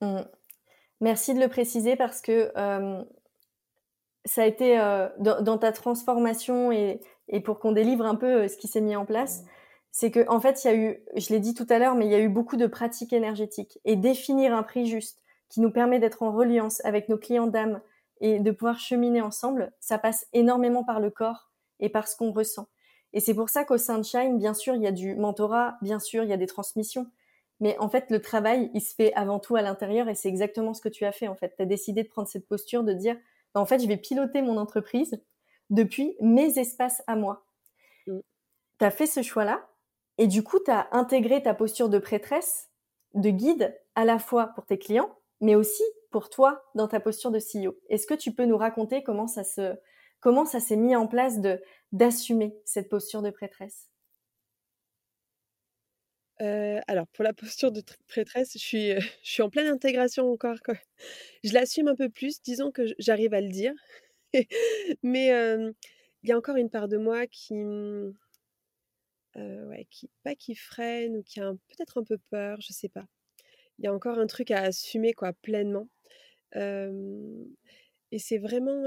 Mmh. 0.00 0.22
Merci 1.00 1.34
de 1.34 1.40
le 1.40 1.48
préciser 1.48 1.96
parce 1.96 2.20
que 2.20 2.52
ça 4.26 4.42
a 4.42 4.46
été 4.46 4.76
dans, 5.18 5.58
ta 5.58 5.72
transformation 5.72 6.72
et, 6.72 7.00
et 7.28 7.40
pour 7.40 7.58
qu'on 7.58 7.72
délivre 7.72 8.04
un 8.04 8.16
peu 8.16 8.48
ce 8.48 8.58
qui 8.58 8.68
s'est 8.68 8.82
mis 8.82 8.96
en 8.96 9.06
place. 9.06 9.44
C'est 9.92 10.10
que 10.10 10.28
en 10.28 10.40
fait, 10.40 10.62
il 10.62 10.66
y 10.66 10.70
a 10.70 10.74
eu, 10.76 11.02
je 11.16 11.30
l'ai 11.30 11.40
dit 11.40 11.54
tout 11.54 11.66
à 11.70 11.78
l'heure, 11.78 11.94
mais 11.94 12.04
il 12.04 12.12
y 12.12 12.14
a 12.14 12.20
eu 12.20 12.28
beaucoup 12.28 12.56
de 12.56 12.66
pratiques 12.66 13.14
énergétiques 13.14 13.78
et 13.86 13.96
définir 13.96 14.54
un 14.54 14.62
prix 14.62 14.86
juste 14.86 15.22
qui 15.48 15.62
nous 15.62 15.70
permet 15.70 15.98
d'être 15.98 16.22
en 16.22 16.32
reliance 16.32 16.84
avec 16.84 17.08
nos 17.08 17.16
clients 17.16 17.46
d'âme, 17.46 17.80
et 18.20 18.38
de 18.38 18.50
pouvoir 18.50 18.78
cheminer 18.78 19.22
ensemble, 19.22 19.72
ça 19.80 19.98
passe 19.98 20.26
énormément 20.32 20.84
par 20.84 21.00
le 21.00 21.10
corps 21.10 21.50
et 21.80 21.88
par 21.88 22.06
ce 22.06 22.16
qu'on 22.16 22.32
ressent. 22.32 22.68
Et 23.12 23.20
c'est 23.20 23.34
pour 23.34 23.48
ça 23.48 23.64
qu'au 23.64 23.78
sein 23.78 23.98
de 23.98 24.04
Shine, 24.04 24.38
bien 24.38 24.54
sûr, 24.54 24.74
il 24.74 24.82
y 24.82 24.86
a 24.86 24.92
du 24.92 25.16
mentorat, 25.16 25.78
bien 25.82 25.98
sûr, 25.98 26.22
il 26.22 26.30
y 26.30 26.32
a 26.32 26.36
des 26.36 26.46
transmissions. 26.46 27.06
Mais 27.60 27.76
en 27.78 27.88
fait, 27.88 28.10
le 28.10 28.20
travail, 28.20 28.70
il 28.74 28.80
se 28.80 28.94
fait 28.94 29.12
avant 29.14 29.38
tout 29.38 29.54
à 29.54 29.62
l'intérieur 29.62 30.08
et 30.08 30.14
c'est 30.14 30.28
exactement 30.28 30.72
ce 30.74 30.80
que 30.80 30.88
tu 30.88 31.04
as 31.04 31.12
fait. 31.12 31.28
En 31.28 31.36
fait, 31.36 31.54
tu 31.56 31.62
as 31.62 31.66
décidé 31.66 32.02
de 32.02 32.08
prendre 32.08 32.28
cette 32.28 32.48
posture 32.48 32.84
de 32.84 32.94
dire, 32.94 33.16
bah, 33.54 33.60
en 33.60 33.66
fait, 33.66 33.80
je 33.80 33.86
vais 33.86 33.98
piloter 33.98 34.42
mon 34.42 34.56
entreprise 34.56 35.22
depuis 35.68 36.16
mes 36.20 36.58
espaces 36.58 37.02
à 37.06 37.16
moi. 37.16 37.44
Mm. 38.06 38.20
Tu 38.78 38.84
as 38.84 38.90
fait 38.90 39.06
ce 39.06 39.22
choix-là 39.22 39.68
et 40.18 40.26
du 40.26 40.42
coup, 40.42 40.58
tu 40.58 40.70
as 40.70 40.88
intégré 40.92 41.42
ta 41.42 41.54
posture 41.54 41.88
de 41.88 41.98
prêtresse, 41.98 42.70
de 43.14 43.30
guide, 43.30 43.78
à 43.94 44.04
la 44.04 44.18
fois 44.18 44.48
pour 44.54 44.66
tes 44.66 44.78
clients, 44.78 45.10
mais 45.40 45.54
aussi 45.54 45.82
pour 46.10 46.30
toi 46.30 46.62
dans 46.74 46.88
ta 46.88 47.00
posture 47.00 47.30
de 47.30 47.38
CEO. 47.38 47.76
Est-ce 47.88 48.06
que 48.06 48.14
tu 48.14 48.32
peux 48.32 48.44
nous 48.44 48.56
raconter 48.56 49.02
comment 49.02 49.26
ça 49.26 49.44
se 49.44 49.76
comment 50.20 50.44
ça 50.44 50.60
s'est 50.60 50.76
mis 50.76 50.94
en 50.96 51.06
place 51.06 51.40
de 51.40 51.60
d'assumer 51.92 52.54
cette 52.64 52.88
posture 52.88 53.22
de 53.22 53.30
prêtresse? 53.30 53.88
Euh, 56.40 56.80
alors 56.86 57.06
pour 57.08 57.24
la 57.24 57.32
posture 57.32 57.70
de 57.72 57.82
prêtresse, 58.08 58.52
je 58.54 58.58
suis, 58.58 58.92
euh, 58.92 59.00
je 59.22 59.30
suis 59.30 59.42
en 59.42 59.50
pleine 59.50 59.66
intégration 59.66 60.30
encore. 60.30 60.60
Quoi. 60.64 60.74
Je 61.44 61.52
l'assume 61.52 61.88
un 61.88 61.96
peu 61.96 62.08
plus, 62.08 62.40
disons 62.42 62.70
que 62.70 62.82
j'arrive 62.98 63.34
à 63.34 63.40
le 63.40 63.48
dire. 63.48 63.74
Mais 65.02 65.28
il 66.22 66.28
y 66.28 66.32
a 66.32 66.38
encore 66.38 66.56
une 66.56 66.70
part 66.70 66.88
de 66.88 66.96
moi 66.98 67.26
qui, 67.26 67.54
euh, 69.36 69.66
ouais, 69.68 69.86
qui 69.90 70.10
pas 70.22 70.34
qui 70.34 70.54
freine 70.54 71.16
ou 71.16 71.22
qui 71.22 71.40
a 71.40 71.52
peut-être 71.52 71.98
un 71.98 72.04
peu 72.04 72.18
peur, 72.30 72.60
je 72.60 72.72
sais 72.72 72.88
pas. 72.88 73.04
Il 73.78 73.84
y 73.84 73.88
a 73.88 73.94
encore 73.94 74.18
un 74.18 74.26
truc 74.26 74.50
à 74.50 74.62
assumer 74.62 75.14
quoi 75.14 75.32
pleinement 75.32 75.88
et 78.12 78.18
c'est 78.18 78.38
vraiment, 78.38 78.82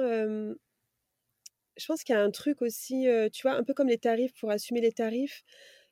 je 1.78 1.86
pense 1.88 2.04
qu'il 2.04 2.14
y 2.14 2.18
a 2.18 2.22
un 2.22 2.32
truc 2.32 2.62
aussi, 2.62 3.08
tu 3.32 3.42
vois, 3.44 3.54
un 3.54 3.64
peu 3.64 3.74
comme 3.74 3.88
les 3.88 3.98
tarifs, 3.98 4.34
pour 4.34 4.52
assumer 4.52 4.82
les 4.82 4.92
tarifs, 4.92 5.44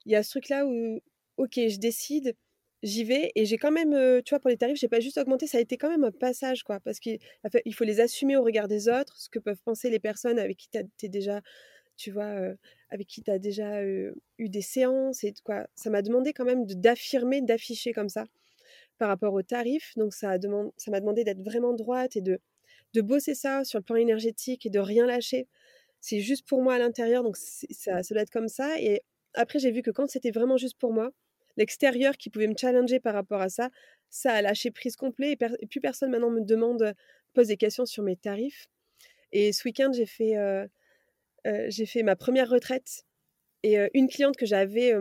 il 0.05 0.11
y 0.11 0.15
a 0.15 0.23
ce 0.23 0.31
truc-là 0.31 0.65
où, 0.65 1.01
ok, 1.41 1.53
je 1.55 1.77
décide, 1.77 2.35
j'y 2.83 3.03
vais, 3.03 3.31
et 3.35 3.45
j'ai 3.45 3.57
quand 3.57 3.71
même, 3.71 4.21
tu 4.23 4.31
vois, 4.31 4.39
pour 4.39 4.49
les 4.49 4.57
tarifs, 4.57 4.77
j'ai 4.79 4.87
pas 4.87 4.99
juste 4.99 5.17
augmenté, 5.17 5.47
ça 5.47 5.57
a 5.57 5.61
été 5.61 5.77
quand 5.77 5.89
même 5.89 6.03
un 6.03 6.11
passage, 6.11 6.63
quoi, 6.63 6.79
parce 6.81 6.99
qu'il 6.99 7.19
faut 7.73 7.83
les 7.83 7.99
assumer 7.99 8.37
au 8.37 8.43
regard 8.43 8.67
des 8.67 8.89
autres, 8.89 9.17
ce 9.17 9.29
que 9.29 9.39
peuvent 9.39 9.61
penser 9.63 9.89
les 9.89 9.99
personnes 9.99 10.39
avec 10.39 10.57
qui 10.57 10.69
tu 10.69 10.79
es 10.79 11.09
déjà, 11.09 11.41
tu 11.97 12.11
vois, 12.11 12.55
avec 12.89 13.07
qui 13.07 13.21
tu 13.23 13.31
as 13.31 13.39
déjà 13.39 13.83
eu 13.83 14.13
des 14.39 14.61
séances, 14.61 15.23
et 15.23 15.33
quoi. 15.43 15.67
Ça 15.75 15.89
m'a 15.89 16.01
demandé 16.01 16.33
quand 16.33 16.45
même 16.45 16.65
d'affirmer, 16.65 17.41
d'afficher 17.41 17.93
comme 17.93 18.09
ça 18.09 18.25
par 19.01 19.09
rapport 19.09 19.33
aux 19.33 19.41
tarifs. 19.41 19.93
Donc, 19.97 20.13
ça 20.13 20.27
m'a 20.27 20.99
demandé 20.99 21.23
d'être 21.23 21.41
vraiment 21.41 21.73
droite 21.73 22.15
et 22.15 22.21
de, 22.21 22.39
bosser 23.01 23.33
ça 23.33 23.63
sur 23.63 23.79
le 23.79 23.83
plan 23.83 23.95
énergétique 23.95 24.67
et 24.67 24.69
de 24.69 24.79
rien 24.79 25.07
lâcher. 25.07 25.47
C'est 26.01 26.19
juste 26.19 26.47
pour 26.47 26.61
moi 26.61 26.75
à 26.75 26.77
l'intérieur, 26.77 27.23
donc 27.23 27.35
ça 27.37 28.01
doit 28.11 28.21
être 28.21 28.29
comme 28.29 28.47
ça. 28.47 28.79
Et 28.79 29.01
après, 29.33 29.57
j'ai 29.57 29.71
vu 29.71 29.81
que 29.81 29.89
quand 29.89 30.07
c'était 30.07 30.29
vraiment 30.31 30.57
juste 30.57 30.77
pour 30.77 30.93
moi, 30.93 31.11
l'extérieur 31.57 32.17
qui 32.17 32.29
pouvait 32.29 32.47
me 32.47 32.55
challenger 32.57 32.99
par 32.99 33.13
rapport 33.13 33.41
à 33.41 33.49
ça, 33.49 33.69
ça 34.09 34.33
a 34.33 34.41
lâché 34.41 34.71
prise 34.71 34.95
complet. 34.95 35.37
Et, 35.59 35.67
plus 35.67 35.81
personne 35.81 36.11
maintenant 36.11 36.29
me 36.29 36.41
demande, 36.41 36.93
pose 37.33 37.47
des 37.47 37.57
questions 37.57 37.85
sur 37.85 38.03
mes 38.03 38.15
tarifs. 38.15 38.67
Et 39.31 39.53
ce 39.53 39.63
week-end, 39.67 39.91
j'ai 39.93 40.05
fait, 40.05 40.37
euh, 40.37 40.67
euh, 41.47 41.71
fait 41.71 42.03
ma 42.03 42.15
première 42.15 42.49
retraite. 42.49 43.03
Et 43.63 43.79
euh, 43.79 43.87
une 43.93 44.07
cliente 44.07 44.35
que 44.37 44.45
j'avais 44.45 44.93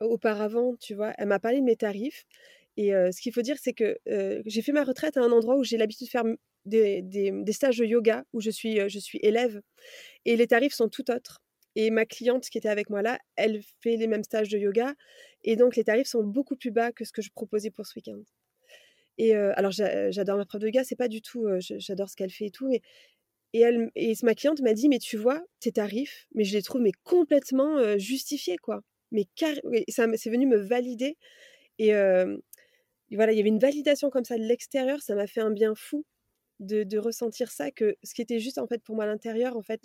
auparavant, 0.00 0.76
tu 0.76 0.94
vois, 0.94 1.12
elle 1.18 1.28
m'a 1.28 1.38
parlé 1.38 1.60
de 1.60 1.64
mes 1.64 1.76
tarifs. 1.76 2.24
Et 2.76 2.90
ce 2.90 3.20
qu'il 3.20 3.32
faut 3.32 3.42
dire, 3.42 3.58
c'est 3.60 3.74
que 3.74 3.98
j'ai 4.46 4.62
fait 4.62 4.72
ma 4.72 4.84
retraite 4.84 5.16
à 5.16 5.20
un 5.20 5.32
endroit 5.32 5.56
où 5.56 5.64
j'ai 5.64 5.76
l'habitude 5.76 6.06
de 6.06 6.10
faire 6.10 6.24
des, 6.64 7.02
des, 7.02 7.52
stages 7.52 7.78
de 7.78 7.84
yoga, 7.84 8.24
où 8.32 8.40
je 8.40 8.50
suis, 8.50 8.88
je 8.88 8.98
suis 8.98 9.18
élève, 9.22 9.60
et 10.24 10.36
les 10.36 10.46
tarifs 10.46 10.72
sont 10.72 10.88
tout 10.88 11.10
autres. 11.10 11.42
Et 11.76 11.90
ma 11.90 12.04
cliente 12.06 12.48
qui 12.50 12.58
était 12.58 12.68
avec 12.68 12.90
moi 12.90 13.02
là, 13.02 13.18
elle 13.36 13.62
fait 13.82 13.96
les 13.96 14.06
mêmes 14.08 14.24
stages 14.24 14.48
de 14.48 14.58
yoga, 14.58 14.94
et 15.44 15.56
donc 15.56 15.76
les 15.76 15.84
tarifs 15.84 16.08
sont 16.08 16.22
beaucoup 16.24 16.56
plus 16.56 16.70
bas 16.72 16.92
que 16.92 17.04
ce 17.04 17.12
que 17.12 17.22
je 17.22 17.30
proposais 17.30 17.70
pour 17.70 17.86
ce 17.86 17.94
week-end. 17.96 18.20
Et 19.18 19.34
alors 19.34 19.72
j'adore 19.72 20.36
ma 20.38 20.46
prof 20.46 20.60
de 20.60 20.66
yoga, 20.66 20.84
c'est 20.84 20.96
pas 20.96 21.08
du 21.08 21.22
tout, 21.22 21.46
j'adore 21.60 22.08
ce 22.08 22.16
qu'elle 22.16 22.30
fait 22.30 22.46
et 22.46 22.50
tout, 22.50 22.68
mais 22.68 22.80
Et, 23.52 23.60
elle, 23.62 23.90
et 23.96 24.14
ma 24.22 24.34
cliente 24.34 24.60
m'a 24.62 24.74
dit, 24.74 24.88
mais 24.88 24.98
tu 25.00 25.16
vois, 25.16 25.42
tes 25.60 25.72
tarifs, 25.72 26.26
mais 26.34 26.44
je 26.44 26.54
les 26.56 26.62
trouve 26.62 26.82
mais 26.82 26.92
complètement 27.04 27.98
justifiés, 27.98 28.58
quoi. 28.58 28.82
Mais 29.12 29.26
ça 29.88 30.06
c'est 30.16 30.30
venu 30.30 30.46
me 30.46 30.58
valider. 30.58 31.16
Et, 31.78 31.92
voilà, 33.12 33.32
il 33.32 33.36
y 33.38 33.40
avait 33.40 33.48
une 33.48 33.58
validation 33.58 34.10
comme 34.10 34.24
ça 34.24 34.36
de 34.38 34.44
l'extérieur, 34.44 35.00
ça 35.02 35.14
m'a 35.16 35.26
fait 35.26 35.40
un 35.40 35.50
bien 35.52 35.74
fou 35.76 36.04
de, 36.60 36.98
ressentir 36.98 37.50
ça, 37.50 37.70
que 37.70 37.96
ce 38.04 38.14
qui 38.14 38.22
était 38.22 38.38
juste 38.38 38.58
en 38.58 38.66
fait 38.66 38.82
pour 38.82 38.94
moi 38.94 39.04
à 39.04 39.06
l'intérieur, 39.08 39.56
en 39.56 39.62
fait, 39.62 39.80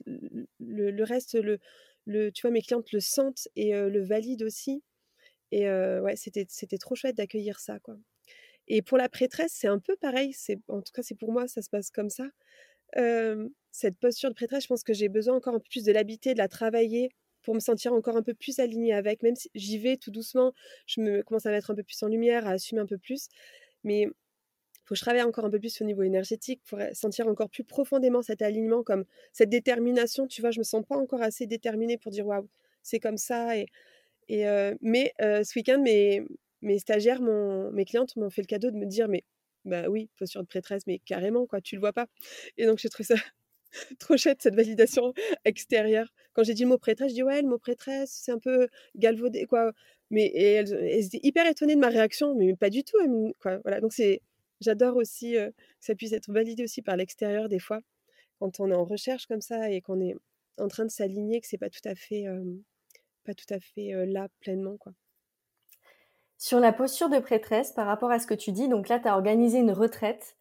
le, 0.59 1.03
reste, 1.03 1.35
le, 1.35 1.59
le, 2.05 2.31
tu 2.31 2.41
vois, 2.43 2.51
mes 2.51 2.61
clientes 2.61 2.91
le 2.91 2.99
sentent 2.99 3.47
et 3.55 3.73
le 3.73 4.03
valident 4.03 4.43
aussi. 4.43 4.83
Et 5.51 5.69
ouais, 5.69 6.15
c'était, 6.15 6.45
trop 6.77 6.95
chouette 6.95 7.17
d'accueillir 7.17 7.59
ça, 7.59 7.79
quoi. 7.79 7.97
Et 8.67 8.81
pour 8.81 8.97
la 8.97 9.09
prêtresse, 9.09 9.53
c'est 9.53 9.67
un 9.67 9.79
peu 9.79 9.95
pareil. 9.95 10.33
C'est, 10.33 10.59
en 10.67 10.81
tout 10.81 10.91
cas, 10.93 11.03
c'est 11.03 11.15
pour 11.15 11.31
moi, 11.31 11.47
ça 11.47 11.61
se 11.61 11.69
passe 11.69 11.91
comme 11.91 12.09
ça. 12.09 12.25
cette 13.71 13.97
posture 13.97 14.29
de 14.29 14.35
prêtresse, 14.35 14.63
je 14.63 14.67
pense 14.67 14.83
que 14.83 14.93
j'ai 14.93 15.09
besoin 15.09 15.35
encore 15.35 15.55
un 15.55 15.59
peu 15.59 15.69
plus 15.69 15.83
de 15.83 15.91
l'habiter, 15.91 16.33
de 16.33 16.39
la 16.39 16.47
travailler 16.47 17.09
pour 17.43 17.53
me 17.55 17.59
sentir 17.59 17.93
encore 17.93 18.17
un 18.17 18.23
peu 18.23 18.33
plus 18.33 18.59
alignée 18.59 18.93
avec. 18.93 19.23
Même 19.23 19.35
si 19.35 19.49
j'y 19.55 19.77
vais 19.77 19.97
tout 19.97 20.11
doucement, 20.11 20.53
je 20.87 21.01
me 21.01 21.23
commence 21.23 21.45
à 21.45 21.51
mettre 21.51 21.71
un 21.71 21.75
peu 21.75 21.83
plus 21.83 22.01
en 22.03 22.07
lumière, 22.07 22.47
à 22.47 22.51
assumer 22.51 22.81
un 22.81 22.85
peu 22.87 22.97
plus. 22.97 23.29
Mais 23.83 24.07
faut 24.85 24.93
que 24.93 24.97
je 24.97 25.01
travaille 25.01 25.23
encore 25.23 25.45
un 25.45 25.49
peu 25.49 25.59
plus 25.59 25.81
au 25.81 25.85
niveau 25.85 26.03
énergétique 26.03 26.61
pour 26.65 26.79
sentir 26.93 27.27
encore 27.27 27.49
plus 27.49 27.63
profondément 27.63 28.21
cet 28.21 28.41
alignement, 28.41 28.83
comme 28.83 29.05
cette 29.33 29.49
détermination. 29.49 30.27
Tu 30.27 30.41
vois, 30.41 30.51
je 30.51 30.59
me 30.59 30.63
sens 30.63 30.83
pas 30.87 30.95
encore 30.95 31.21
assez 31.21 31.47
déterminée 31.47 31.97
pour 31.97 32.11
dire 32.11 32.25
waouh, 32.27 32.47
c'est 32.83 32.99
comme 32.99 33.17
ça. 33.17 33.57
Et, 33.57 33.67
et 34.29 34.45
mais 34.81 35.13
ce 35.19 35.57
week-end, 35.57 35.81
mes, 35.81 36.23
mes 36.61 36.79
stagiaires, 36.79 37.21
mes 37.21 37.85
clientes 37.85 38.15
m'ont 38.15 38.29
fait 38.29 38.41
le 38.41 38.47
cadeau 38.47 38.71
de 38.71 38.77
me 38.77 38.85
dire 38.85 39.07
mais 39.07 39.23
bah 39.65 39.89
oui, 39.89 40.09
posture 40.17 40.41
de 40.41 40.47
prêtresse, 40.47 40.83
mais 40.87 40.99
carrément 40.99 41.45
quoi, 41.47 41.61
tu 41.61 41.75
le 41.75 41.81
vois 41.81 41.93
pas. 41.93 42.07
Et 42.57 42.65
donc 42.65 42.79
j'ai 42.79 42.89
trouvé 42.89 43.05
ça 43.05 43.15
trop 43.99 44.17
chouette 44.17 44.41
cette 44.41 44.55
validation 44.55 45.13
extérieure. 45.45 46.07
Quand 46.33 46.43
j'ai 46.43 46.53
dit 46.53 46.63
le 46.63 46.69
mot 46.69 46.77
prêtresse, 46.77 47.09
je 47.09 47.15
dis 47.15 47.23
ouais, 47.23 47.41
le 47.41 47.47
mot 47.47 47.57
prêtresse, 47.57 48.11
c'est 48.11 48.31
un 48.31 48.39
peu 48.39 48.67
galvaudé 48.95 49.45
quoi. 49.45 49.71
Mais 50.11 50.25
et 50.27 50.53
elles, 50.53 50.73
étaient 51.05 51.19
hyper 51.23 51.47
étonnées 51.47 51.75
de 51.75 51.79
ma 51.79 51.89
réaction, 51.89 52.35
mais 52.35 52.55
pas 52.55 52.69
du 52.69 52.83
tout. 52.83 52.97
Voilà. 53.43 53.81
Donc 53.81 53.93
c'est, 53.93 54.21
j'adore 54.61 54.95
aussi 54.97 55.33
que 55.33 55.53
ça 55.79 55.95
puisse 55.95 56.13
être 56.13 56.31
validé 56.31 56.63
aussi 56.63 56.81
par 56.81 56.95
l'extérieur 56.95 57.49
des 57.49 57.59
fois, 57.59 57.79
quand 58.39 58.59
on 58.59 58.71
est 58.71 58.75
en 58.75 58.85
recherche 58.85 59.27
comme 59.27 59.41
ça 59.41 59.69
et 59.69 59.81
qu'on 59.81 59.99
est 60.01 60.15
en 60.59 60.67
train 60.67 60.85
de 60.85 60.91
s'aligner, 60.91 61.41
que 61.41 61.47
c'est 61.47 61.57
pas 61.57 61.69
tout 61.69 61.85
à 61.87 61.95
fait, 61.95 62.25
pas 63.25 63.33
tout 63.33 63.53
à 63.53 63.59
fait 63.59 64.05
là 64.05 64.27
pleinement 64.39 64.77
quoi. 64.77 64.93
Sur 66.37 66.59
la 66.59 66.73
posture 66.73 67.09
de 67.09 67.19
prêtresse, 67.19 67.71
par 67.71 67.87
rapport 67.87 68.11
à 68.11 68.19
ce 68.19 68.27
que 68.27 68.33
tu 68.33 68.51
dis, 68.51 68.67
donc 68.67 68.89
là, 68.89 68.99
tu 68.99 69.07
as 69.07 69.15
organisé 69.15 69.59
une 69.59 69.71
retraite, 69.71 70.35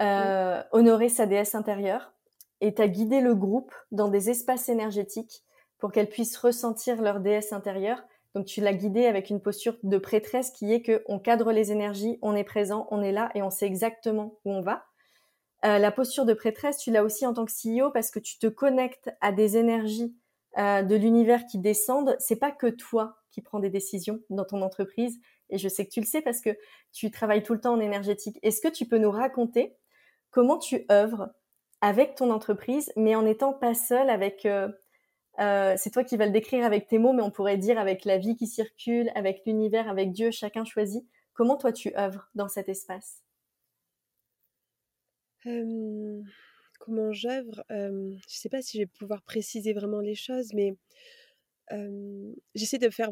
euh, 0.00 0.62
honorer 0.72 1.08
sa 1.08 1.26
déesse 1.26 1.54
intérieure, 1.54 2.12
et 2.60 2.74
tu 2.74 2.80
as 2.80 2.88
guidé 2.88 3.20
le 3.20 3.34
groupe 3.34 3.72
dans 3.92 4.08
des 4.08 4.30
espaces 4.30 4.68
énergétiques 4.68 5.44
pour 5.78 5.92
qu'elles 5.92 6.08
puissent 6.08 6.36
ressentir 6.38 7.02
leur 7.02 7.20
déesse 7.20 7.52
intérieure. 7.52 8.02
Donc 8.34 8.46
tu 8.46 8.60
l'as 8.60 8.74
guidé 8.74 9.06
avec 9.06 9.30
une 9.30 9.40
posture 9.40 9.76
de 9.82 9.98
prêtresse 9.98 10.50
qui 10.50 10.72
est 10.72 10.82
que 10.82 11.04
on 11.06 11.18
cadre 11.18 11.52
les 11.52 11.70
énergies, 11.70 12.18
on 12.20 12.34
est 12.34 12.44
présent, 12.44 12.88
on 12.90 13.02
est 13.02 13.12
là 13.12 13.30
et 13.34 13.42
on 13.42 13.50
sait 13.50 13.66
exactement 13.66 14.38
où 14.44 14.52
on 14.52 14.60
va. 14.60 14.84
Euh, 15.64 15.78
la 15.78 15.92
posture 15.92 16.24
de 16.24 16.34
prêtresse, 16.34 16.78
tu 16.78 16.90
l'as 16.90 17.04
aussi 17.04 17.26
en 17.26 17.32
tant 17.32 17.44
que 17.44 17.52
CEO 17.52 17.90
parce 17.90 18.10
que 18.10 18.18
tu 18.18 18.38
te 18.38 18.48
connectes 18.48 19.10
à 19.20 19.32
des 19.32 19.56
énergies 19.56 20.14
euh, 20.58 20.82
de 20.82 20.96
l'univers 20.96 21.46
qui 21.46 21.58
descendent. 21.58 22.16
C'est 22.18 22.36
pas 22.36 22.50
que 22.50 22.66
toi 22.66 23.16
qui 23.30 23.40
prends 23.40 23.60
des 23.60 23.70
décisions 23.70 24.20
dans 24.30 24.44
ton 24.44 24.62
entreprise, 24.62 25.18
et 25.50 25.58
je 25.58 25.68
sais 25.68 25.84
que 25.84 25.90
tu 25.90 26.00
le 26.00 26.06
sais 26.06 26.22
parce 26.22 26.40
que 26.40 26.56
tu 26.92 27.10
travailles 27.10 27.42
tout 27.42 27.54
le 27.54 27.60
temps 27.60 27.74
en 27.74 27.80
énergétique. 27.80 28.38
Est-ce 28.42 28.60
que 28.60 28.68
tu 28.68 28.86
peux 28.86 28.98
nous 28.98 29.10
raconter 29.10 29.76
comment 30.30 30.58
tu 30.58 30.84
œuvres 30.90 31.30
avec 31.80 32.14
ton 32.14 32.30
entreprise, 32.30 32.92
mais 32.96 33.14
en 33.14 33.22
n'étant 33.22 33.52
pas 33.52 33.74
seul 33.74 34.10
avec... 34.10 34.46
Euh, 34.46 34.68
euh, 35.40 35.74
c'est 35.76 35.90
toi 35.90 36.04
qui 36.04 36.16
vas 36.16 36.26
le 36.26 36.32
décrire 36.32 36.64
avec 36.64 36.86
tes 36.86 36.98
mots, 36.98 37.12
mais 37.12 37.22
on 37.22 37.30
pourrait 37.30 37.58
dire 37.58 37.78
avec 37.78 38.04
la 38.04 38.18
vie 38.18 38.36
qui 38.36 38.46
circule, 38.46 39.10
avec 39.14 39.42
l'univers, 39.46 39.88
avec 39.88 40.12
Dieu, 40.12 40.30
chacun 40.30 40.64
choisit. 40.64 41.04
Comment 41.32 41.56
toi 41.56 41.72
tu 41.72 41.94
œuvres 41.96 42.30
dans 42.34 42.48
cet 42.48 42.68
espace? 42.68 43.22
Comment 45.42 47.12
j'œuvre? 47.12 47.64
Je 47.68 47.74
ne 47.74 48.18
sais 48.28 48.48
pas 48.48 48.62
si 48.62 48.78
je 48.78 48.82
vais 48.82 48.86
pouvoir 48.86 49.22
préciser 49.22 49.72
vraiment 49.72 50.00
les 50.00 50.14
choses, 50.14 50.52
mais 50.54 50.74
j'essaie 52.54 52.78
de 52.78 52.88
faire 52.88 53.10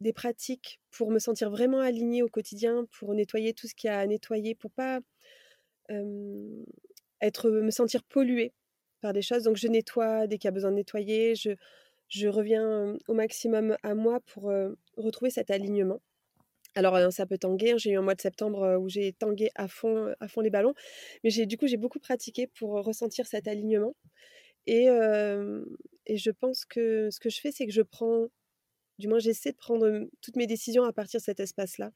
des 0.00 0.12
pratiques 0.12 0.80
pour 0.90 1.10
me 1.10 1.18
sentir 1.18 1.50
vraiment 1.50 1.80
alignée 1.80 2.22
au 2.22 2.28
quotidien, 2.28 2.86
pour 2.98 3.14
nettoyer 3.14 3.54
tout 3.54 3.66
ce 3.66 3.74
qu'il 3.74 3.88
y 3.88 3.90
a 3.90 3.98
à 3.98 4.06
nettoyer, 4.06 4.54
pour 4.54 4.70
pas 4.70 5.00
être, 7.20 7.48
me 7.50 7.70
sentir 7.70 8.04
polluée 8.04 8.52
des 9.12 9.22
choses. 9.22 9.42
Donc 9.42 9.56
je 9.56 9.68
nettoie 9.68 10.26
dès 10.26 10.38
qu'il 10.38 10.48
y 10.48 10.48
a 10.48 10.52
besoin 10.52 10.70
de 10.70 10.76
nettoyer, 10.76 11.34
je, 11.34 11.50
je 12.08 12.28
reviens 12.28 12.96
au 13.08 13.14
maximum 13.14 13.76
à 13.82 13.94
moi 13.94 14.20
pour 14.20 14.52
retrouver 14.96 15.30
cet 15.30 15.50
alignement. 15.50 16.00
Alors 16.76 16.98
ça 17.12 17.26
peut 17.26 17.38
tanguer, 17.38 17.72
hein, 17.72 17.76
j'ai 17.78 17.90
eu 17.90 17.96
un 17.96 18.02
mois 18.02 18.14
de 18.16 18.20
septembre 18.20 18.78
où 18.80 18.88
j'ai 18.88 19.12
tangué 19.12 19.50
à 19.54 19.68
fond, 19.68 20.12
à 20.18 20.28
fond 20.28 20.40
les 20.40 20.50
ballons, 20.50 20.74
mais 21.22 21.30
j'ai 21.30 21.46
du 21.46 21.56
coup 21.56 21.68
j'ai 21.68 21.76
beaucoup 21.76 22.00
pratiqué 22.00 22.48
pour 22.48 22.70
ressentir 22.84 23.26
cet 23.26 23.46
alignement. 23.46 23.94
Et, 24.66 24.86
et 26.06 26.16
je 26.16 26.30
pense 26.30 26.64
que 26.64 27.10
ce 27.10 27.20
que 27.20 27.30
je 27.30 27.40
fais, 27.40 27.52
c'est 27.52 27.66
que 27.66 27.72
je 27.72 27.82
prends 27.82 28.26
du 28.98 29.08
moins, 29.08 29.18
j'essaie 29.18 29.50
de 29.52 29.56
prendre 29.56 30.08
toutes 30.20 30.36
mes 30.36 30.46
décisions 30.46 30.84
à 30.84 30.92
partir 30.92 31.18
de 31.18 31.24
cet 31.24 31.40
espace-là, 31.40 31.90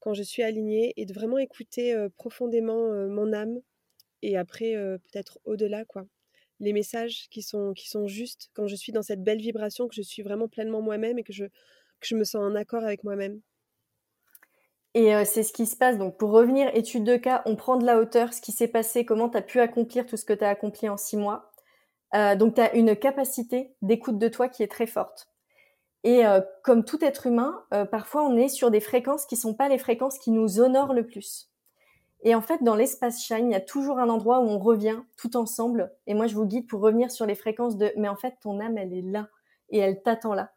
quand 0.00 0.14
je 0.14 0.22
suis 0.22 0.42
alignée, 0.42 0.92
et 0.96 1.06
de 1.06 1.12
vraiment 1.12 1.38
écouter 1.38 1.94
profondément 2.16 3.08
mon 3.08 3.32
âme, 3.32 3.60
et 4.22 4.36
après, 4.36 4.74
peut-être 4.74 5.38
au-delà, 5.44 5.84
quoi. 5.84 6.04
Les 6.58 6.72
messages 6.72 7.28
qui 7.30 7.42
sont, 7.42 7.74
qui 7.74 7.88
sont 7.88 8.08
justes, 8.08 8.50
quand 8.54 8.66
je 8.66 8.76
suis 8.76 8.92
dans 8.92 9.02
cette 9.02 9.22
belle 9.22 9.40
vibration, 9.40 9.88
que 9.88 9.94
je 9.94 10.02
suis 10.02 10.22
vraiment 10.22 10.48
pleinement 10.48 10.80
moi-même 10.80 11.18
et 11.18 11.22
que 11.22 11.32
je, 11.32 11.44
me 12.14 12.24
sens 12.24 12.36
en 12.42 12.54
accord 12.54 12.82
avec 12.82 13.04
moi-même. 13.04 13.40
Et 14.94 15.12
c'est 15.26 15.42
ce 15.42 15.52
qui 15.52 15.66
se 15.66 15.76
passe. 15.76 15.98
Donc, 15.98 16.16
pour 16.16 16.30
revenir, 16.30 16.74
étude 16.74 17.04
de 17.04 17.16
cas, 17.16 17.42
on 17.44 17.56
prend 17.56 17.76
de 17.76 17.84
la 17.84 17.98
hauteur, 17.98 18.32
ce 18.32 18.40
qui 18.40 18.52
s'est 18.52 18.68
passé, 18.68 19.04
comment 19.04 19.28
tu 19.28 19.36
as 19.36 19.42
pu 19.42 19.60
accomplir 19.60 20.06
tout 20.06 20.16
ce 20.16 20.24
que 20.24 20.32
tu 20.32 20.44
as 20.44 20.48
accompli 20.48 20.88
en 20.88 20.96
six 20.96 21.18
mois. 21.18 21.52
donc, 22.14 22.54
tu 22.54 22.60
as 22.62 22.74
une 22.74 22.96
capacité 22.96 23.74
d'écoute 23.82 24.18
de 24.18 24.28
toi 24.28 24.48
qui 24.48 24.62
est 24.62 24.72
très 24.72 24.86
forte. 24.86 25.28
Et 26.06 26.22
comme 26.62 26.84
tout 26.84 27.04
être 27.04 27.26
humain, 27.26 27.64
parfois 27.90 28.24
on 28.24 28.36
est 28.36 28.48
sur 28.48 28.70
des 28.70 28.78
fréquences 28.78 29.26
qui 29.26 29.34
sont 29.34 29.54
pas 29.54 29.68
les 29.68 29.76
fréquences 29.76 30.20
qui 30.20 30.30
nous 30.30 30.60
honorent 30.60 30.94
le 30.94 31.04
plus. 31.04 31.50
Et 32.22 32.34
en 32.34 32.40
fait, 32.40 32.62
dans 32.62 32.74
l'espace 32.74 33.22
Shine, 33.22 33.50
il 33.50 33.52
y 33.52 33.56
a 33.56 33.60
toujours 33.60 33.98
un 33.98 34.08
endroit 34.08 34.40
où 34.40 34.48
on 34.48 34.58
revient 34.58 34.98
tout 35.16 35.36
ensemble. 35.36 35.92
Et 36.06 36.14
moi, 36.14 36.26
je 36.26 36.34
vous 36.34 36.46
guide 36.46 36.66
pour 36.66 36.80
revenir 36.80 37.10
sur 37.10 37.26
les 37.26 37.34
fréquences 37.34 37.76
de, 37.76 37.92
mais 37.96 38.08
en 38.08 38.16
fait, 38.16 38.34
ton 38.40 38.58
âme, 38.60 38.78
elle 38.78 38.92
est 38.92 39.02
là 39.02 39.28
et 39.70 39.78
elle 39.78 40.02
t'attend 40.02 40.34
là. 40.34 40.52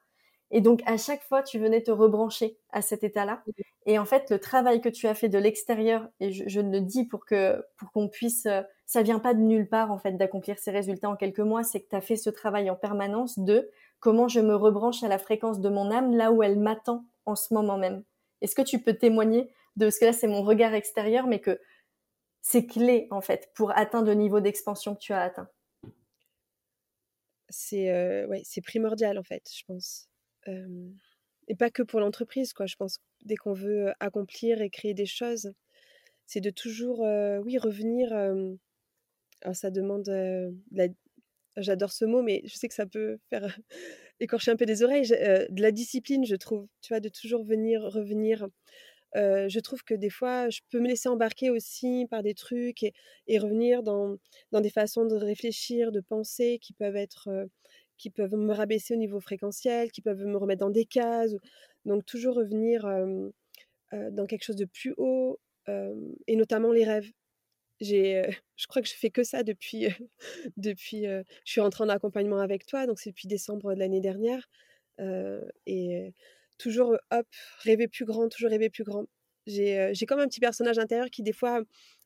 Et 0.51 0.61
donc, 0.61 0.81
à 0.85 0.97
chaque 0.97 1.23
fois, 1.23 1.43
tu 1.43 1.59
venais 1.59 1.81
te 1.83 1.91
rebrancher 1.91 2.57
à 2.71 2.81
cet 2.81 3.03
état-là. 3.03 3.43
Et 3.85 3.99
en 3.99 4.05
fait, 4.05 4.29
le 4.31 4.39
travail 4.39 4.81
que 4.81 4.89
tu 4.89 5.07
as 5.07 5.13
fait 5.13 5.29
de 5.29 5.37
l'extérieur, 5.37 6.07
et 6.19 6.31
je, 6.31 6.59
le 6.59 6.81
dis 6.81 7.05
pour 7.05 7.25
que, 7.25 7.63
pour 7.77 7.91
qu'on 7.91 8.07
puisse, 8.07 8.45
euh, 8.47 8.61
ça 8.85 9.03
vient 9.03 9.19
pas 9.19 9.33
de 9.33 9.39
nulle 9.39 9.69
part, 9.69 9.91
en 9.91 9.99
fait, 9.99 10.13
d'accomplir 10.13 10.57
ces 10.57 10.71
résultats 10.71 11.09
en 11.09 11.15
quelques 11.15 11.39
mois, 11.39 11.63
c'est 11.63 11.81
que 11.81 11.89
tu 11.89 11.95
as 11.95 12.01
fait 12.01 12.15
ce 12.15 12.31
travail 12.31 12.69
en 12.69 12.75
permanence 12.75 13.37
de 13.37 13.69
comment 13.99 14.27
je 14.27 14.39
me 14.39 14.55
rebranche 14.55 15.03
à 15.03 15.07
la 15.07 15.17
fréquence 15.19 15.59
de 15.59 15.69
mon 15.69 15.91
âme 15.91 16.15
là 16.15 16.31
où 16.31 16.41
elle 16.41 16.57
m'attend 16.57 17.05
en 17.25 17.35
ce 17.35 17.53
moment 17.53 17.77
même. 17.77 18.03
Est-ce 18.41 18.55
que 18.55 18.61
tu 18.61 18.79
peux 18.79 18.93
témoigner 18.93 19.49
de 19.75 19.89
ce 19.89 19.99
que 19.99 20.05
là 20.05 20.13
c'est 20.13 20.27
mon 20.27 20.41
regard 20.43 20.73
extérieur, 20.73 21.27
mais 21.27 21.39
que 21.39 21.59
c'est 22.41 22.65
clé 22.65 23.07
en 23.11 23.21
fait 23.21 23.51
pour 23.55 23.71
atteindre 23.77 24.07
le 24.07 24.15
niveau 24.15 24.39
d'expansion 24.39 24.95
que 24.95 24.99
tu 25.01 25.13
as 25.13 25.21
atteint 25.21 25.49
C'est 27.49 27.89
euh, 27.91 28.27
ouais, 28.27 28.41
c'est 28.45 28.61
primordial 28.61 29.17
en 29.17 29.23
fait, 29.23 29.49
je 29.53 29.63
pense. 29.65 30.07
et 31.47 31.55
pas 31.55 31.69
que 31.69 31.83
pour 31.83 31.99
l'entreprise, 31.99 32.53
quoi. 32.53 32.65
Je 32.65 32.75
pense 32.75 32.99
dès 33.25 33.35
qu'on 33.35 33.53
veut 33.53 33.91
accomplir 33.99 34.61
et 34.61 34.69
créer 34.69 34.93
des 34.93 35.05
choses, 35.05 35.53
c'est 36.27 36.41
de 36.41 36.49
toujours, 36.51 37.05
euh, 37.05 37.39
oui, 37.39 37.57
revenir. 37.57 38.13
alors 38.13 39.55
ça 39.55 39.71
demande 39.71 40.03
de 40.03 40.53
la, 40.71 40.87
j'adore 41.57 41.91
ce 41.91 42.05
mot, 42.05 42.21
mais 42.21 42.41
je 42.45 42.55
sais 42.55 42.67
que 42.67 42.73
ça 42.73 42.85
peut 42.85 43.19
faire 43.29 43.57
écorcher 44.19 44.51
un 44.51 44.55
peu 44.55 44.65
des 44.65 44.83
oreilles, 44.83 45.07
de 45.07 45.61
la 45.61 45.71
discipline, 45.71 46.25
je 46.25 46.35
trouve, 46.35 46.67
tu 46.81 46.89
vois, 46.93 46.99
de 46.99 47.09
toujours 47.09 47.43
venir, 47.45 47.81
revenir. 47.81 48.47
Je 49.15 49.59
trouve 49.59 49.83
que 49.83 49.93
des 49.93 50.09
fois, 50.09 50.49
je 50.49 50.61
peux 50.69 50.79
me 50.79 50.87
laisser 50.87 51.09
embarquer 51.09 51.49
aussi 51.49 52.07
par 52.09 52.23
des 52.23 52.33
trucs 52.33 52.83
et, 52.83 53.39
revenir 53.39 53.83
dans, 53.83 54.17
dans, 54.51 54.61
des 54.61 54.69
façons 54.69 55.05
de 55.05 55.15
réfléchir, 55.15 55.91
de 55.91 56.01
penser 56.01 56.59
qui 56.59 56.73
peuvent 56.73 56.95
être, 56.95 57.29
qui 57.97 58.09
peuvent 58.09 58.35
me 58.35 58.53
rabaisser 58.53 58.93
au 58.93 58.97
niveau 58.97 59.19
fréquentiel, 59.19 59.91
qui 59.91 60.01
peuvent 60.01 60.25
me 60.25 60.37
remettre 60.37 60.61
dans 60.61 60.69
des 60.69 60.85
cases. 60.85 61.35
Donc 61.85 62.05
toujours 62.05 62.35
revenir 62.35 62.87
dans 63.91 64.25
quelque 64.27 64.43
chose 64.43 64.55
de 64.55 64.65
plus 64.65 64.93
haut, 64.97 65.39
et 65.67 66.35
notamment 66.35 66.71
les 66.71 66.83
rêves 66.85 67.09
j'ai, 67.79 68.23
je 68.55 68.67
crois 68.67 68.81
que 68.81 68.87
je 68.87 68.93
fais 68.93 69.09
que 69.09 69.23
ça 69.23 69.43
depuis, 69.43 69.87
depuis. 70.57 71.05
je 71.05 71.23
suis 71.45 71.61
rentrée 71.61 71.83
en 71.83 71.89
accompagnement 71.89 72.39
avec 72.39 72.65
toi, 72.65 72.85
donc 72.87 72.99
c'est 72.99 73.11
depuis 73.11 73.27
décembre 73.27 73.73
de 73.73 73.79
l'année 73.79 74.01
dernière, 74.01 74.49
et 75.65 76.13
toujours, 76.59 76.95
hop, 77.11 77.27
rêver 77.63 77.87
plus 77.87 78.05
grand, 78.05 78.29
toujours 78.29 78.51
rêver 78.51 78.69
plus 78.69 78.83
grand. 78.83 79.05
J'ai, 79.47 79.93
comme 80.07 80.19
un 80.19 80.27
petit 80.27 80.39
personnage 80.39 80.77
intérieur 80.77 81.09
qui 81.09 81.23
des 81.23 81.33
fois 81.33 81.61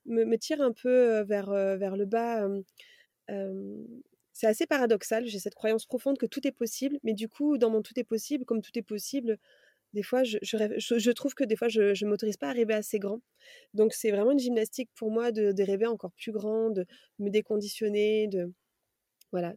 me, 0.06 0.24
me 0.26 0.38
tire 0.38 0.62
un 0.62 0.72
peu 0.72 1.22
vers, 1.24 1.52
vers 1.52 1.98
le 1.98 2.06
bas. 2.06 2.48
c'est 4.34 4.48
assez 4.48 4.66
paradoxal. 4.66 5.28
J'ai 5.28 5.40
cette 5.40 5.56
croyance 5.56 5.86
profonde 5.86 6.18
que 6.18 6.26
tout 6.26 6.48
est 6.48 6.52
possible, 6.52 7.00
mais 7.04 7.14
du 7.14 7.28
coup, 7.30 7.58
dans 7.58 7.70
mon 7.70 7.82
tout 7.82 8.00
est 8.00 8.04
possible, 8.06 8.46
comme 8.46 8.62
tout 8.62 8.78
est 8.78 8.84
possible, 8.84 9.38
des 9.94 10.04
fois, 10.04 10.24
je, 10.24 10.38
je, 10.42 11.12
trouve 11.12 11.36
que 11.36 11.44
des 11.44 11.56
fois, 11.56 11.68
je 11.68 11.82
ne 12.04 12.10
m'autorise 12.10 12.38
pas 12.38 12.50
à 12.50 12.54
rêver 12.54 12.74
assez 12.74 12.98
grand. 13.00 13.22
Donc, 13.74 13.94
c'est 13.94 14.12
vraiment 14.12 14.32
une 14.32 14.40
gymnastique 14.40 14.90
pour 14.96 15.12
moi 15.12 15.32
de, 15.32 15.52
de 15.52 15.64
rêver 15.64 15.86
encore 15.86 16.12
plus 16.14 16.32
grand, 16.32 16.72
de 16.72 16.86
me 17.20 17.30
déconditionner, 17.30 18.28
de 18.28 18.52
voilà, 19.32 19.56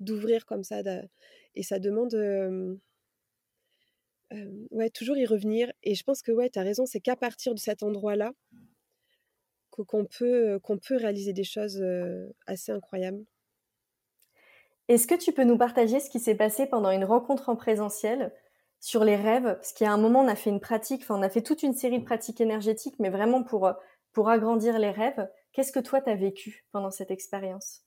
d'ouvrir 0.00 0.46
comme 0.46 0.64
ça. 0.64 0.82
et 1.54 1.62
ça 1.62 1.78
demande 1.78 2.14
ouais, 4.70 4.90
toujours 4.90 5.16
y 5.16 5.26
revenir. 5.26 5.72
Et 5.82 5.94
je 5.94 6.02
pense 6.04 6.22
que 6.22 6.32
ouais, 6.32 6.50
tu 6.50 6.58
as 6.58 6.62
raison, 6.62 6.86
c'est 6.86 7.00
qu'à 7.00 7.16
partir 7.16 7.54
de 7.54 7.58
cet 7.58 7.82
endroit-là 7.82 8.32
qu'on 9.70 10.06
peut, 10.06 10.58
qu'on 10.62 10.78
peut 10.78 10.96
réaliser 10.96 11.32
des 11.32 11.44
choses 11.44 11.82
assez 12.46 12.72
incroyables. 12.72 13.24
Est-ce 14.88 15.06
que 15.06 15.14
tu 15.14 15.32
peux 15.32 15.44
nous 15.44 15.58
partager 15.58 16.00
ce 16.00 16.10
qui 16.10 16.20
s'est 16.20 16.34
passé 16.36 16.66
pendant 16.66 16.90
une 16.90 17.04
rencontre 17.04 17.48
en 17.48 17.56
présentiel 17.56 18.32
sur 18.80 19.04
les 19.04 19.16
rêves? 19.16 19.54
Parce 19.56 19.72
qu'à 19.72 19.90
un 19.90 19.96
moment, 19.98 20.20
on 20.20 20.28
a 20.28 20.36
fait 20.36 20.50
une 20.50 20.60
pratique, 20.60 21.02
enfin, 21.02 21.18
on 21.18 21.22
a 21.22 21.28
fait 21.28 21.42
toute 21.42 21.62
une 21.62 21.74
série 21.74 21.98
de 21.98 22.04
pratiques 22.04 22.40
énergétiques, 22.40 22.96
mais 23.00 23.10
vraiment 23.10 23.42
pour, 23.42 23.70
pour 24.12 24.28
agrandir 24.28 24.78
les 24.78 24.90
rêves. 24.90 25.28
Qu'est-ce 25.52 25.72
que 25.72 25.80
toi, 25.80 26.00
tu 26.00 26.10
as 26.10 26.14
vécu 26.14 26.66
pendant 26.72 26.90
cette 26.90 27.10
expérience? 27.10 27.82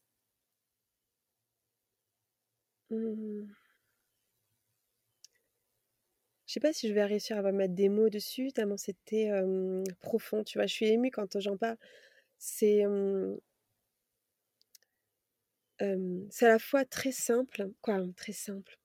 Mmh. 2.89 3.58
Je 6.49 6.53
sais 6.55 6.59
pas 6.59 6.73
si 6.73 6.87
je 6.89 6.95
vais 6.95 7.05
réussir 7.05 7.37
à 7.37 7.51
mettre 7.51 7.75
des 7.75 7.89
mots 7.89 8.09
dessus, 8.09 8.51
tellement 8.51 8.75
c'était 8.75 9.29
profond. 9.99 10.43
Tu 10.43 10.57
vois, 10.57 10.65
je 10.65 10.73
suis 10.73 10.87
émue 10.87 11.11
quand 11.11 11.39
j'en 11.39 11.57
parle. 11.57 11.77
C'est 12.39 12.81
à 15.79 16.47
la 16.47 16.57
fois 16.57 16.85
très 16.85 17.11
simple, 17.11 17.69
quoi, 17.81 17.99
très 18.17 18.31
simple. 18.31 18.79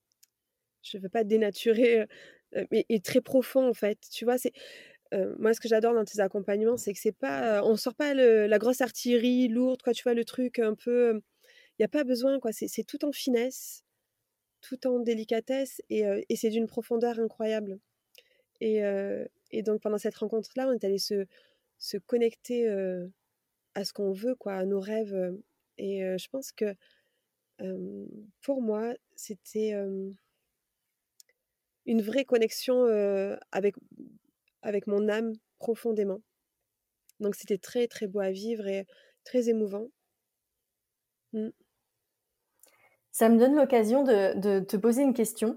Je 0.82 0.98
veux 0.98 1.08
pas 1.08 1.24
dénaturer, 1.24 2.04
mais 2.70 2.84
et 2.90 3.00
très 3.00 3.22
profond 3.22 3.66
en 3.66 3.72
fait. 3.72 3.98
Tu 4.12 4.26
vois, 4.26 4.36
c'est 4.36 4.52
moi 5.38 5.54
ce 5.54 5.60
que 5.60 5.68
j'adore 5.68 5.94
dans 5.94 6.04
tes 6.04 6.20
accompagnements, 6.20 6.76
c'est 6.76 6.92
que 6.92 7.00
c'est 7.00 7.12
pas, 7.16 7.64
on 7.64 7.76
sort 7.76 7.94
pas 7.94 8.12
la 8.12 8.58
grosse 8.58 8.82
artillerie 8.82 9.48
lourde, 9.48 9.80
quoi. 9.80 9.94
Tu 9.94 10.02
vois 10.02 10.12
le 10.12 10.26
truc 10.26 10.58
un 10.58 10.74
peu, 10.74 11.22
il 11.78 11.82
y 11.82 11.86
a 11.86 11.88
pas 11.88 12.04
besoin, 12.04 12.40
quoi. 12.40 12.52
C'est 12.52 12.84
tout 12.84 13.06
en 13.06 13.12
finesse, 13.12 13.83
tout 14.64 14.86
en 14.86 14.98
délicatesse 14.98 15.82
et, 15.90 16.04
c'est 16.36 16.50
d'une 16.50 16.66
profondeur 16.66 17.18
incroyable. 17.20 17.78
Et, 18.60 18.82
donc 19.62 19.80
pendant 19.82 19.98
cette 19.98 20.16
rencontre-là, 20.16 20.68
on 20.68 20.72
est 20.72 20.84
allé 20.84 20.98
se, 20.98 21.26
connecter 22.06 22.68
à 23.74 23.84
ce 23.84 23.92
qu'on 23.92 24.12
veut, 24.12 24.34
quoi, 24.34 24.54
à 24.54 24.64
nos 24.64 24.80
rêves. 24.80 25.36
Et 25.78 26.00
je 26.00 26.28
pense 26.28 26.52
que 26.52 26.74
pour 28.40 28.62
moi, 28.62 28.94
c'était 29.16 29.74
une 31.86 32.02
vraie 32.02 32.24
connexion 32.24 32.86
avec, 33.52 33.74
avec 34.62 34.86
mon 34.86 35.08
âme 35.08 35.34
profondément. 35.58 36.20
Donc 37.20 37.36
c'était 37.36 37.58
très 37.58 37.86
très 37.86 38.06
beau 38.06 38.20
à 38.20 38.30
vivre 38.30 38.66
et 38.66 38.86
très 39.24 39.48
émouvant. 39.48 39.88
Mmh. 41.32 41.50
Ça 43.14 43.28
me 43.28 43.38
donne 43.38 43.54
l'occasion 43.54 44.02
de, 44.02 44.36
de, 44.36 44.58
te 44.58 44.76
poser 44.76 45.02
une 45.02 45.14
question. 45.14 45.56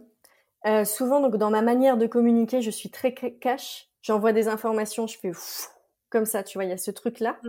souvent, 0.86 1.22
donc, 1.22 1.38
dans 1.38 1.50
ma 1.50 1.64
manière 1.64 1.98
de 1.98 2.06
communiquer, 2.06 2.62
je 2.62 2.70
suis 2.70 2.92
très 2.92 3.14
cash. 3.14 3.90
J'envoie 4.04 4.32
des 4.32 4.48
informations, 4.48 5.08
je 5.08 5.18
fais 5.18 5.32
comme 6.10 6.26
ça, 6.26 6.44
tu 6.44 6.60
vois, 6.60 6.66
il 6.66 6.70
y 6.70 6.74
a 6.74 6.78
ce 6.78 6.92
truc-là. 6.92 7.40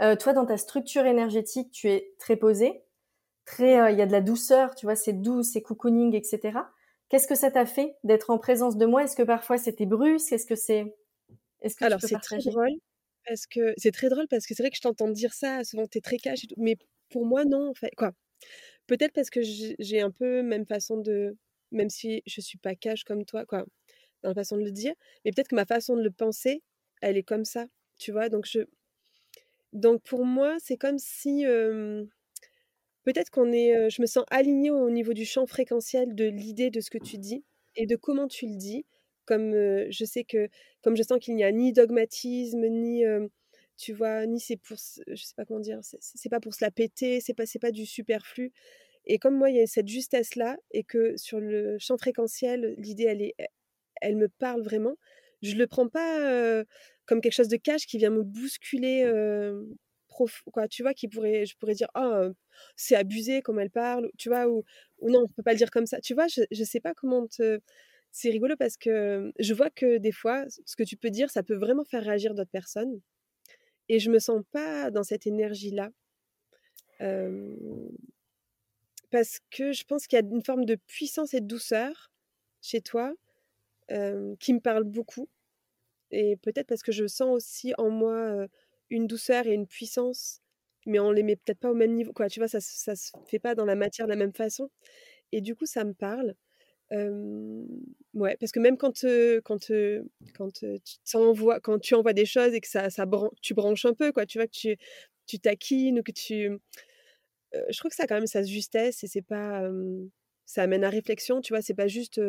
Mmh. 0.00 0.16
toi, 0.16 0.32
dans 0.32 0.46
ta 0.46 0.58
structure 0.58 1.06
énergétique, 1.06 1.72
tu 1.72 1.90
es 1.90 2.14
très 2.20 2.36
posé, 2.36 2.84
très, 3.46 3.92
il 3.92 3.98
y 3.98 4.02
a 4.02 4.06
de 4.06 4.12
la 4.12 4.20
douceur, 4.20 4.76
tu 4.76 4.86
vois, 4.86 4.94
c'est 4.94 5.12
doux, 5.12 5.42
c'est 5.42 5.60
cocooning, 5.60 6.14
etc. 6.14 6.60
Qu'est-ce 7.08 7.26
que 7.26 7.34
ça 7.34 7.50
t'a 7.50 7.66
fait 7.66 7.96
d'être 8.04 8.30
en 8.30 8.38
présence 8.38 8.76
de 8.76 8.86
moi? 8.86 9.02
Est-ce 9.02 9.16
que 9.16 9.22
parfois 9.22 9.58
c'était 9.58 9.86
brusque? 9.86 10.32
Est-ce 10.32 10.46
que 10.46 10.54
c'est 10.54 10.94
Est-ce 11.62 11.74
que 11.74 11.84
Alors 11.84 12.00
c'est 12.00 12.20
très 12.20 12.38
drôle 12.38 12.78
parce 13.26 13.46
que 13.46 13.74
c'est 13.76 13.92
très 13.92 14.08
drôle 14.08 14.26
parce 14.28 14.46
que 14.46 14.54
c'est 14.54 14.62
vrai 14.62 14.70
que 14.70 14.76
je 14.76 14.82
t'entends 14.82 15.08
dire 15.08 15.34
ça 15.34 15.62
souvent 15.64 15.86
t'es 15.86 16.00
très 16.00 16.16
cash 16.16 16.46
mais 16.56 16.76
pour 17.10 17.26
moi 17.26 17.44
non 17.44 17.70
en 17.70 17.74
fait 17.74 17.90
quoi. 17.96 18.12
Peut-être 18.88 19.12
parce 19.12 19.28
que 19.30 19.40
j'ai 19.42 20.00
un 20.00 20.10
peu 20.10 20.42
même 20.42 20.64
façon 20.66 20.96
de 20.96 21.36
même 21.72 21.90
si 21.90 22.22
je 22.26 22.40
suis 22.40 22.56
pas 22.58 22.74
cash 22.74 23.04
comme 23.04 23.26
toi 23.26 23.44
quoi 23.44 23.66
dans 24.22 24.30
la 24.30 24.34
façon 24.34 24.56
de 24.56 24.62
le 24.64 24.72
dire 24.72 24.94
mais 25.24 25.30
peut-être 25.32 25.48
que 25.48 25.54
ma 25.56 25.66
façon 25.66 25.94
de 25.96 26.02
le 26.02 26.10
penser 26.10 26.62
elle 27.02 27.18
est 27.18 27.22
comme 27.22 27.44
ça 27.44 27.66
tu 27.98 28.12
vois? 28.12 28.30
Donc 28.30 28.46
je 28.46 28.60
donc 29.74 30.02
pour 30.02 30.24
moi 30.24 30.56
c'est 30.60 30.78
comme 30.78 30.98
si 30.98 31.44
peut-être 33.04 33.30
qu'on 33.30 33.44
je 33.52 34.00
me 34.02 34.06
sens 34.06 34.24
alignée 34.30 34.70
au 34.70 34.90
niveau 34.90 35.12
du 35.12 35.26
champ 35.26 35.46
fréquentiel 35.46 36.14
de 36.14 36.24
l'idée 36.24 36.70
de 36.70 36.80
ce 36.80 36.90
que 36.90 36.98
tu 36.98 37.18
dis 37.18 37.44
et 37.76 37.86
de 37.86 37.96
comment 37.96 38.28
tu 38.28 38.46
le 38.46 38.56
dis. 38.56 38.86
Comme 39.26 39.52
je 39.90 40.04
sais 40.06 40.24
que, 40.24 40.48
comme 40.82 40.96
je 40.96 41.02
sens 41.02 41.18
qu'il 41.20 41.36
n'y 41.36 41.44
a 41.44 41.52
ni 41.52 41.74
dogmatisme, 41.74 42.66
ni, 42.66 43.04
tu 43.78 43.92
vois, 43.94 44.26
ni 44.26 44.40
c'est 44.40 44.56
pour, 44.56 44.76
je 45.06 45.22
sais 45.24 45.34
pas 45.36 45.44
comment 45.46 45.60
dire, 45.60 45.80
c'est 45.82 46.28
pas 46.28 46.40
pour 46.40 46.54
se 46.54 46.64
la 46.64 46.70
péter, 46.70 47.20
c'est 47.20 47.34
pas, 47.34 47.46
c'est 47.46 47.58
pas 47.60 47.72
du 47.72 47.86
superflu. 47.86 48.52
Et 49.06 49.18
comme 49.18 49.36
moi, 49.36 49.50
il 49.50 49.56
y 49.56 49.60
a 49.60 49.66
cette 49.66 49.88
justesse-là 49.88 50.56
et 50.72 50.84
que 50.84 51.16
sur 51.16 51.40
le 51.40 51.78
champ 51.78 51.96
fréquentiel, 51.98 52.74
l'idée, 52.78 53.04
elle, 53.04 53.22
est, 53.22 53.34
elle 54.02 54.16
me 54.16 54.28
parle 54.28 54.62
vraiment, 54.62 54.96
je 55.42 55.56
le 55.56 55.66
prends 55.66 55.88
pas 55.88 56.64
comme 57.06 57.20
quelque 57.20 57.32
chose 57.34 57.48
de 57.48 57.56
cash 57.56 57.86
qui 57.86 57.98
vient 57.98 58.10
me 58.10 58.22
bousculer 58.22 59.04
quoi, 60.52 60.68
tu 60.68 60.82
vois, 60.82 60.94
qui 60.94 61.08
pourrait, 61.08 61.46
je 61.46 61.56
pourrais 61.56 61.74
dire, 61.74 61.88
oh, 61.94 62.28
c'est 62.76 62.96
abusé 62.96 63.42
comme 63.42 63.58
elle 63.60 63.70
parle, 63.70 64.10
tu 64.18 64.28
vois, 64.28 64.48
ou, 64.48 64.64
ou 64.98 65.10
non, 65.10 65.22
on 65.24 65.28
peut 65.28 65.42
pas 65.42 65.52
le 65.52 65.58
dire 65.58 65.70
comme 65.70 65.86
ça. 65.86 66.00
Tu 66.00 66.14
vois, 66.14 66.26
je, 66.28 66.42
je 66.50 66.64
sais 66.64 66.80
pas 66.80 66.94
comment 66.94 67.26
te. 67.26 67.60
C'est 68.10 68.30
rigolo 68.30 68.56
parce 68.58 68.76
que 68.76 69.32
je 69.38 69.54
vois 69.54 69.70
que 69.70 69.98
des 69.98 70.12
fois, 70.12 70.44
ce 70.48 70.76
que 70.76 70.82
tu 70.82 70.96
peux 70.96 71.10
dire, 71.10 71.30
ça 71.30 71.42
peut 71.42 71.56
vraiment 71.56 71.84
faire 71.84 72.02
réagir 72.02 72.34
d'autres 72.34 72.50
personnes. 72.50 73.00
Et 73.88 73.98
je 73.98 74.10
me 74.10 74.18
sens 74.18 74.42
pas 74.52 74.90
dans 74.90 75.02
cette 75.02 75.26
énergie-là. 75.26 75.90
parce 79.10 79.38
que 79.50 79.72
je 79.72 79.84
pense 79.84 80.06
qu'il 80.06 80.18
y 80.18 80.22
a 80.22 80.24
une 80.24 80.44
forme 80.44 80.64
de 80.64 80.74
puissance 80.74 81.34
et 81.34 81.40
de 81.40 81.46
douceur 81.46 82.10
chez 82.60 82.80
toi 82.80 83.14
qui 84.40 84.54
me 84.54 84.60
parle 84.60 84.84
beaucoup. 84.84 85.28
Et 86.10 86.36
peut-être 86.36 86.66
parce 86.66 86.82
que 86.82 86.92
je 86.92 87.06
sens 87.06 87.28
aussi 87.30 87.74
en 87.78 87.90
moi 87.90 88.46
une 88.90 89.06
douceur 89.06 89.46
et 89.46 89.54
une 89.54 89.66
puissance, 89.66 90.40
mais 90.86 90.98
on 90.98 91.10
les 91.10 91.22
met 91.22 91.36
peut-être 91.36 91.60
pas 91.60 91.70
au 91.70 91.74
même 91.74 91.94
niveau. 91.94 92.12
Quoi, 92.12 92.28
tu 92.28 92.40
vois, 92.40 92.48
ça, 92.48 92.60
ça 92.60 92.96
se 92.96 93.12
fait 93.26 93.38
pas 93.38 93.54
dans 93.54 93.66
la 93.66 93.76
matière 93.76 94.06
de 94.06 94.12
la 94.12 94.16
même 94.16 94.34
façon. 94.34 94.70
Et 95.32 95.40
du 95.40 95.54
coup, 95.54 95.66
ça 95.66 95.84
me 95.84 95.94
parle. 95.94 96.34
Ouais, 96.90 98.36
parce 98.38 98.52
que 98.52 98.60
même 98.60 98.76
quand, 98.76 99.04
quand, 99.44 99.70
quand, 100.34 100.52
tu 100.52 101.16
envoies, 101.16 101.60
quand 101.60 101.78
tu 101.78 101.94
envoies 101.94 102.12
des 102.12 102.26
choses 102.26 102.54
et 102.54 102.60
que 102.60 102.68
ça, 102.68 102.90
ça 102.90 103.04
tu 103.42 103.54
branches 103.54 103.84
un 103.84 103.94
peu, 103.94 104.12
quoi, 104.12 104.26
tu 104.26 104.38
vois, 104.38 104.46
que 104.46 104.52
tu, 104.52 104.76
tu 105.26 105.38
taquines 105.38 106.00
ou 106.00 106.02
que 106.02 106.12
tu. 106.12 106.58
je 107.52 107.78
trouve 107.78 107.90
que 107.90 107.96
ça, 107.96 108.06
quand 108.06 108.16
même, 108.16 108.26
se 108.26 108.42
justesse 108.44 109.04
et 109.04 109.06
c'est 109.06 109.22
pas. 109.22 109.68
ça 110.46 110.62
amène 110.62 110.84
à 110.84 110.90
réflexion, 110.90 111.40
tu 111.40 111.52
vois, 111.52 111.62
c'est 111.62 111.74
pas 111.74 111.88
juste 111.88 112.20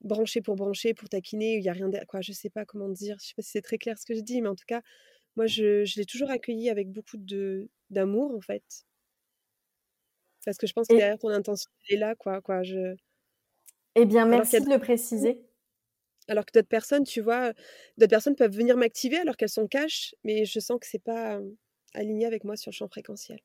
brancher 0.00 0.40
pour 0.42 0.56
brancher, 0.56 0.94
pour 0.94 1.08
taquiner, 1.08 1.56
il 1.56 1.62
n'y 1.62 1.68
a 1.68 1.72
rien 1.72 1.90
quoi, 2.06 2.20
je 2.20 2.32
sais 2.32 2.50
pas 2.50 2.64
comment 2.64 2.88
dire, 2.88 3.16
je 3.20 3.28
sais 3.28 3.34
pas 3.34 3.42
si 3.42 3.50
c'est 3.50 3.62
très 3.62 3.78
clair 3.78 3.98
ce 3.98 4.04
que 4.06 4.14
je 4.14 4.20
dis, 4.20 4.40
mais 4.42 4.48
en 4.48 4.54
tout 4.54 4.66
cas, 4.66 4.82
moi, 5.36 5.46
je, 5.46 5.84
je 5.84 5.98
l'ai 5.98 6.06
toujours 6.06 6.30
accueilli 6.30 6.70
avec 6.70 6.90
beaucoup 6.90 7.16
de 7.16 7.68
d'amour, 7.90 8.34
en 8.34 8.40
fait. 8.40 8.62
Parce 10.44 10.58
que 10.58 10.66
je 10.66 10.72
pense 10.72 10.88
que 10.88 10.94
derrière 10.94 11.18
ton 11.18 11.28
intention, 11.28 11.70
elle 11.88 11.96
est 11.96 12.00
là, 12.00 12.14
quoi. 12.14 12.40
quoi 12.40 12.62
je... 12.62 12.94
Eh 13.94 14.04
bien, 14.04 14.26
merci 14.26 14.60
de 14.60 14.68
le 14.68 14.78
préciser. 14.78 15.40
Alors 16.28 16.46
que 16.46 16.52
d'autres 16.52 16.68
personnes, 16.68 17.04
tu 17.04 17.20
vois, 17.20 17.52
d'autres 17.98 18.10
personnes 18.10 18.34
peuvent 18.34 18.54
venir 18.54 18.76
m'activer 18.76 19.18
alors 19.18 19.36
qu'elles 19.36 19.48
sont 19.50 19.66
cash, 19.66 20.14
mais 20.24 20.44
je 20.44 20.58
sens 20.58 20.78
que 20.80 20.86
c'est 20.86 21.02
pas 21.02 21.38
aligné 21.92 22.26
avec 22.26 22.44
moi 22.44 22.56
sur 22.56 22.70
le 22.70 22.74
champ 22.74 22.88
fréquentiel. 22.88 23.40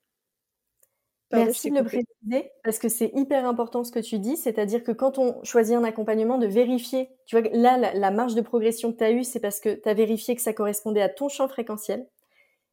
Merci 1.32 1.70
de 1.70 1.76
le 1.76 1.84
préciser 1.84 2.50
parce 2.64 2.78
que 2.78 2.88
c'est 2.88 3.12
hyper 3.14 3.46
important 3.46 3.84
ce 3.84 3.92
que 3.92 4.00
tu 4.00 4.18
dis, 4.18 4.36
c'est-à-dire 4.36 4.82
que 4.82 4.90
quand 4.90 5.18
on 5.18 5.42
choisit 5.44 5.76
un 5.76 5.84
accompagnement, 5.84 6.38
de 6.38 6.46
vérifier, 6.46 7.08
tu 7.26 7.38
vois, 7.38 7.48
là, 7.52 7.92
la, 7.94 8.10
marge 8.10 8.34
de 8.34 8.40
progression 8.40 8.92
que 8.92 8.98
tu 8.98 9.04
as 9.04 9.12
eue, 9.12 9.22
c'est 9.22 9.38
parce 9.38 9.60
que 9.60 9.74
tu 9.74 9.88
as 9.88 9.94
vérifié 9.94 10.34
que 10.34 10.42
ça 10.42 10.52
correspondait 10.52 11.02
à 11.02 11.08
ton 11.08 11.28
champ 11.28 11.46
fréquentiel 11.46 12.08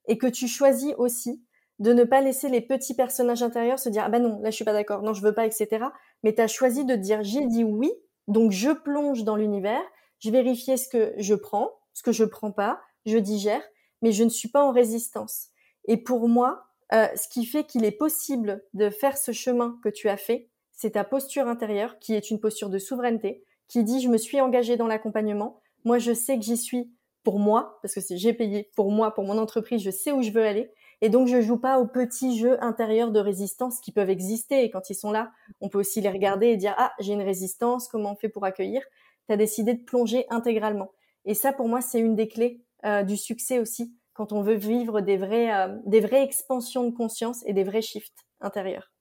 et 0.08 0.18
que 0.18 0.26
tu 0.26 0.48
choisis 0.48 0.94
aussi 0.98 1.44
de 1.80 1.94
ne 1.94 2.04
pas 2.04 2.22
laisser 2.22 2.50
les 2.50 2.62
petits 2.62 2.96
personnages 2.96 3.44
intérieurs 3.44 3.80
se 3.80 3.90
dire 3.90 4.04
ah 4.06 4.10
ben 4.10 4.22
non, 4.22 4.40
là 4.42 4.50
je 4.50 4.56
suis 4.56 4.66
pas 4.66 4.74
d'accord, 4.74 5.04
non 5.04 5.14
je 5.14 5.22
veux 5.22 5.34
pas, 5.34 5.46
etc. 5.46 5.86
Mais 6.24 6.34
tu 6.34 6.42
as 6.42 6.48
choisi 6.48 6.86
de 6.86 6.96
dire 6.96 7.24
j'ai 7.24 7.46
dit 7.46 7.64
oui, 7.64 7.92
donc 8.28 8.52
je 8.52 8.72
plonge 8.72 9.24
dans 9.24 9.36
l'univers, 9.36 9.82
je 10.20 10.32
vérifie 10.32 10.78
ce 10.78 10.88
que 10.88 11.14
je 11.18 11.36
prends, 11.36 11.72
ce 11.94 12.04
que 12.04 12.12
je 12.12 12.24
prends 12.24 12.52
pas, 12.52 12.82
je 13.06 13.18
digère, 13.18 13.62
mais 14.02 14.12
je 14.12 14.24
ne 14.24 14.30
suis 14.30 14.50
pas 14.50 14.64
en 14.64 14.72
résistance. 14.72 15.50
Et 15.86 15.98
pour 15.98 16.28
moi, 16.28 16.68
euh, 16.94 17.08
ce 17.16 17.28
qui 17.28 17.46
fait 17.46 17.66
qu'il 17.66 17.86
est 17.86 17.92
possible 17.92 18.64
de 18.74 18.90
faire 18.90 19.18
ce 19.18 19.32
chemin 19.32 19.80
que 19.84 19.90
tu 19.90 20.10
as 20.10 20.18
fait, 20.18 20.50
c'est 20.72 20.92
ta 20.92 21.04
posture 21.04 21.48
intérieure 21.48 22.00
qui 22.00 22.14
est 22.14 22.30
une 22.30 22.40
posture 22.40 22.70
de 22.70 22.80
souveraineté, 22.80 23.44
qui 23.68 23.84
dit 23.84 24.02
je 24.02 24.10
me 24.10 24.18
suis 24.18 24.40
engagée 24.42 24.78
dans 24.78 24.88
l'accompagnement, 24.88 25.60
moi 25.86 26.00
je 26.00 26.14
sais 26.14 26.38
que 26.38 26.46
j'y 26.46 26.58
suis 26.58 26.92
pour 27.24 27.40
moi, 27.40 27.80
parce 27.82 27.94
que 27.94 28.16
j'ai 28.16 28.34
payé 28.34 28.70
pour 28.76 28.92
moi, 28.92 29.14
pour 29.14 29.26
mon 29.26 29.38
entreprise, 29.38 29.82
je 29.82 29.92
sais 29.92 30.12
où 30.12 30.22
je 30.22 30.32
veux 30.32 30.46
aller. 30.46 30.72
Et 31.02 31.10
donc, 31.10 31.28
je 31.28 31.42
joue 31.42 31.58
pas 31.58 31.80
aux 31.80 31.88
petits 31.88 32.38
jeux 32.38 32.62
intérieurs 32.64 33.12
de 33.12 33.20
résistance 33.20 33.80
qui 33.80 33.92
peuvent 33.92 34.10
exister. 34.10 34.64
Et 34.64 34.70
quand 34.72 34.90
ils 34.90 34.96
sont 34.96 35.12
là, 35.12 35.32
on 35.62 35.70
peut 35.70 35.80
aussi 35.80 36.02
les 36.02 36.10
regarder 36.10 36.48
et 36.48 36.58
dire, 36.58 36.74
ah, 36.78 36.94
j'ai 37.00 37.14
une 37.14 37.22
résistance, 37.22 37.88
comment 37.88 38.14
on 38.14 38.16
fait 38.16 38.30
pour 38.30 38.46
accueillir? 38.46 38.82
Tu 39.28 39.34
as 39.34 39.38
décidé 39.38 39.76
de 39.76 39.84
plonger 39.84 40.26
intégralement. 40.30 40.92
Et 41.26 41.34
ça, 41.34 41.54
pour 41.54 41.68
moi, 41.68 41.82
c'est 41.82 42.00
une 42.00 42.16
des 42.16 42.28
clés 42.28 42.64
euh, 42.86 43.04
du 43.04 43.18
succès 43.18 43.60
aussi, 43.60 43.96
quand 44.14 44.32
on 44.32 44.42
veut 44.42 44.56
vivre 44.56 45.02
des 45.02 45.18
vrais, 45.18 45.54
euh, 45.54 45.76
des 45.86 46.00
vraies 46.00 46.24
expansions 46.24 46.90
de 46.90 46.96
conscience 46.96 47.44
et 47.46 47.54
des 47.54 47.64
vrais 47.64 47.82
shifts 47.82 48.26
intérieurs. 48.40 48.92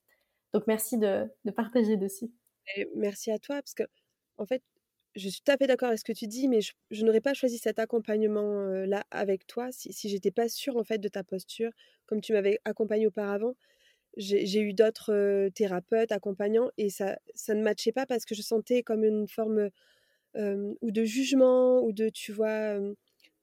Donc, 0.53 0.63
merci 0.67 0.97
de, 0.97 1.25
de 1.45 1.51
partager 1.51 1.97
dessus. 1.97 2.31
merci 2.95 3.31
à 3.31 3.39
toi, 3.39 3.55
parce 3.55 3.73
que, 3.73 3.83
en 4.37 4.45
fait, 4.45 4.61
je 5.17 5.29
suis 5.29 5.41
tout 5.41 5.51
à 5.51 5.57
fait 5.57 5.67
d'accord 5.67 5.89
avec 5.89 5.99
ce 5.99 6.03
que 6.03 6.13
tu 6.13 6.27
dis, 6.27 6.47
mais 6.47 6.59
je, 6.61 7.05
n'aurais 7.05 7.21
pas 7.21 7.33
choisi 7.33 7.57
cet 7.57 7.79
accompagnement-là 7.79 9.03
avec 9.11 9.47
toi 9.47 9.71
si, 9.71 9.91
si 9.91 10.09
j'étais 10.09 10.31
pas 10.31 10.47
sûre 10.47 10.77
en 10.77 10.83
fait 10.83 10.99
de 10.99 11.07
ta 11.07 11.23
posture, 11.23 11.71
comme 12.05 12.21
tu 12.21 12.33
m'avais 12.33 12.59
accompagné 12.65 13.07
auparavant. 13.07 13.55
J'ai 14.17 14.61
eu 14.61 14.73
d'autres 14.73 15.49
thérapeutes, 15.49 16.11
accompagnants, 16.11 16.71
et 16.77 16.89
ça, 16.89 17.19
ça 17.35 17.53
ne 17.53 17.61
matchait 17.61 17.91
pas 17.91 18.05
parce 18.07 18.25
que 18.25 18.33
je 18.33 18.41
sentais 18.41 18.81
comme 18.83 19.03
une 19.03 19.27
forme 19.27 19.69
ou 20.35 20.91
de 20.91 21.03
jugement, 21.03 21.81
ou 21.81 21.91
de, 21.93 22.09
tu 22.09 22.31
vois, 22.31 22.79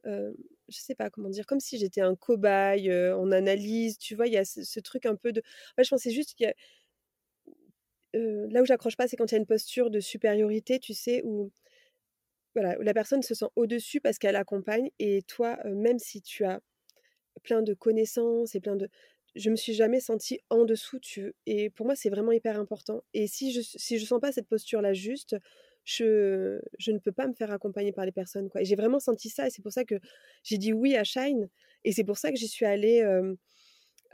je 0.04 0.32
sais 0.68 0.94
pas 0.94 1.10
comment 1.10 1.28
dire, 1.28 1.46
comme 1.46 1.60
si 1.60 1.78
j'étais 1.78 2.00
un 2.00 2.16
cobaye 2.16 2.92
en 3.12 3.30
analyse, 3.32 3.98
tu 3.98 4.14
vois, 4.14 4.26
il 4.26 4.32
y 4.32 4.36
a 4.36 4.44
ce, 4.44 4.80
truc 4.80 5.06
un 5.06 5.16
peu 5.16 5.32
de... 5.32 5.40
En 5.40 5.74
fait, 5.76 5.84
je 5.84 5.90
pensais 5.90 6.10
juste 6.10 6.34
qu'il 6.34 6.46
y 6.46 6.50
a 6.50 6.54
là 8.14 8.62
où 8.62 8.64
j'accroche 8.64 8.96
pas, 8.96 9.08
c'est 9.08 9.16
quand 9.16 9.30
il 9.30 9.34
y 9.34 9.36
a 9.36 9.38
une 9.38 9.46
posture 9.46 9.90
de 9.90 10.00
supériorité, 10.00 10.78
tu 10.78 10.94
sais, 10.94 11.22
où, 11.24 11.50
voilà, 12.54 12.76
la 12.80 12.94
personne 12.94 13.22
se 13.22 13.34
sent 13.34 13.46
au-dessus 13.56 14.00
parce 14.00 14.18
qu'elle 14.18 14.36
accompagne. 14.36 14.90
Et 14.98 15.22
toi, 15.22 15.58
même 15.64 15.98
si 15.98 16.22
tu 16.22 16.44
as 16.44 16.60
plein 17.42 17.62
de 17.62 17.74
connaissances 17.74 18.54
et 18.54 18.60
plein 18.60 18.76
de... 18.76 18.88
Je 19.34 19.50
me 19.50 19.56
suis 19.56 19.74
jamais 19.74 19.98
sentie 19.98 20.38
en 20.50 20.64
dessous. 20.64 21.00
Tu... 21.00 21.34
Et 21.46 21.68
pour 21.70 21.86
moi, 21.86 21.96
c'est 21.96 22.10
vraiment 22.10 22.30
hyper 22.30 22.58
important. 22.58 23.02
Et 23.14 23.26
si 23.26 23.52
je 23.52 23.60
si 23.60 23.98
je 23.98 24.06
sens 24.06 24.20
pas 24.20 24.30
cette 24.30 24.46
posture-là 24.46 24.92
juste, 24.92 25.36
je, 25.84 26.60
je 26.78 26.92
ne 26.92 26.98
peux 26.98 27.10
pas 27.10 27.26
me 27.26 27.34
faire 27.34 27.50
accompagner 27.50 27.92
par 27.92 28.06
les 28.06 28.12
personnes. 28.12 28.48
Quoi. 28.48 28.62
Et 28.62 28.64
j'ai 28.64 28.76
vraiment 28.76 29.00
senti 29.00 29.28
ça. 29.30 29.48
Et 29.48 29.50
c'est 29.50 29.62
pour 29.62 29.72
ça 29.72 29.84
que 29.84 29.96
j'ai 30.44 30.58
dit 30.58 30.72
oui 30.72 30.96
à 30.96 31.02
Shine. 31.02 31.48
Et 31.82 31.90
c'est 31.90 32.04
pour 32.04 32.16
ça 32.16 32.30
que 32.30 32.36
j'y 32.36 32.46
suis 32.46 32.64
allée 32.64 33.02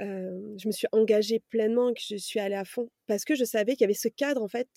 je 0.00 0.66
me 0.66 0.72
suis 0.72 0.88
engagée 0.92 1.40
pleinement, 1.50 1.92
que 1.92 2.00
je 2.00 2.16
suis 2.16 2.40
allée 2.40 2.54
à 2.54 2.64
fond, 2.64 2.90
parce 3.06 3.24
que 3.24 3.34
je 3.34 3.44
savais 3.44 3.72
qu'il 3.74 3.82
y 3.82 3.84
avait 3.84 3.94
ce 3.94 4.08
cadre 4.08 4.42
en 4.42 4.48
fait 4.48 4.68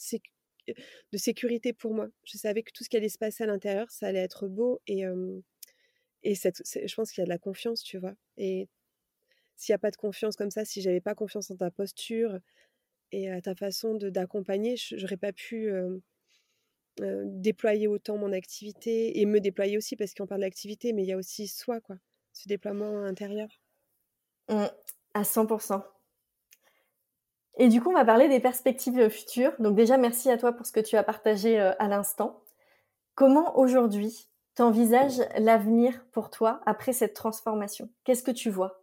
de 1.12 1.18
sécurité 1.18 1.74
pour 1.74 1.94
moi. 1.94 2.08
Je 2.26 2.38
savais 2.38 2.64
que 2.64 2.72
tout 2.74 2.84
ce 2.84 2.90
qui 2.90 2.98
allait 2.98 3.10
se 3.10 3.18
passer 3.18 3.44
à 3.44 3.48
l'intérieur, 3.48 3.90
ça 3.92 4.08
allait 4.08 4.20
être 4.20 4.48
beau 4.48 4.82
et 4.88 5.04
et 6.24 6.36
je 6.36 6.96
pense 6.96 7.12
qu'il 7.12 7.22
y 7.22 7.24
a 7.24 7.26
de 7.26 7.30
la 7.30 7.38
confiance, 7.38 7.84
tu 7.84 7.98
vois. 7.98 8.14
Et 8.38 8.68
s'il 9.56 9.74
n'y 9.74 9.76
a 9.76 9.80
pas 9.80 9.92
de 9.92 9.98
confiance 9.98 10.36
comme 10.36 10.52
ça, 10.52 10.66
si 10.66 10.82
j'avais 10.82 11.02
pas 11.02 11.16
confiance 11.16 11.52
en 11.52 11.58
ta 11.58 11.72
posture 11.72 12.40
et 13.12 13.30
à 13.32 13.42
ta 13.42 13.56
façon 13.56 13.96
d'accompagner, 13.96 14.76
j'aurais 14.78 15.18
pas 15.18 15.34
pu 15.34 15.70
déployer 17.00 17.88
autant 17.88 18.18
mon 18.18 18.32
activité 18.32 19.20
et 19.20 19.26
me 19.26 19.40
déployer 19.40 19.78
aussi 19.78 19.96
parce 19.96 20.14
qu'on 20.14 20.28
parle 20.28 20.42
d'activité, 20.42 20.94
mais 20.94 21.04
il 21.04 21.08
y 21.08 21.14
a 21.14 21.18
aussi 21.18 21.48
soi, 21.48 21.82
quoi, 21.82 21.98
ce 22.34 22.48
déploiement 22.48 23.04
intérieur. 23.04 23.50
Mmh. 24.50 24.93
À 25.14 25.24
100%. 25.24 25.84
Et 27.58 27.70
du 27.70 27.82
coup, 27.82 27.90
on 27.90 27.94
va 27.94 28.06
parler 28.06 28.30
des 28.30 28.40
perspectives 28.40 29.00
euh, 29.00 29.10
futures. 29.10 29.54
Donc 29.60 29.76
déjà, 29.76 29.98
merci 29.98 30.30
à 30.30 30.38
toi 30.38 30.54
pour 30.54 30.66
ce 30.66 30.72
que 30.72 30.80
tu 30.80 30.98
as 30.98 31.04
partagé 31.04 31.60
euh, 31.60 31.74
à 31.80 31.88
l'instant. 31.88 32.44
Comment 33.16 33.58
aujourd'hui 33.58 34.28
t'envisages 34.56 35.20
l'avenir 35.38 36.06
pour 36.12 36.30
toi 36.32 36.62
après 36.66 36.94
cette 36.94 37.14
transformation? 37.14 37.90
Qu'est-ce 38.04 38.24
que 38.24 38.32
tu 38.32 38.50
vois? 38.50 38.82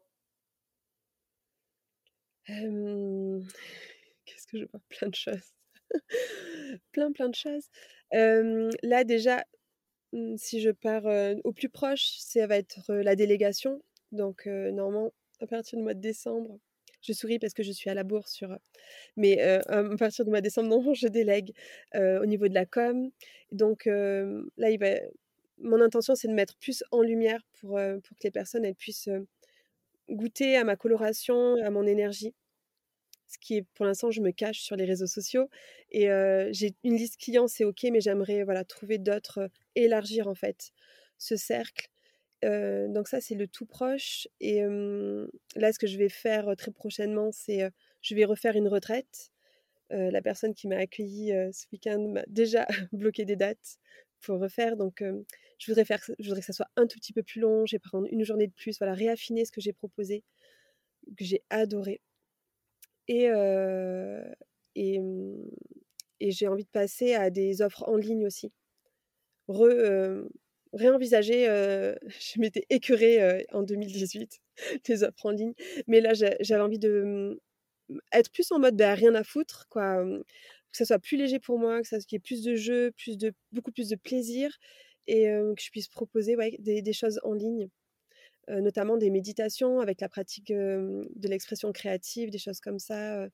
Qu'est-ce 2.47 4.47
que 4.47 4.59
je 4.59 4.65
vois? 4.71 4.81
Plein 4.89 5.09
de 5.09 5.15
choses. 5.15 5.55
plein, 6.93 7.13
plein 7.13 7.29
de 7.29 7.35
choses. 7.35 7.69
là, 8.13 9.05
déjà, 9.05 9.45
mmh, 10.13 10.37
si 10.37 10.61
je 10.61 10.71
pars 10.71 11.05
au 11.45 11.53
plus 11.53 11.69
proche, 11.69 12.17
ça 12.19 12.47
va 12.47 12.57
être 12.57 12.95
la 12.95 13.17
délégation. 13.17 13.83
Donc, 14.13 14.47
normalement, 14.47 15.13
à 15.41 15.47
partir 15.47 15.79
du 15.79 15.83
mois 15.83 15.95
de 15.95 16.01
décembre. 16.01 16.59
Je 17.03 17.13
souris 17.13 17.39
parce 17.39 17.55
que 17.55 17.63
je 17.63 17.73
suis 17.73 17.89
à 17.89 17.95
la 17.95 18.05
bourse 18.05 18.33
sur. 18.33 18.57
Mais 19.17 19.41
à 19.41 19.83
partir 19.99 20.25
du 20.25 20.31
mois 20.31 20.41
de 20.41 20.45
décembre, 20.45 20.69
non, 20.69 20.95
je 20.95 21.09
délègue 21.09 21.53
au 21.95 22.27
niveau 22.27 22.49
de 22.49 22.55
la 22.55 22.67
com. 22.67 23.11
Donc 23.53 23.87
là, 23.87 24.71
il 24.71 24.79
va... 24.79 24.97
mon 25.59 25.81
intention, 25.81 26.15
c'est 26.15 26.29
de 26.29 26.35
mettre 26.35 26.57
plus 26.59 26.85
en 26.91 27.03
lumière 27.03 27.41
pour, 27.61 27.77
que 27.77 28.25
les 28.25 28.31
personnes 28.31 28.73
puissent 28.75 29.09
goûter 30.11 30.57
à 30.57 30.65
ma 30.65 30.77
coloration, 30.77 31.57
à 31.63 31.71
mon 31.71 31.87
énergie. 31.87 32.35
Ce 33.29 33.39
qui 33.39 33.59
est, 33.59 33.63
pour 33.75 33.87
l'instant, 33.87 34.11
je 34.11 34.21
me 34.21 34.33
cache 34.33 34.61
sur 34.61 34.75
les 34.75 34.85
réseaux 34.85 35.07
sociaux. 35.07 35.49
Et 35.91 36.09
j'ai 36.51 36.75
une 36.85 36.97
liste 36.97 37.17
client, 37.17 37.47
c'est 37.47 37.65
OK, 37.65 37.85
mais 37.91 38.01
j'aimerais 38.01 38.45
trouver 38.65 38.99
d'autres, 38.99 39.49
élargir 39.75 40.29
en 40.29 40.35
fait 40.35 40.73
ce 41.17 41.37
cercle 41.37 41.89
donc 42.43 43.09
ça, 43.09 43.21
c'est 43.21 43.35
le 43.35 43.47
tout 43.47 43.67
proche. 43.67 44.29
Et 44.41 44.63
là, 45.57 45.73
ce 45.73 45.79
que 45.79 45.87
je 45.87 45.99
vais 45.99 46.09
faire 46.09 46.55
très 46.57 46.71
prochainement, 46.71 47.31
c'est 47.33 47.71
je 48.03 48.15
vais 48.15 48.25
refaire 48.25 48.57
une 48.57 48.69
retraite. 48.69 49.31
la 49.91 50.23
personne 50.23 50.55
qui 50.55 50.69
m'a 50.69 50.77
accueillie 50.77 51.33
ce 51.53 51.67
week-end 51.73 52.01
m'a 52.09 52.25
déjà 52.29 52.67
bloqué 52.93 53.25
des 53.25 53.37
dates 53.37 53.79
pour 54.21 54.39
refaire. 54.41 54.77
Donc, 54.77 55.03
je, 55.59 55.67
voudrais 55.67 55.85
faire, 55.85 56.03
je 56.19 56.25
voudrais 56.25 56.41
que 56.41 56.47
ça 56.47 56.53
soit 56.53 56.71
un 56.77 56.87
tout 56.87 56.99
petit 56.99 57.13
peu 57.13 57.23
plus 57.23 57.41
long. 57.41 57.67
Je 57.67 57.77
vais 57.77 57.81
prendre 57.81 58.07
une 58.11 58.25
journée 58.25 58.47
de 58.47 58.53
plus, 58.53 58.79
voilà, 58.79 58.95
réaffiner 58.95 59.45
ce 59.45 59.53
que 59.53 59.61
j'ai 59.61 59.73
proposé, 59.73 60.25
que 61.17 61.25
j'ai 61.25 61.43
adoré. 61.51 62.01
Et, 63.09 63.29
et, 64.77 65.01
j'ai 66.31 66.49
envie 66.49 66.65
de 66.65 66.71
passer 66.71 67.15
à 67.15 67.31
des 67.31 67.63
offres 67.63 67.89
en 67.89 67.97
ligne 67.97 68.27
aussi. 68.27 68.53
Réenvisager, 70.73 71.47
je 72.21 72.41
m'étais 72.41 72.65
écœurée 72.71 73.47
en 73.53 73.63
2018 73.63 74.41
des 74.85 75.05
offres 75.05 75.27
en 75.27 75.31
ligne, 75.31 75.55
mais 75.87 76.01
là 76.01 76.13
j'avais 76.15 76.63
envie 76.63 76.79
de 76.79 77.37
mmh, 77.89 77.99
être 78.13 78.31
plus 78.31 78.51
en 78.53 78.59
mode 78.59 78.77
bah, 78.77 78.95
rien 78.95 79.15
à 79.15 79.25
foutre, 79.25 79.67
quoi, 79.69 80.05
que 80.05 80.77
ça 80.77 80.85
soit 80.85 80.99
plus 80.99 81.17
léger 81.17 81.41
pour 81.41 81.59
moi, 81.59 81.81
que 81.83 81.89
ça 81.89 81.99
qu'il 81.99 82.17
y 82.17 82.19
ait 82.19 82.21
plus 82.21 82.43
de 82.43 82.55
jeux, 82.55 82.93
plus 82.93 83.19
de 83.19 83.33
beaucoup 83.53 83.73
plus 83.73 83.89
de 83.89 83.97
plaisir 83.97 84.57
et 85.07 85.25
que 85.25 85.63
je 85.63 85.71
puisse 85.71 85.89
proposer 85.89 86.37
des, 86.61 86.93
choses 86.93 87.21
en 87.25 87.33
ligne, 87.33 87.69
notamment 88.49 88.97
des 88.97 89.11
méditations 89.11 89.81
avec 89.81 90.01
la 90.01 90.09
pratique 90.09 90.49
de 90.53 91.29
l'expression 91.29 91.73
créative, 91.73 92.31
des 92.31 92.39
choses 92.39 92.61
comme 92.61 92.79
ça. 92.79 93.27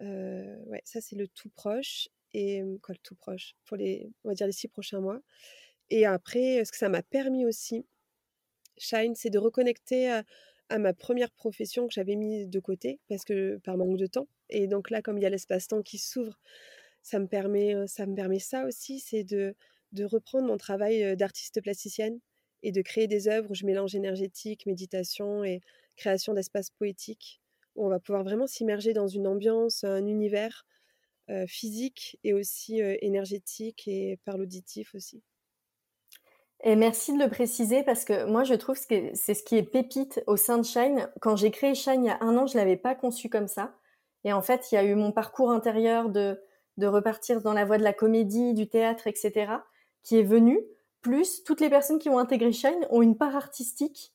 ouais, 0.00 0.82
ça 0.84 1.00
c'est 1.00 1.16
le 1.16 1.26
tout 1.28 1.50
proche 1.50 2.08
et 2.34 2.62
quoi 2.82 2.94
le 2.94 3.00
tout 3.02 3.14
proche 3.14 3.54
pour 3.64 3.76
les 3.76 4.08
on 4.24 4.28
va 4.28 4.34
dire 4.34 4.46
les 4.46 4.52
six 4.52 4.68
prochains 4.68 5.00
mois. 5.00 5.20
Et 5.90 6.06
après, 6.06 6.64
ce 6.64 6.72
que 6.72 6.78
ça 6.78 6.88
m'a 6.88 7.02
permis 7.02 7.44
aussi, 7.44 7.84
Shine, 8.78 9.14
c'est 9.14 9.30
de 9.30 9.38
reconnecter 9.38 10.10
à, 10.10 10.24
ma 10.78 10.94
première 10.94 11.30
profession 11.30 11.86
que 11.86 11.92
j'avais 11.92 12.16
mise 12.16 12.48
de 12.48 12.58
côté 12.58 12.98
parce 13.08 13.24
que 13.24 13.58
par 13.58 13.76
manque 13.76 13.98
de 13.98 14.06
temps. 14.06 14.26
Et 14.48 14.66
donc 14.66 14.88
là, 14.88 15.02
comme 15.02 15.18
il 15.18 15.22
y 15.22 15.26
a 15.26 15.30
l'espace-temps 15.30 15.82
qui 15.82 15.98
s'ouvre, 15.98 16.38
ça 17.02 17.18
me 17.18 17.26
permet 17.26 17.74
ça 17.86 18.06
me 18.06 18.14
permet 18.14 18.38
ça 18.38 18.64
aussi, 18.64 18.98
c'est 18.98 19.24
de, 19.24 19.54
de 19.92 20.04
reprendre 20.04 20.46
mon 20.46 20.56
travail 20.56 21.14
d'artiste 21.16 21.60
plasticienne 21.60 22.20
et 22.62 22.72
de 22.72 22.80
créer 22.80 23.06
des 23.06 23.28
œuvres 23.28 23.50
où 23.50 23.54
je 23.54 23.66
mélange 23.66 23.94
énergétique, 23.94 24.64
méditation 24.64 25.44
et 25.44 25.60
création 25.96 26.32
d'espaces 26.32 26.70
poétiques 26.70 27.42
où 27.74 27.84
on 27.86 27.90
va 27.90 28.00
pouvoir 28.00 28.24
vraiment 28.24 28.46
s'immerger 28.46 28.94
dans 28.94 29.08
une 29.08 29.26
ambiance, 29.26 29.84
un 29.84 30.06
univers 30.06 30.66
physique 31.46 32.18
et 32.24 32.34
aussi 32.34 32.80
énergétique 32.80 33.88
et 33.88 34.18
par 34.24 34.38
l'auditif 34.38 34.94
aussi. 34.94 35.22
Et 36.64 36.76
merci 36.76 37.12
de 37.12 37.22
le 37.22 37.28
préciser 37.28 37.82
parce 37.82 38.04
que 38.04 38.24
moi, 38.24 38.44
je 38.44 38.54
trouve 38.54 38.78
que 38.86 39.10
c'est 39.14 39.34
ce 39.34 39.42
qui 39.42 39.56
est 39.56 39.64
pépite 39.64 40.22
au 40.26 40.36
sein 40.36 40.58
de 40.58 40.62
Shine. 40.64 41.08
Quand 41.20 41.34
j'ai 41.34 41.50
créé 41.50 41.74
Shine 41.74 42.04
il 42.04 42.06
y 42.06 42.10
a 42.10 42.18
un 42.20 42.36
an, 42.36 42.46
je 42.46 42.56
l'avais 42.56 42.76
pas 42.76 42.94
conçu 42.94 43.28
comme 43.28 43.48
ça. 43.48 43.74
Et 44.24 44.32
en 44.32 44.42
fait, 44.42 44.70
il 44.70 44.76
y 44.76 44.78
a 44.78 44.84
eu 44.84 44.94
mon 44.94 45.10
parcours 45.10 45.50
intérieur 45.50 46.08
de, 46.08 46.40
de 46.76 46.86
repartir 46.86 47.42
dans 47.42 47.52
la 47.52 47.64
voie 47.64 47.78
de 47.78 47.82
la 47.82 47.92
comédie, 47.92 48.54
du 48.54 48.68
théâtre, 48.68 49.08
etc., 49.08 49.54
qui 50.04 50.18
est 50.18 50.22
venu. 50.22 50.60
Plus, 51.00 51.42
toutes 51.42 51.60
les 51.60 51.70
personnes 51.70 51.98
qui 51.98 52.08
ont 52.08 52.18
intégré 52.18 52.52
Shine 52.52 52.86
ont 52.90 53.02
une 53.02 53.16
part 53.16 53.34
artistique 53.34 54.12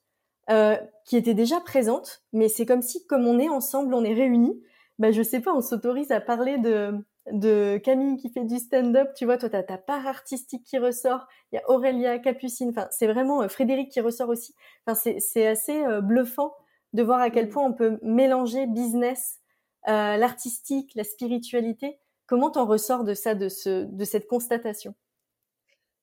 euh, 0.50 0.78
qui 1.04 1.18
était 1.18 1.34
déjà 1.34 1.60
présente. 1.60 2.24
Mais 2.32 2.48
c'est 2.48 2.66
comme 2.66 2.82
si, 2.82 3.06
comme 3.08 3.28
on 3.28 3.40
est 3.40 3.50
ensemble, 3.50 3.94
on 3.94 4.06
est 4.06 4.14
réunis, 4.14 4.64
ben, 5.00 5.12
je 5.12 5.22
sais 5.22 5.42
pas, 5.42 5.54
on 5.54 5.62
s'autorise 5.62 6.12
à 6.12 6.22
parler 6.22 6.58
de, 6.58 6.94
de 7.32 7.78
Camille 7.78 8.18
qui 8.18 8.30
fait 8.30 8.46
du 8.46 8.58
stand-up, 8.58 9.10
tu 9.16 9.26
vois, 9.26 9.38
toi, 9.38 9.50
tu 9.50 9.56
as 9.56 9.64
ta 9.64 9.78
part 9.78 10.08
artistique 10.08 10.64
qui 10.64 10.78
ressort, 10.78 11.28
il 11.52 11.56
y 11.56 11.60
a 11.60 11.70
Aurélia, 11.70 12.20
Capucine, 12.20 12.70
enfin, 12.70 12.88
c'est 12.92 13.08
vraiment 13.08 13.42
euh, 13.42 13.48
Frédéric 13.48 13.92
qui 13.92 14.02
ressort 14.02 14.30
aussi. 14.30 14.56
Enfin, 14.86 15.12
c'est 15.20 15.48
assez 15.48 15.84
euh, 15.84 16.02
bluffant 16.02 16.54
de 16.94 17.04
voir 17.04 17.20
à 17.20 17.30
quel 17.30 17.48
mm. 17.48 17.50
point 17.50 17.66
on 17.66 17.74
peut 17.74 18.00
mélanger 18.02 18.66
business, 18.68 19.40
euh, 19.88 20.18
l'artistique, 20.18 20.92
la 20.96 21.04
spiritualité. 21.04 22.00
Comment 22.28 22.52
t'en 22.52 22.66
ressors 22.66 23.04
de 23.04 23.14
ça, 23.14 23.36
de, 23.36 23.50
ce, 23.50 23.86
de 23.86 24.06
cette 24.06 24.28
constatation? 24.28 24.96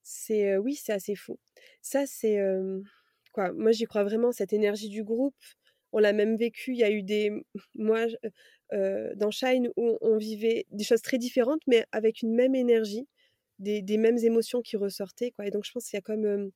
C'est 0.02 0.56
oui, 0.58 0.74
c'est 0.74 0.92
assez 0.92 1.14
fou. 1.14 1.38
Ça, 1.80 2.06
c'est 2.06 2.38
quoi 3.32 3.52
Moi, 3.52 3.72
j'y 3.72 3.84
crois 3.84 4.04
vraiment. 4.04 4.32
Cette 4.32 4.52
énergie 4.52 4.90
du 4.90 5.02
groupe, 5.02 5.34
on 5.92 5.98
l'a 5.98 6.12
même 6.12 6.36
vécu. 6.36 6.72
Il 6.72 6.78
y 6.78 6.84
a 6.84 6.90
eu 6.90 7.02
des 7.02 7.30
moi 7.74 8.04
dans 9.16 9.30
Shine 9.30 9.70
où 9.76 9.98
on 10.00 10.16
vivait 10.16 10.66
des 10.70 10.84
choses 10.84 11.02
très 11.02 11.18
différentes, 11.18 11.62
mais 11.66 11.84
avec 11.92 12.22
une 12.22 12.34
même 12.34 12.54
énergie, 12.54 13.06
des, 13.58 13.82
des 13.82 13.98
mêmes 13.98 14.18
émotions 14.18 14.62
qui 14.62 14.76
ressortaient, 14.76 15.30
quoi. 15.32 15.46
Et 15.46 15.50
donc, 15.50 15.64
je 15.64 15.72
pense 15.72 15.88
qu'il 15.88 15.96
y 15.96 15.98
a 15.98 16.02
comme 16.02 16.50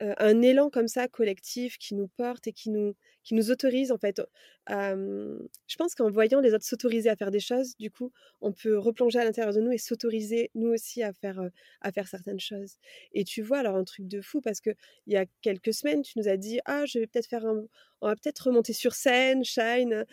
un 0.00 0.42
élan 0.42 0.70
comme 0.70 0.88
ça 0.88 1.08
collectif 1.08 1.76
qui 1.78 1.94
nous 1.94 2.08
porte 2.08 2.46
et 2.46 2.52
qui 2.52 2.70
nous, 2.70 2.94
qui 3.22 3.34
nous 3.34 3.50
autorise 3.50 3.92
en 3.92 3.98
fait. 3.98 4.20
je 4.68 5.76
pense 5.76 5.94
qu'en 5.94 6.10
voyant 6.10 6.40
les 6.40 6.54
autres 6.54 6.64
s'autoriser 6.64 7.10
à 7.10 7.16
faire 7.16 7.30
des 7.30 7.40
choses, 7.40 7.76
du 7.78 7.90
coup, 7.90 8.12
on 8.40 8.52
peut 8.52 8.78
replonger 8.78 9.18
à 9.18 9.24
l'intérieur 9.24 9.52
de 9.54 9.60
nous 9.60 9.72
et 9.72 9.78
s'autoriser 9.78 10.50
nous 10.54 10.68
aussi 10.68 11.02
à 11.02 11.12
faire, 11.12 11.40
à 11.80 11.92
faire 11.92 12.08
certaines 12.08 12.40
choses. 12.40 12.76
Et 13.12 13.24
tu 13.24 13.42
vois, 13.42 13.58
alors 13.58 13.76
un 13.76 13.84
truc 13.84 14.06
de 14.08 14.20
fou 14.20 14.40
parce 14.40 14.60
que 14.60 14.70
il 15.06 15.12
y 15.12 15.16
a 15.16 15.26
quelques 15.42 15.74
semaines, 15.74 16.02
tu 16.02 16.18
nous 16.18 16.28
as 16.28 16.36
dit 16.36 16.60
ah 16.64 16.86
je 16.86 16.98
vais 16.98 17.06
peut-être 17.06 17.28
faire 17.28 17.46
un, 17.46 17.64
on 18.00 18.08
va 18.08 18.16
peut-être 18.16 18.46
remonter 18.46 18.72
sur 18.72 18.94
scène, 18.94 19.44
shine. 19.44 20.04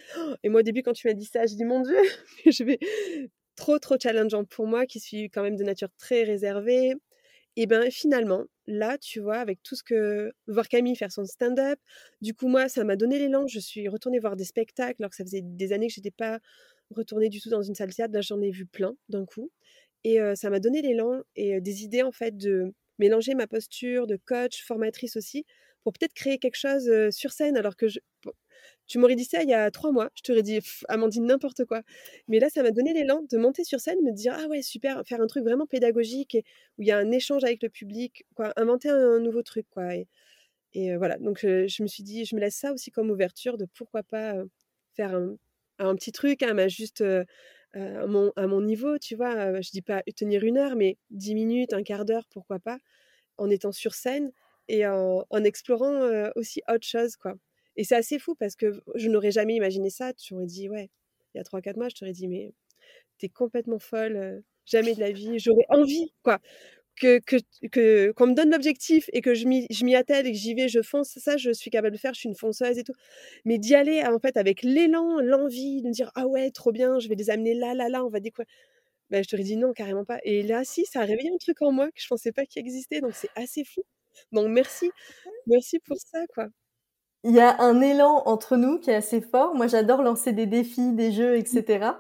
Et 0.44 0.50
moi 0.50 0.62
au 0.62 0.64
début 0.64 0.84
quand 0.84 0.94
tu 0.94 1.08
m'as 1.08 1.14
dit 1.14 1.26
ça, 1.26 1.46
je 1.46 1.56
dis 1.56 1.66
mon 1.66 1.82
dieu, 1.82 1.98
je 2.46 2.64
vais 2.64 2.80
trop 3.56 3.80
trop 3.80 3.96
challengeant 4.02 4.46
pour 4.46 4.68
moi 4.68 4.86
qui 4.86 5.00
suis 5.00 5.30
quand 5.30 5.44
même 5.44 5.56
de 5.56 5.64
nature 5.64 5.90
très 5.98 6.24
réservée. 6.24 6.94
Et 7.56 7.66
ben 7.68 7.90
finalement, 7.92 8.46
là, 8.68 8.98
tu 8.98 9.20
vois, 9.20 9.38
avec 9.38 9.64
tout 9.64 9.76
ce 9.76 9.84
que 9.84 10.32
voir 10.48 10.68
Camille 10.68 10.96
faire 10.96 11.12
son 11.12 11.26
stand-up, 11.26 11.80
du 12.22 12.34
coup 12.34 12.48
moi, 12.48 12.70
ça 12.70 12.84
m'a 12.84 12.96
donné 12.96 13.20
l'élan. 13.20 13.48
Je 13.48 13.60
suis 13.60 13.88
retournée 13.88 14.20
voir 14.20 14.36
des 14.36 14.46
spectacles, 14.46 14.98
alors 15.02 15.10
que 15.12 15.16
ça 15.18 15.24
faisait 15.24 15.42
des 15.44 15.74
années 15.74 15.88
que 15.88 15.94
je 15.94 16.00
n'étais 16.00 16.12
pas 16.12 16.40
retournée 16.92 17.30
du 17.30 17.42
tout 17.42 17.50
dans 17.50 17.62
une 17.62 17.76
salle 17.76 17.90
de 17.90 17.96
théâtre. 17.96 18.14
Là, 18.14 18.22
j'en 18.22 18.42
ai 18.42 18.52
vu 18.52 18.66
plein 18.66 18.96
d'un 19.10 19.26
coup, 19.26 19.52
et 20.04 20.20
ça 20.36 20.50
m'a 20.50 20.60
donné 20.60 20.82
l'élan 20.82 21.22
et 21.36 21.62
des 21.62 21.84
idées 21.84 22.04
en 22.04 22.12
fait 22.12 22.38
de 22.38 22.74
mélanger 23.00 23.36
ma 23.36 23.48
posture 23.48 24.08
de 24.08 24.18
coach, 24.18 24.64
formatrice 24.66 25.18
aussi, 25.18 25.46
pour 25.84 25.94
peut-être 25.94 26.14
créer 26.14 26.40
quelque 26.40 26.58
chose 26.58 26.90
sur 27.12 27.32
scène. 27.32 27.58
Alors 27.58 27.76
que 27.78 27.88
je, 27.88 28.00
tu 28.88 29.00
m'aurais 29.00 29.16
dit 29.16 29.26
ça 29.26 29.44
il 29.44 29.50
y 29.50 29.54
a 29.54 29.70
trois 29.70 29.92
mois, 29.92 30.10
je 30.16 30.22
t'aurais 30.24 30.44
dit 30.44 30.60
Amandine 30.88 31.26
n'importe 31.26 31.66
quoi. 31.66 31.82
Mais 32.28 32.40
là, 32.40 32.50
ça 32.50 32.64
m'a 32.64 32.72
donné 32.72 32.94
l'élan 32.94 33.22
de 33.30 33.38
monter 33.38 33.64
sur 33.64 33.80
scène, 33.80 34.02
me 34.02 34.14
dire 34.14 34.34
ah 34.38 34.48
ouais 34.48 34.62
super, 34.62 35.04
faire 35.06 35.22
un 35.22 35.28
truc 35.28 35.44
vraiment 35.44 35.68
pédagogique 35.68 36.38
où 36.78 36.82
il 36.82 36.88
y 36.88 36.92
a 36.92 36.98
un 36.98 37.12
échange 37.12 37.44
avec 37.44 37.62
le 37.62 37.70
public, 37.70 38.26
quoi, 38.36 38.54
inventer 38.56 38.90
un, 38.90 39.20
nouveau 39.20 39.44
truc 39.44 39.66
quoi. 39.70 39.90
Et, 40.74 40.96
voilà, 40.98 41.18
donc 41.18 41.40
je, 41.42 41.82
me 41.82 41.88
suis 41.88 42.04
dit, 42.04 42.26
je 42.26 42.36
me 42.36 42.42
laisse 42.42 42.56
ça 42.56 42.72
aussi 42.74 42.92
comme 42.92 43.10
ouverture 43.10 43.58
de 43.58 43.66
pourquoi 43.66 44.04
pas 44.04 44.36
faire 44.96 45.16
un, 45.80 45.96
petit 45.96 46.12
truc, 46.12 46.44
hein, 46.44 46.68
juste 46.68 47.04
à, 47.74 48.06
mon, 48.08 48.32
à 48.36 48.48
mon 48.48 48.62
niveau, 48.62 48.98
tu 49.00 49.16
vois. 49.16 49.60
je 49.62 49.72
dis 49.72 49.82
pas 49.82 50.04
tenir 50.16 50.44
une 50.44 50.58
heure, 50.58 50.76
mais 50.76 50.98
dix 51.10 51.36
minutes, 51.36 51.74
un 51.74 51.84
quart 51.84 52.06
d'heure, 52.06 52.26
pourquoi 52.30 52.60
pas, 52.60 52.78
en 53.38 53.50
étant 53.50 53.72
sur 53.72 53.94
scène 53.96 54.32
et 54.68 54.86
en, 54.88 55.26
en 55.30 55.44
explorant 55.44 56.30
aussi 56.36 56.62
autre 56.70 56.86
chose 56.86 57.16
quoi. 57.18 57.36
Et 57.78 57.84
c'est 57.84 57.96
assez 57.96 58.20
fou 58.20 58.36
parce 58.36 58.56
que 58.56 58.82
je 58.96 59.08
n'aurais 59.08 59.32
jamais 59.32 59.56
imaginé 59.56 59.90
ça. 59.90 60.14
Tu 60.14 60.34
m'aurais 60.34 60.48
dit, 60.48 60.68
ouais, 60.70 60.90
il 61.34 61.38
y 61.38 61.42
a 61.42 61.44
3-4 61.44 61.78
mois, 61.78 61.90
je 61.90 61.96
t'aurais 61.96 62.14
dit, 62.14 62.28
mais 62.28 62.54
t'es 63.20 63.30
complètement 63.30 63.80
folle, 63.80 64.44
jamais 64.66 64.94
de 64.96 65.00
la 65.00 65.12
vie. 65.12 65.40
J'aurais 65.40 65.66
envie, 65.70 66.12
quoi, 66.24 66.40
que, 67.00 67.20
que, 67.72 68.12
qu'on 68.12 68.28
me 68.28 68.34
donne 68.34 68.52
l'objectif 68.52 69.10
et 69.14 69.22
que 69.22 69.34
je 69.34 69.46
m'y, 69.48 69.96
attelle 69.96 70.28
et 70.28 70.32
que 70.32 70.38
j'y 70.38 70.54
vais, 70.54 70.68
je 70.68 70.82
fonce. 70.82 71.18
Ça, 71.18 71.38
je 71.38 71.52
suis 71.52 71.70
capable 71.70 71.96
de 71.96 72.00
faire, 72.00 72.14
je 72.14 72.22
suis 72.22 72.30
une 72.30 72.36
fonceuse 72.36 72.78
et 72.78 72.84
tout. 72.84 72.94
Mais 73.46 73.58
d'y 73.60 73.76
aller, 73.76 74.04
en 74.04 74.20
fait, 74.20 74.38
avec 74.38 74.64
l'élan, 74.64 75.20
l'envie 75.22 75.82
de 75.82 75.88
me 75.88 75.94
dire, 75.94 76.12
ah 76.16 76.28
ouais, 76.28 76.52
trop 76.52 76.72
bien, 76.72 77.00
je 77.00 77.08
vais 77.08 77.16
les 77.16 77.30
amener 77.30 77.54
là, 77.54 77.74
là, 77.74 77.90
là, 77.90 78.04
on 78.06 78.10
va 78.10 78.20
découvrir. 78.20 78.48
Ben, 79.10 79.24
je 79.24 79.30
t'aurais 79.30 79.44
dit 79.44 79.58
non, 79.58 79.74
carrément 79.74 80.06
pas. 80.06 80.20
Et 80.24 80.44
là, 80.44 80.64
si, 80.66 80.86
ça 80.86 81.02
a 81.02 81.06
réveillé 81.06 81.32
un 81.34 81.38
truc 81.38 81.62
en 81.62 81.72
moi 81.72 81.88
que 81.92 82.02
je 82.02 82.08
pensais 82.08 82.32
pas 82.34 82.46
qu'il 82.46 82.60
existait. 82.62 83.02
Donc, 83.02 83.14
c'est 83.16 83.30
assez 83.36 83.64
fou. 83.64 83.84
Donc, 84.32 84.50
merci. 84.50 84.92
Merci 85.48 85.80
pour 85.80 85.98
ça, 85.98 86.26
quoi 86.34 86.50
il 87.28 87.34
y 87.34 87.42
a 87.42 87.62
un 87.62 87.82
élan 87.82 88.24
entre 88.26 88.56
nous 88.56 88.80
qui 88.80 88.90
est 88.90 88.96
assez 88.96 89.20
fort. 89.20 89.54
Moi, 89.54 89.68
j'adore 89.68 90.02
lancer 90.02 90.32
des 90.32 90.46
défis, 90.46 90.94
des 90.94 91.12
jeux, 91.12 91.36
etc. 91.36 91.92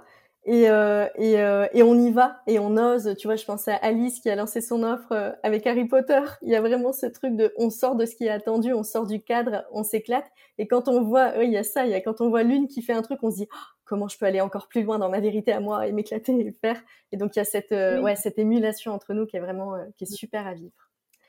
Et, 0.45 0.69
euh, 0.69 1.05
et, 1.15 1.41
euh, 1.41 1.67
et, 1.73 1.83
on 1.83 1.95
y 1.99 2.11
va 2.11 2.37
et 2.47 2.59
on 2.59 2.77
ose. 2.77 3.13
Tu 3.17 3.27
vois, 3.27 3.35
je 3.35 3.43
pense 3.43 3.67
à 3.67 3.75
Alice 3.75 4.21
qui 4.21 4.29
a 4.29 4.37
lancé 4.37 4.61
son 4.61 4.83
offre 4.83 5.11
euh, 5.11 5.31
avec 5.43 5.67
Harry 5.67 5.83
Potter. 5.83 6.21
Il 6.43 6.49
y 6.49 6.55
a 6.55 6.61
vraiment 6.61 6.93
ce 6.93 7.07
truc 7.07 7.35
de, 7.35 7.53
on 7.57 7.69
sort 7.69 7.97
de 7.97 8.05
ce 8.05 8.15
qui 8.15 8.23
est 8.23 8.29
attendu, 8.29 8.71
on 8.71 8.83
sort 8.83 9.05
du 9.05 9.21
cadre, 9.21 9.65
on 9.73 9.83
s'éclate. 9.83 10.31
Et 10.57 10.65
quand 10.65 10.87
on 10.87 11.01
voit, 11.01 11.33
oui, 11.37 11.47
il 11.47 11.51
y 11.51 11.57
a 11.57 11.63
ça. 11.63 11.85
Il 11.85 11.91
y 11.91 11.95
a 11.95 11.99
quand 11.99 12.21
on 12.21 12.29
voit 12.29 12.43
l'une 12.43 12.69
qui 12.69 12.81
fait 12.81 12.93
un 12.93 13.01
truc, 13.01 13.19
on 13.21 13.29
se 13.29 13.35
dit, 13.35 13.49
oh, 13.51 13.57
comment 13.83 14.07
je 14.07 14.17
peux 14.17 14.25
aller 14.25 14.39
encore 14.39 14.69
plus 14.69 14.83
loin 14.83 14.97
dans 14.97 15.09
ma 15.09 15.19
vérité 15.19 15.51
à 15.51 15.59
moi 15.59 15.87
et 15.87 15.91
m'éclater 15.91 16.31
et 16.39 16.53
faire. 16.53 16.81
Et 17.11 17.17
donc 17.17 17.35
il 17.35 17.39
y 17.39 17.41
a 17.41 17.45
cette, 17.45 17.73
euh, 17.73 18.01
ouais, 18.01 18.15
cette 18.15 18.39
émulation 18.39 18.93
entre 18.93 19.13
nous 19.13 19.25
qui 19.25 19.35
est 19.35 19.41
vraiment, 19.41 19.73
qui 19.97 20.05
est 20.05 20.07
super 20.07 20.47
à 20.47 20.53
vivre. 20.53 20.86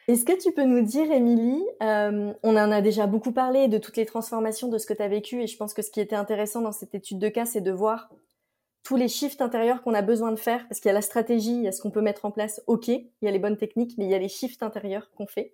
Est-ce 0.09 0.25
que 0.25 0.33
tu 0.33 0.53
peux 0.53 0.65
nous 0.65 0.81
dire, 0.81 1.13
Émilie, 1.13 1.63
euh, 1.83 2.33
on 2.43 2.57
en 2.57 2.73
a 2.73 2.81
déjà 2.81 3.07
beaucoup 3.07 3.31
parlé 3.31 3.69
de 3.69 3.77
toutes 3.77 3.99
les 3.99 4.07
transformations 4.07 4.69
de 4.69 4.79
ce 4.79 4.87
que 4.87 4.95
tu 4.95 5.03
as 5.03 5.09
vécu 5.09 5.43
et 5.43 5.47
je 5.47 5.55
pense 5.59 5.75
que 5.75 5.83
ce 5.83 5.91
qui 5.91 6.01
était 6.01 6.17
intéressant 6.17 6.63
dans 6.63 6.73
cette 6.73 6.95
étude 6.95 7.19
de 7.19 7.29
cas, 7.29 7.45
c'est 7.45 7.61
de 7.61 7.71
voir 7.71 8.09
tous 8.83 8.97
les 8.97 9.09
shifts 9.09 9.43
intérieurs 9.43 9.83
qu'on 9.83 9.93
a 9.93 10.01
besoin 10.01 10.33
de 10.33 10.39
faire 10.39 10.67
parce 10.67 10.81
qu'il 10.81 10.89
y 10.89 10.93
a 10.93 10.95
la 10.95 11.03
stratégie, 11.03 11.53
il 11.57 11.63
y 11.65 11.69
a 11.69 11.73
ce 11.73 11.83
qu'on 11.83 11.91
peut 11.91 12.01
mettre 12.01 12.25
en 12.25 12.31
place, 12.31 12.63
ok, 12.67 12.89
il 12.89 13.11
y 13.21 13.29
a 13.29 13.31
les 13.31 13.39
bonnes 13.39 13.59
techniques, 13.59 13.99
mais 13.99 14.07
il 14.07 14.11
y 14.11 14.15
a 14.15 14.19
les 14.19 14.31
shifts 14.31 14.63
intérieurs 14.63 15.11
qu'on 15.15 15.27
fait. 15.27 15.53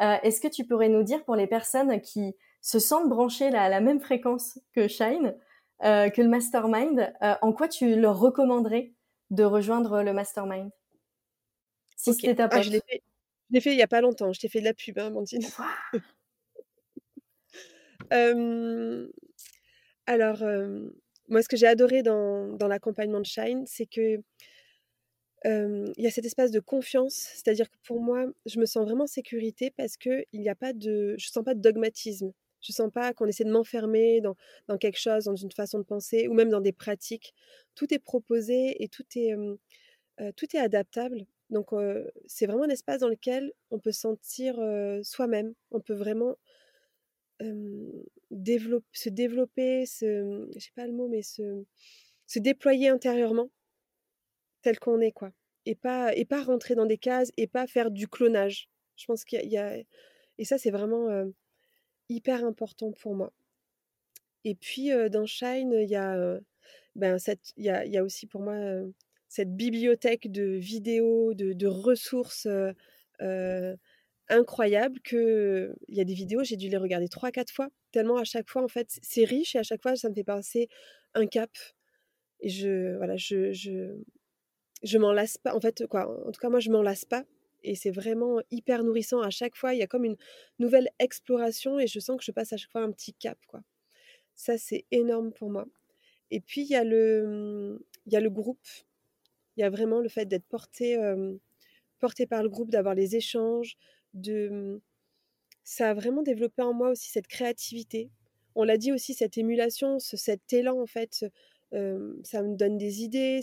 Euh, 0.00 0.18
est-ce 0.22 0.40
que 0.40 0.46
tu 0.46 0.64
pourrais 0.64 0.88
nous 0.88 1.02
dire 1.02 1.24
pour 1.24 1.34
les 1.34 1.48
personnes 1.48 2.00
qui 2.00 2.36
se 2.60 2.78
sentent 2.78 3.08
branchées 3.08 3.48
à 3.48 3.68
la 3.68 3.80
même 3.80 3.98
fréquence 3.98 4.60
que 4.72 4.86
Shine, 4.86 5.34
euh, 5.82 6.10
que 6.10 6.22
le 6.22 6.28
mastermind, 6.28 7.12
en 7.20 7.52
quoi 7.52 7.66
tu 7.66 7.96
leur 7.96 8.20
recommanderais 8.20 8.92
de 9.30 9.42
rejoindre 9.42 10.02
le 10.02 10.12
mastermind? 10.12 10.70
Si 11.96 12.14
c'était 12.14 12.36
ta 12.36 12.48
ah, 12.52 12.62
je 12.62 12.70
l'ai 12.70 12.82
fait 12.88 13.02
il 13.50 13.74
y 13.74 13.82
a 13.82 13.88
pas 13.88 14.00
longtemps. 14.00 14.32
Je 14.32 14.40
t'ai 14.40 14.48
fait 14.48 14.60
de 14.60 14.64
la 14.64 14.74
pub, 14.74 14.98
hein, 14.98 15.06
Amandine. 15.06 15.42
alors, 20.06 20.42
moi, 21.28 21.42
ce 21.42 21.48
que 21.48 21.56
j'ai 21.56 21.66
adoré 21.66 22.02
dans, 22.02 22.48
dans 22.48 22.68
l'accompagnement 22.68 23.20
de 23.20 23.26
Shine, 23.26 23.64
c'est 23.66 23.86
que 23.86 24.22
il 25.44 25.94
y 25.96 26.06
a 26.06 26.10
cet 26.10 26.24
espace 26.26 26.50
de 26.50 26.60
confiance. 26.60 27.14
C'est-à-dire 27.14 27.70
que 27.70 27.76
pour 27.84 28.00
moi, 28.00 28.26
je 28.46 28.58
me 28.60 28.66
sens 28.66 28.84
vraiment 28.84 29.04
en 29.04 29.08
sécurité 29.08 29.70
parce 29.70 29.96
que 29.96 30.24
il 30.32 30.40
n'y 30.40 30.48
a 30.48 30.54
pas 30.54 30.72
de, 30.72 31.14
je 31.18 31.28
sens 31.28 31.44
pas 31.44 31.54
de 31.54 31.60
dogmatisme. 31.60 32.32
Je 32.60 32.72
sens 32.72 32.90
pas 32.92 33.14
qu'on 33.14 33.26
essaie 33.26 33.44
de 33.44 33.50
m'enfermer 33.50 34.20
dans, 34.20 34.36
dans, 34.68 34.76
quelque 34.76 34.98
chose, 34.98 35.24
dans 35.24 35.34
une 35.36 35.50
façon 35.50 35.78
de 35.78 35.84
penser 35.84 36.28
ou 36.28 36.34
même 36.34 36.50
dans 36.50 36.60
des 36.60 36.72
pratiques. 36.72 37.32
Tout 37.74 37.92
est 37.94 37.98
proposé 37.98 38.82
et 38.82 38.88
tout 38.88 39.04
est, 39.16 39.34
tout 40.36 40.46
est 40.54 40.58
adaptable. 40.58 41.24
Donc, 41.50 41.70
c'est 42.26 42.46
vraiment 42.46 42.64
un 42.64 42.68
espace 42.68 43.00
dans 43.00 43.08
lequel 43.08 43.52
on 43.70 43.80
peut 43.80 43.92
sentir 43.92 44.54
soi-même. 45.02 45.54
On 45.72 45.80
peut 45.80 45.94
vraiment 45.94 46.36
se 47.40 49.08
développer, 49.08 49.86
se, 49.86 50.70
pas 50.74 50.86
le 50.86 50.92
mot, 50.92 51.08
mais 51.08 51.22
se, 51.22 51.64
déployer 52.36 52.88
intérieurement 52.88 53.50
tel 54.62 54.78
qu'on 54.78 55.00
est, 55.00 55.12
quoi. 55.12 55.32
Et 55.66 55.74
pas, 55.74 56.14
et 56.14 56.24
pas 56.24 56.42
rentrer 56.42 56.74
dans 56.74 56.86
des 56.86 56.98
cases 56.98 57.32
et 57.36 57.46
pas 57.46 57.66
faire 57.66 57.90
du 57.90 58.08
clonage. 58.08 58.68
Je 58.96 59.06
pense 59.06 59.24
qu'il 59.24 59.44
y, 59.50 59.58
a. 59.58 59.76
Et 60.38 60.44
ça, 60.44 60.56
c'est 60.56 60.70
vraiment 60.70 61.08
hyper 62.08 62.44
important 62.44 62.92
pour 62.92 63.14
moi. 63.16 63.32
Et 64.44 64.54
puis, 64.54 64.90
dans 65.10 65.26
Shine, 65.26 65.72
il 65.72 65.88
y 65.88 65.96
a. 65.96 66.38
ben, 66.94 67.16
y 67.56 67.96
a 67.98 68.04
aussi 68.04 68.26
pour 68.28 68.40
moi 68.40 68.54
cette 69.30 69.56
bibliothèque 69.56 70.30
de 70.30 70.42
vidéos, 70.58 71.32
de, 71.32 71.66
ressources 71.66 72.46
incroyables 74.28 75.00
que 75.00 75.74
il 75.88 75.96
y 75.96 76.00
a 76.00 76.04
des 76.04 76.14
vidéos, 76.14 76.44
j'ai 76.44 76.56
dû 76.56 76.68
les 76.68 76.76
regarder 76.76 77.08
trois, 77.08 77.30
quatre 77.30 77.52
fois, 77.52 77.68
tellement 77.92 78.16
à 78.16 78.24
chaque 78.24 78.48
fois, 78.48 78.62
en 78.62 78.68
fait, 78.68 78.98
c'est 79.02 79.24
riche 79.24 79.54
et 79.54 79.58
à 79.58 79.62
chaque 79.62 79.82
fois, 79.82 79.96
ça 79.96 80.08
me 80.08 80.14
fait 80.14 80.24
passer 80.24 80.68
un 81.14 81.26
cap. 81.26 81.50
Et 82.40 82.48
je, 82.48 82.96
voilà, 82.96 83.16
je, 83.16 83.52
je, 83.52 83.96
je 84.82 84.98
m'en 84.98 85.12
lasse 85.12 85.38
pas. 85.38 85.54
En 85.54 85.60
fait, 85.60 85.86
quoi, 85.86 86.26
en 86.26 86.30
tout 86.32 86.40
cas, 86.40 86.48
moi, 86.48 86.60
je 86.60 86.70
m'en 86.70 86.82
lasse 86.82 87.04
pas. 87.04 87.24
Et 87.62 87.74
c'est 87.74 87.90
vraiment 87.90 88.40
hyper 88.50 88.82
nourrissant 88.84 89.20
à 89.20 89.30
chaque 89.30 89.54
fois. 89.56 89.74
Il 89.74 89.78
y 89.78 89.82
a 89.82 89.86
comme 89.86 90.04
une 90.04 90.16
nouvelle 90.58 90.88
exploration 90.98 91.78
et 91.78 91.86
je 91.86 92.00
sens 92.00 92.16
que 92.16 92.24
je 92.24 92.32
passe 92.32 92.52
à 92.52 92.56
chaque 92.56 92.70
fois 92.70 92.82
un 92.82 92.92
petit 92.92 93.14
cap, 93.14 93.38
quoi. 93.46 93.60
Ça, 94.34 94.56
c'est 94.56 94.86
énorme 94.90 95.32
pour 95.32 95.50
moi. 95.50 95.66
Et 96.30 96.40
puis, 96.40 96.62
il 96.62 96.68
y 96.68 96.76
a 96.76 96.84
le, 96.84 97.84
il 98.06 98.12
y 98.12 98.16
a 98.16 98.20
le 98.20 98.30
groupe 98.30 98.66
il 99.56 99.60
y 99.60 99.64
a 99.64 99.70
vraiment 99.70 100.00
le 100.00 100.08
fait 100.08 100.26
d'être 100.26 100.46
porté, 100.46 100.98
porté 101.98 102.26
par 102.26 102.42
le 102.42 102.48
groupe, 102.48 102.70
d'avoir 102.70 102.94
les 102.94 103.16
échanges, 103.16 103.76
de 104.14 104.48
mmh, 104.48 104.80
ça 105.64 105.90
a 105.90 105.94
vraiment 105.94 106.22
développé 106.22 106.62
en 106.62 106.72
moi 106.72 106.90
aussi 106.90 107.10
cette 107.10 107.26
créativité. 107.26 108.10
On 108.54 108.64
l'a 108.64 108.76
dit 108.76 108.92
aussi, 108.92 109.14
cette 109.14 109.38
émulation, 109.38 109.98
cet 109.98 110.52
élan 110.52 110.80
en 110.80 110.86
fait, 110.86 111.24
ça 111.72 112.42
me 112.42 112.56
donne 112.56 112.78
des 112.78 113.02
idées, 113.02 113.40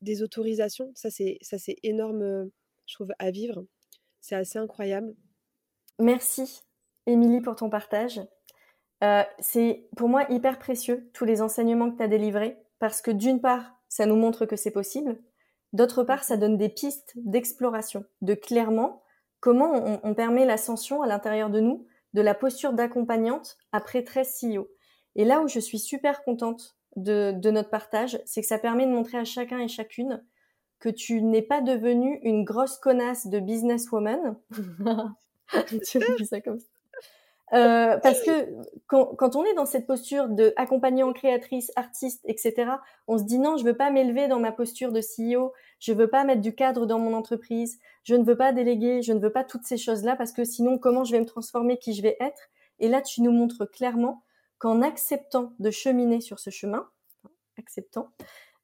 des 0.00 0.22
autorisations. 0.22 0.90
Ça 0.94 1.10
c'est 1.10 1.38
ça 1.42 1.58
c'est 1.58 1.76
énorme, 1.82 2.50
je 2.86 2.94
trouve, 2.94 3.12
à 3.18 3.30
vivre. 3.30 3.64
C'est 4.20 4.34
assez 4.34 4.58
incroyable. 4.58 5.14
Merci, 6.00 6.62
Émilie, 7.06 7.40
pour 7.40 7.56
ton 7.56 7.70
partage. 7.70 8.20
c'est 9.38 9.86
pour 9.96 10.08
moi 10.08 10.26
hyper 10.30 10.58
précieux 10.58 11.10
tous 11.12 11.24
les 11.24 11.42
enseignements 11.42 11.90
que 11.90 11.98
tu 11.98 12.02
as 12.02 12.08
délivrés 12.08 12.56
parce 12.78 13.00
que 13.00 13.10
d'une 13.10 13.40
part, 13.40 13.80
ça 13.94 14.06
nous 14.06 14.16
montre 14.16 14.46
que 14.46 14.56
c'est 14.56 14.70
possible, 14.70 15.18
D'autre 15.74 16.04
part, 16.04 16.22
ça 16.22 16.36
donne 16.36 16.56
des 16.56 16.68
pistes 16.68 17.14
d'exploration, 17.16 18.04
de 18.20 18.34
clairement 18.34 19.02
comment 19.40 20.00
on, 20.04 20.14
permet 20.14 20.46
l'ascension 20.46 21.02
à 21.02 21.08
l'intérieur 21.08 21.50
de 21.50 21.58
nous 21.58 21.84
de 22.12 22.22
la 22.22 22.32
posture 22.32 22.74
d'accompagnante 22.74 23.58
après 23.72 24.04
13 24.04 24.40
CEO. 24.40 24.68
Et 25.16 25.24
là 25.24 25.40
où 25.40 25.48
je 25.48 25.58
suis 25.58 25.80
super 25.80 26.22
contente 26.22 26.76
de, 26.94 27.32
de 27.32 27.50
notre 27.50 27.70
partage, 27.70 28.20
c'est 28.24 28.40
que 28.40 28.46
ça 28.46 28.60
permet 28.60 28.86
de 28.86 28.92
montrer 28.92 29.18
à 29.18 29.24
chacun 29.24 29.58
et 29.58 29.66
chacune 29.66 30.24
que 30.78 30.88
tu 30.88 31.20
n'es 31.22 31.42
pas 31.42 31.60
devenue 31.60 32.20
une 32.22 32.44
grosse 32.44 32.78
connasse 32.78 33.26
de 33.26 33.40
businesswoman. 33.40 34.38
tu 35.88 35.98
dis 36.18 36.26
ça 36.26 36.40
comme 36.40 36.60
ça? 36.60 36.73
Euh, 37.52 37.98
parce 37.98 38.22
que 38.22 38.48
quand, 38.86 39.14
quand, 39.16 39.36
on 39.36 39.44
est 39.44 39.54
dans 39.54 39.66
cette 39.66 39.86
posture 39.86 40.28
de 40.28 40.54
accompagnant, 40.56 41.12
créatrice, 41.12 41.70
artiste, 41.76 42.22
etc., 42.24 42.72
on 43.06 43.18
se 43.18 43.24
dit 43.24 43.38
non, 43.38 43.56
je 43.58 43.64
veux 43.64 43.76
pas 43.76 43.90
m'élever 43.90 44.28
dans 44.28 44.40
ma 44.40 44.50
posture 44.50 44.92
de 44.92 45.00
CEO, 45.00 45.52
je 45.78 45.92
veux 45.92 46.08
pas 46.08 46.24
mettre 46.24 46.40
du 46.40 46.54
cadre 46.54 46.86
dans 46.86 46.98
mon 46.98 47.12
entreprise, 47.14 47.78
je 48.02 48.14
ne 48.14 48.24
veux 48.24 48.36
pas 48.36 48.52
déléguer, 48.52 49.02
je 49.02 49.12
ne 49.12 49.20
veux 49.20 49.32
pas 49.32 49.44
toutes 49.44 49.64
ces 49.64 49.76
choses-là 49.76 50.16
parce 50.16 50.32
que 50.32 50.44
sinon, 50.44 50.78
comment 50.78 51.04
je 51.04 51.12
vais 51.12 51.20
me 51.20 51.26
transformer, 51.26 51.78
qui 51.78 51.92
je 51.92 52.02
vais 52.02 52.16
être? 52.18 52.48
Et 52.78 52.88
là, 52.88 53.02
tu 53.02 53.20
nous 53.20 53.30
montres 53.30 53.70
clairement 53.70 54.22
qu'en 54.58 54.80
acceptant 54.80 55.52
de 55.58 55.70
cheminer 55.70 56.20
sur 56.20 56.38
ce 56.38 56.50
chemin, 56.50 56.88
acceptant, 57.58 58.08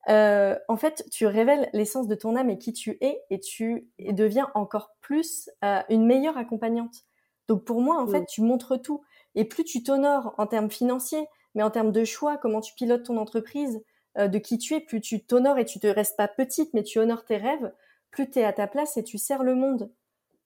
euh, 0.09 0.57
en 0.69 0.77
fait, 0.77 1.05
tu 1.11 1.27
révèles 1.27 1.69
l'essence 1.73 2.09
de 2.09 2.15
ton 2.15 2.35
âme 2.35 2.49
et 2.49 2.59
qui 2.59 2.73
tu 2.73 2.97
es, 3.03 3.21
et 3.29 3.39
tu 3.39 3.89
deviens 3.99 4.51
encore 4.55 4.95
plus 5.03 5.51
euh, 5.65 5.83
une 5.91 6.07
meilleure 6.07 6.39
accompagnante. 6.39 7.05
Donc 7.51 7.65
pour 7.65 7.81
moi, 7.81 8.01
en 8.01 8.07
fait, 8.07 8.27
tu 8.27 8.43
montres 8.43 8.81
tout. 8.81 9.03
Et 9.35 9.45
plus 9.45 9.65
tu 9.65 9.83
t'honores 9.83 10.37
en 10.39 10.47
termes 10.47 10.71
financiers, 10.71 11.27
mais 11.57 11.65
en 11.65 11.71
termes 11.73 11.91
de 11.91 12.05
choix, 12.05 12.37
comment 12.37 12.61
tu 12.61 12.75
pilotes 12.75 13.03
ton 13.07 13.17
entreprise, 13.17 13.83
euh, 14.19 14.29
de 14.29 14.39
qui 14.39 14.57
tu 14.57 14.75
es, 14.75 14.81
plus 14.81 15.01
tu 15.01 15.27
t'honores 15.27 15.59
et 15.59 15.65
tu 15.65 15.81
te 15.81 15.89
restes 15.89 16.17
pas 16.17 16.29
petite, 16.29 16.73
mais 16.75 16.85
tu 16.85 17.01
honores 17.01 17.25
tes 17.25 17.39
rêves, 17.39 17.73
plus 18.13 18.31
tu 18.31 18.39
es 18.39 18.45
à 18.45 18.53
ta 18.53 18.69
place 18.69 18.97
et 18.97 19.03
tu 19.03 19.19
sers 19.19 19.43
le 19.43 19.57
monde. 19.57 19.93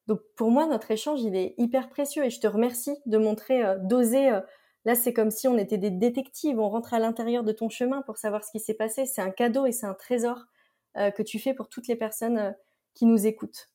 Donc 0.06 0.20
pour 0.34 0.50
moi, 0.50 0.64
notre 0.64 0.90
échange, 0.90 1.20
il 1.20 1.36
est 1.36 1.54
hyper 1.58 1.90
précieux 1.90 2.24
et 2.24 2.30
je 2.30 2.40
te 2.40 2.46
remercie 2.46 2.96
de 3.04 3.18
montrer, 3.18 3.62
euh, 3.62 3.76
d'oser. 3.76 4.30
Euh, 4.30 4.40
là, 4.86 4.94
c'est 4.94 5.12
comme 5.12 5.30
si 5.30 5.46
on 5.46 5.58
était 5.58 5.76
des 5.76 5.90
détectives, 5.90 6.58
on 6.58 6.70
rentre 6.70 6.94
à 6.94 7.00
l'intérieur 7.00 7.44
de 7.44 7.52
ton 7.52 7.68
chemin 7.68 8.00
pour 8.00 8.16
savoir 8.16 8.44
ce 8.44 8.50
qui 8.50 8.60
s'est 8.60 8.72
passé. 8.72 9.04
C'est 9.04 9.20
un 9.20 9.30
cadeau 9.30 9.66
et 9.66 9.72
c'est 9.72 9.86
un 9.86 9.94
trésor 9.94 10.46
que 10.96 11.22
tu 11.22 11.40
fais 11.40 11.54
pour 11.54 11.68
toutes 11.68 11.88
les 11.88 11.96
personnes 11.96 12.54
qui 12.94 13.04
nous 13.04 13.26
écoutent. 13.26 13.73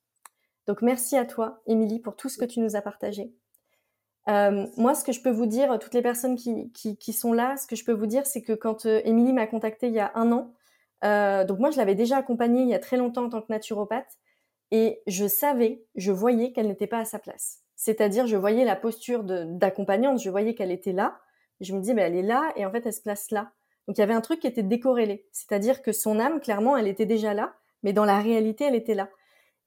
Donc 0.69 0.83
merci 0.83 1.17
à 1.17 1.25
toi, 1.25 1.63
Émilie, 1.65 1.97
pour 1.99 2.15
tout 2.15 2.29
ce 2.29 2.37
que 2.37 2.45
tu 2.45 2.59
nous 2.59 2.75
as 2.75 2.83
partagé. 2.83 3.33
Euh, 4.27 4.67
moi, 4.77 4.93
ce 4.93 5.03
que 5.03 5.11
je 5.11 5.19
peux 5.19 5.31
vous 5.31 5.47
dire, 5.47 5.79
toutes 5.79 5.95
les 5.95 6.03
personnes 6.03 6.35
qui, 6.35 6.71
qui, 6.71 7.11
sont 7.11 7.33
là, 7.33 7.57
ce 7.57 7.65
que 7.65 7.75
je 7.75 7.83
peux 7.83 7.91
vous 7.91 8.05
dire, 8.05 8.27
c'est 8.27 8.43
que 8.43 8.53
quand 8.53 8.85
euh, 8.85 9.01
Émilie 9.03 9.33
m'a 9.33 9.47
contactée 9.47 9.87
il 9.87 9.93
y 9.93 9.99
a 9.99 10.11
un 10.13 10.31
an, 10.31 10.53
euh, 11.03 11.43
donc 11.43 11.57
moi, 11.57 11.71
je 11.71 11.77
l'avais 11.77 11.95
déjà 11.95 12.17
accompagnée 12.17 12.61
il 12.61 12.67
y 12.67 12.75
a 12.75 12.79
très 12.79 12.97
longtemps 12.97 13.23
en 13.23 13.29
tant 13.29 13.41
que 13.41 13.51
naturopathe, 13.51 14.19
et 14.69 15.01
je 15.07 15.25
savais, 15.25 15.83
je 15.95 16.11
voyais 16.11 16.51
qu'elle 16.51 16.67
n'était 16.67 16.85
pas 16.85 16.99
à 16.99 17.05
sa 17.05 17.17
place. 17.17 17.61
C'est-à-dire, 17.75 18.27
je 18.27 18.37
voyais 18.37 18.63
la 18.63 18.75
posture 18.75 19.23
d'accompagnante, 19.23 20.21
je 20.21 20.29
voyais 20.29 20.53
qu'elle 20.53 20.71
était 20.71 20.93
là, 20.93 21.17
et 21.61 21.65
je 21.65 21.73
me 21.73 21.79
disais, 21.79 21.95
mais 21.95 22.03
elle 22.03 22.15
est 22.15 22.21
là, 22.21 22.53
et 22.57 22.63
en 22.67 22.71
fait, 22.71 22.85
elle 22.85 22.93
se 22.93 23.01
place 23.01 23.31
là. 23.31 23.53
Donc 23.87 23.97
il 23.97 24.01
y 24.01 24.03
avait 24.03 24.13
un 24.13 24.21
truc 24.21 24.39
qui 24.39 24.45
était 24.45 24.61
décorrélé, 24.61 25.25
c'est-à-dire 25.31 25.81
que 25.81 25.93
son 25.93 26.19
âme, 26.19 26.39
clairement, 26.39 26.77
elle 26.77 26.87
était 26.87 27.07
déjà 27.07 27.33
là, 27.33 27.55
mais 27.81 27.91
dans 27.91 28.05
la 28.05 28.19
réalité, 28.19 28.65
elle 28.65 28.75
était 28.75 28.93
là. 28.93 29.09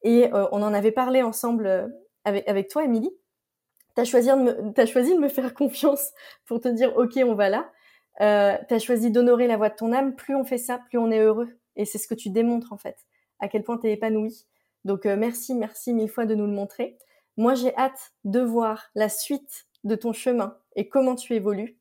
Et 0.03 0.33
euh, 0.33 0.47
on 0.53 0.63
en 0.63 0.75
avait 0.75 0.93
parlé 0.93 1.23
ensemble 1.23 1.67
euh, 1.67 1.89
avec, 2.25 2.49
avec 2.49 2.69
toi, 2.69 2.85
Émilie. 2.85 3.13
Tu 3.95 4.01
as, 4.01 4.05
choisi 4.05 4.29
de 4.29 4.35
me, 4.35 4.81
as 4.81 4.87
choisi 4.87 5.15
de 5.15 5.21
me 5.21 5.29
faire 5.29 5.55
confiance 5.55 6.13
pour 6.47 6.61
te 6.61 6.69
dire, 6.69 6.97
OK, 6.97 7.19
on 7.25 7.35
va 7.35 7.49
là. 7.49 7.71
Euh, 8.21 8.57
tu 8.69 8.75
as 8.75 8.79
choisi 8.79 9.11
d'honorer 9.11 9.47
la 9.47 9.57
voix 9.57 9.69
de 9.69 9.75
ton 9.75 9.93
âme. 9.93 10.15
Plus 10.15 10.35
on 10.35 10.45
fait 10.45 10.59
ça, 10.59 10.79
plus 10.89 10.99
on 10.99 11.11
est 11.11 11.21
heureux. 11.21 11.49
Et 11.77 11.85
c'est 11.85 11.99
ce 11.99 12.07
que 12.07 12.15
tu 12.15 12.31
démontres, 12.31 12.73
en 12.73 12.79
fait, 12.79 12.97
à 13.41 13.49
quel 13.49 13.63
point 13.63 13.79
tu 13.79 13.87
es 13.87 13.93
épanoui. 13.93 14.47
Donc, 14.85 15.07
euh, 15.07 15.17
merci, 15.17 15.55
merci 15.55 15.95
mille 15.95 16.11
fois 16.11 16.27
de 16.27 16.35
nous 16.35 16.47
le 16.47 16.53
montrer. 16.53 16.99
Moi, 17.37 17.55
j'ai 17.55 17.75
hâte 17.77 18.13
de 18.25 18.41
voir 18.41 18.91
la 18.95 19.09
suite 19.09 19.67
de 19.85 19.95
ton 19.95 20.13
chemin 20.13 20.59
et 20.77 20.89
comment 20.89 21.15
tu 21.15 21.35
évolues. 21.35 21.79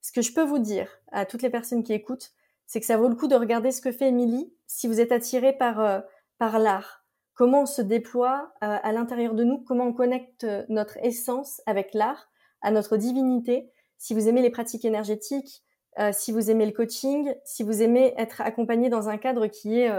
Ce 0.00 0.12
que 0.12 0.22
je 0.22 0.32
peux 0.32 0.44
vous 0.44 0.58
dire 0.58 0.88
à 1.12 1.26
toutes 1.26 1.42
les 1.42 1.50
personnes 1.50 1.82
qui 1.82 1.92
écoutent, 1.92 2.32
c'est 2.66 2.80
que 2.80 2.86
ça 2.86 2.96
vaut 2.96 3.08
le 3.08 3.14
coup 3.14 3.28
de 3.28 3.34
regarder 3.34 3.70
ce 3.70 3.80
que 3.80 3.92
fait 3.92 4.08
Émilie 4.08 4.52
si 4.66 4.86
vous 4.86 5.00
êtes 5.00 5.12
attiré 5.12 5.52
par, 5.52 6.02
par 6.38 6.58
l'art, 6.58 7.03
comment 7.34 7.62
on 7.62 7.66
se 7.66 7.82
déploie 7.82 8.52
euh, 8.62 8.78
à 8.82 8.92
l'intérieur 8.92 9.34
de 9.34 9.44
nous, 9.44 9.58
comment 9.58 9.86
on 9.86 9.92
connecte 9.92 10.44
euh, 10.44 10.64
notre 10.68 10.96
essence 11.04 11.60
avec 11.66 11.92
l'art, 11.92 12.30
à 12.62 12.70
notre 12.70 12.96
divinité. 12.96 13.70
Si 13.98 14.14
vous 14.14 14.28
aimez 14.28 14.42
les 14.42 14.50
pratiques 14.50 14.84
énergétiques, 14.84 15.62
euh, 15.98 16.10
si 16.12 16.32
vous 16.32 16.50
aimez 16.50 16.66
le 16.66 16.72
coaching, 16.72 17.34
si 17.44 17.62
vous 17.62 17.82
aimez 17.82 18.14
être 18.16 18.40
accompagné 18.40 18.88
dans 18.88 19.08
un 19.08 19.18
cadre 19.18 19.46
qui 19.46 19.78
est... 19.80 19.90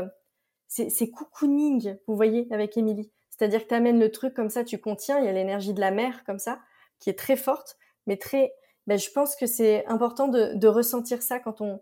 c'est 0.67 1.09
cocooning, 1.09 1.97
vous 2.07 2.15
voyez, 2.15 2.47
avec 2.51 2.77
Émilie. 2.77 3.11
C'est-à-dire 3.29 3.63
que 3.63 3.69
tu 3.69 3.75
amènes 3.75 3.99
le 3.99 4.11
truc 4.11 4.33
comme 4.33 4.49
ça, 4.49 4.63
tu 4.63 4.77
contiens, 4.77 5.19
il 5.19 5.25
y 5.25 5.27
a 5.27 5.31
l'énergie 5.31 5.73
de 5.73 5.79
la 5.79 5.91
mer 5.91 6.23
comme 6.25 6.39
ça, 6.39 6.59
qui 6.99 7.09
est 7.09 7.17
très 7.19 7.35
forte, 7.35 7.77
mais 8.07 8.17
très... 8.17 8.53
Ben, 8.87 8.99
je 8.99 9.09
pense 9.09 9.35
que 9.35 9.47
c'est 9.47 9.85
important 9.87 10.27
de, 10.27 10.53
de, 10.53 10.67
ressentir 10.67 11.23
ça 11.23 11.39
quand 11.39 11.59
on, 11.59 11.81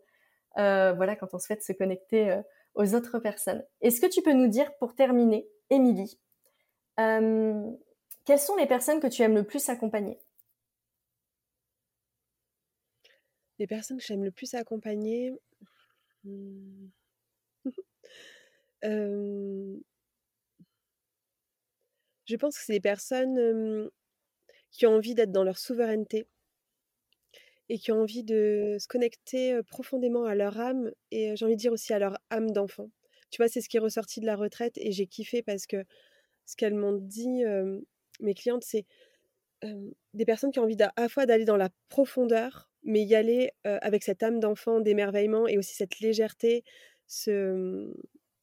voilà, 0.55 1.15
quand 1.15 1.33
on 1.33 1.39
souhaite 1.39 1.63
se 1.63 1.73
connecter 1.73 2.41
aux 2.75 2.95
autres 2.95 3.19
personnes. 3.19 3.63
Est-ce 3.81 4.01
que 4.01 4.07
tu 4.07 4.21
peux 4.21 4.33
nous 4.33 4.47
dire, 4.47 4.75
pour 4.77 4.95
terminer, 4.95 5.47
Émilie, 5.69 6.19
euh, 6.99 7.71
quelles 8.25 8.39
sont 8.39 8.55
les 8.55 8.67
personnes 8.67 8.99
que 8.99 9.07
tu 9.07 9.21
aimes 9.21 9.35
le 9.35 9.43
plus 9.43 9.69
accompagner? 9.69 10.19
Les 13.59 13.67
personnes 13.67 13.97
que 13.97 14.03
j'aime 14.03 14.23
le 14.23 14.31
plus 14.31 14.53
accompagner. 14.53 15.33
Hmm. 16.23 16.87
Euh, 18.85 19.79
je 22.25 22.35
pense 22.35 22.57
que 22.57 22.65
c'est 22.65 22.73
les 22.73 22.81
personnes 22.81 23.89
qui 24.71 24.85
ont 24.85 24.95
envie 24.95 25.15
d'être 25.15 25.31
dans 25.31 25.45
leur 25.45 25.57
souveraineté, 25.57 26.27
et 27.73 27.79
qui 27.79 27.91
ont 27.91 28.01
envie 28.01 28.23
de 28.23 28.77
se 28.79 28.87
connecter 28.87 29.59
profondément 29.63 30.25
à 30.25 30.35
leur 30.35 30.59
âme 30.59 30.91
et 31.09 31.35
j'ai 31.35 31.43
envie 31.43 31.55
de 31.55 31.59
dire 31.59 31.73
aussi 31.73 31.91
à 31.91 31.97
leur 31.97 32.19
âme 32.29 32.51
d'enfant. 32.51 32.91
Tu 33.31 33.41
vois, 33.41 33.47
c'est 33.47 33.61
ce 33.61 33.67
qui 33.67 33.77
est 33.77 33.79
ressorti 33.79 34.19
de 34.19 34.27
la 34.27 34.35
retraite 34.35 34.77
et 34.77 34.91
j'ai 34.91 35.07
kiffé 35.07 35.41
parce 35.41 35.65
que 35.65 35.83
ce 36.45 36.55
qu'elles 36.55 36.75
m'ont 36.75 36.93
dit, 36.93 37.43
mes 38.19 38.33
clientes, 38.35 38.63
c'est 38.63 38.85
des 40.13 40.25
personnes 40.25 40.51
qui 40.51 40.59
ont 40.59 40.65
envie 40.65 40.77
à 40.83 40.93
la 40.95 41.09
fois 41.09 41.25
d'aller 41.25 41.45
dans 41.45 41.57
la 41.57 41.69
profondeur, 41.89 42.69
mais 42.83 43.03
y 43.03 43.15
aller 43.15 43.49
avec 43.63 44.03
cette 44.03 44.21
âme 44.21 44.39
d'enfant 44.39 44.79
d'émerveillement 44.79 45.47
et 45.47 45.57
aussi 45.57 45.73
cette 45.73 45.99
légèreté, 45.99 46.63
ce, 47.07 47.91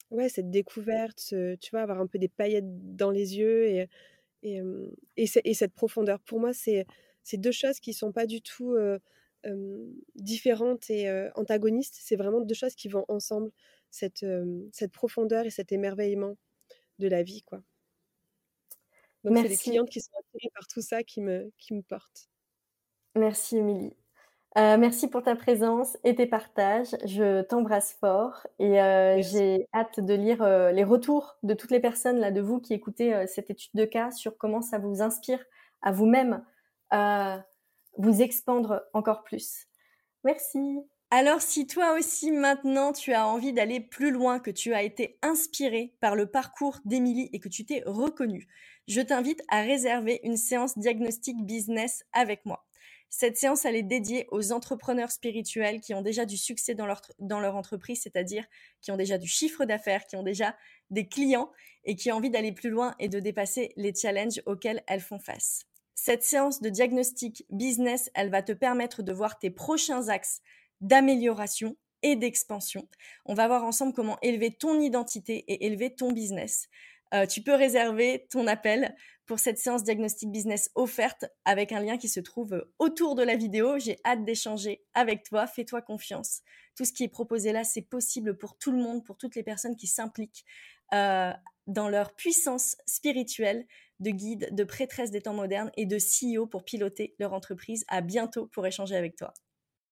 ouais, 0.09 0.27
cette 0.27 0.49
découverte, 0.49 1.33
tu 1.61 1.69
vois, 1.71 1.83
avoir 1.83 2.01
un 2.01 2.07
peu 2.07 2.19
des 2.19 2.27
paillettes 2.27 2.97
dans 2.97 3.11
les 3.11 3.37
yeux 3.37 3.65
et, 3.67 3.87
et, 4.43 4.61
et 5.15 5.53
cette 5.53 5.73
profondeur. 5.73 6.19
Pour 6.19 6.41
moi, 6.41 6.51
c'est 6.51 6.85
deux 7.37 7.53
choses 7.53 7.79
qui 7.79 7.93
sont 7.93 8.11
pas 8.11 8.25
du 8.25 8.41
tout 8.41 8.75
différentes 10.15 10.89
et 10.89 11.09
antagonistes. 11.35 11.97
C'est 11.99 12.15
vraiment 12.15 12.41
deux 12.41 12.55
choses 12.55 12.75
qui 12.75 12.89
vont 12.89 13.05
ensemble, 13.07 13.51
cette, 13.89 14.25
cette 14.71 14.91
profondeur 14.91 15.45
et 15.45 15.49
cet 15.49 15.71
émerveillement 15.71 16.37
de 16.99 17.07
la 17.07 17.23
vie, 17.23 17.43
quoi. 17.43 17.61
Donc 19.23 19.37
c'est 19.37 19.47
les 19.47 19.57
clientes 19.57 19.89
qui 19.89 20.01
sont 20.01 20.11
attirées 20.17 20.51
par 20.53 20.67
tout 20.67 20.81
ça 20.81 21.03
qui 21.03 21.21
me, 21.21 21.51
qui 21.57 21.73
me 21.73 21.81
portent. 21.81 22.29
Merci 23.15 23.57
Émilie. 23.57 23.93
merci 24.55 25.07
pour 25.07 25.21
ta 25.21 25.35
présence 25.35 25.97
et 26.03 26.15
tes 26.15 26.25
partages. 26.25 26.95
Je 27.05 27.41
t'embrasse 27.41 27.93
fort 27.93 28.47
et 28.57 28.73
j'ai 29.21 29.67
hâte 29.73 29.99
de 29.99 30.13
lire 30.13 30.43
les 30.71 30.83
retours 30.83 31.37
de 31.43 31.53
toutes 31.53 31.71
les 31.71 31.79
personnes 31.79 32.19
là, 32.19 32.31
de 32.31 32.41
vous 32.41 32.59
qui 32.59 32.73
écoutez 32.73 33.25
cette 33.27 33.49
étude 33.49 33.71
de 33.75 33.85
cas 33.85 34.11
sur 34.11 34.37
comment 34.37 34.61
ça 34.61 34.79
vous 34.79 35.01
inspire 35.01 35.43
à 35.81 35.91
vous-même 35.91 36.43
vous 37.97 38.21
expandre 38.21 38.81
encore 38.93 39.23
plus. 39.23 39.67
Merci. 40.23 40.79
Alors 41.09 41.41
si 41.41 41.67
toi 41.67 41.97
aussi 41.97 42.31
maintenant 42.31 42.93
tu 42.93 43.13
as 43.13 43.27
envie 43.27 43.51
d'aller 43.51 43.81
plus 43.81 44.11
loin, 44.11 44.39
que 44.39 44.51
tu 44.51 44.73
as 44.73 44.83
été 44.83 45.17
inspiré 45.21 45.93
par 45.99 46.15
le 46.15 46.27
parcours 46.27 46.79
d'Émilie 46.85 47.29
et 47.33 47.39
que 47.39 47.49
tu 47.49 47.65
t'es 47.65 47.83
reconnu, 47.85 48.47
je 48.87 49.01
t'invite 49.01 49.41
à 49.49 49.61
réserver 49.61 50.21
une 50.23 50.37
séance 50.37 50.77
diagnostic 50.77 51.35
business 51.45 52.05
avec 52.13 52.45
moi. 52.45 52.65
Cette 53.13 53.35
séance, 53.35 53.65
elle 53.65 53.75
est 53.75 53.83
dédiée 53.83 54.25
aux 54.31 54.53
entrepreneurs 54.53 55.11
spirituels 55.11 55.81
qui 55.81 55.93
ont 55.93 56.01
déjà 56.01 56.25
du 56.25 56.37
succès 56.37 56.75
dans 56.75 56.85
leur, 56.85 57.01
dans 57.19 57.41
leur 57.41 57.57
entreprise, 57.57 58.01
c'est-à-dire 58.01 58.45
qui 58.81 58.89
ont 58.89 58.95
déjà 58.95 59.17
du 59.17 59.27
chiffre 59.27 59.65
d'affaires, 59.65 60.07
qui 60.07 60.15
ont 60.15 60.23
déjà 60.23 60.55
des 60.91 61.09
clients 61.09 61.51
et 61.83 61.97
qui 61.97 62.09
ont 62.09 62.15
envie 62.15 62.29
d'aller 62.29 62.53
plus 62.53 62.69
loin 62.69 62.95
et 62.99 63.09
de 63.09 63.19
dépasser 63.19 63.73
les 63.75 63.93
challenges 63.93 64.41
auxquels 64.45 64.81
elles 64.87 65.01
font 65.01 65.19
face. 65.19 65.65
Cette 65.95 66.23
séance 66.23 66.61
de 66.61 66.69
diagnostic 66.69 67.45
business, 67.49 68.09
elle 68.13 68.29
va 68.29 68.41
te 68.41 68.53
permettre 68.53 69.03
de 69.03 69.13
voir 69.13 69.37
tes 69.39 69.51
prochains 69.51 70.09
axes 70.09 70.41
d'amélioration 70.79 71.75
et 72.01 72.15
d'expansion. 72.15 72.87
On 73.25 73.33
va 73.35 73.47
voir 73.47 73.63
ensemble 73.63 73.93
comment 73.93 74.17
élever 74.21 74.51
ton 74.51 74.79
identité 74.81 75.45
et 75.47 75.65
élever 75.67 75.93
ton 75.93 76.11
business. 76.11 76.67
euh, 77.13 77.25
tu 77.25 77.41
peux 77.41 77.53
réserver 77.53 78.25
ton 78.29 78.47
appel 78.47 78.95
pour 79.25 79.39
cette 79.39 79.57
séance 79.57 79.83
diagnostic 79.83 80.31
business 80.31 80.71
offerte 80.75 81.25
avec 81.45 81.71
un 81.71 81.79
lien 81.81 81.97
qui 81.97 82.09
se 82.09 82.19
trouve 82.19 82.65
autour 82.79 83.15
de 83.15 83.23
la 83.23 83.35
vidéo. 83.35 83.77
J'ai 83.79 83.97
hâte 84.05 84.25
d'échanger 84.25 84.83
avec 84.93 85.23
toi. 85.23 85.47
Fais-toi 85.47 85.81
confiance. 85.81 86.41
Tout 86.75 86.85
ce 86.85 86.93
qui 86.93 87.03
est 87.03 87.09
proposé 87.09 87.51
là, 87.51 87.63
c'est 87.63 87.81
possible 87.81 88.37
pour 88.37 88.57
tout 88.57 88.71
le 88.71 88.77
monde, 88.81 89.05
pour 89.05 89.17
toutes 89.17 89.35
les 89.35 89.43
personnes 89.43 89.75
qui 89.75 89.87
s'impliquent 89.87 90.45
euh, 90.93 91.31
dans 91.67 91.89
leur 91.89 92.13
puissance 92.15 92.75
spirituelle 92.85 93.65
de 94.01 94.11
guide, 94.11 94.49
de 94.51 94.63
prêtresse 94.63 95.11
des 95.11 95.21
temps 95.21 95.33
modernes 95.33 95.71
et 95.77 95.85
de 95.85 95.97
CEO 95.97 96.47
pour 96.47 96.65
piloter 96.65 97.15
leur 97.19 97.33
entreprise. 97.33 97.85
À 97.87 98.01
bientôt 98.01 98.47
pour 98.47 98.67
échanger 98.67 98.95
avec 98.95 99.15
toi. 99.15 99.33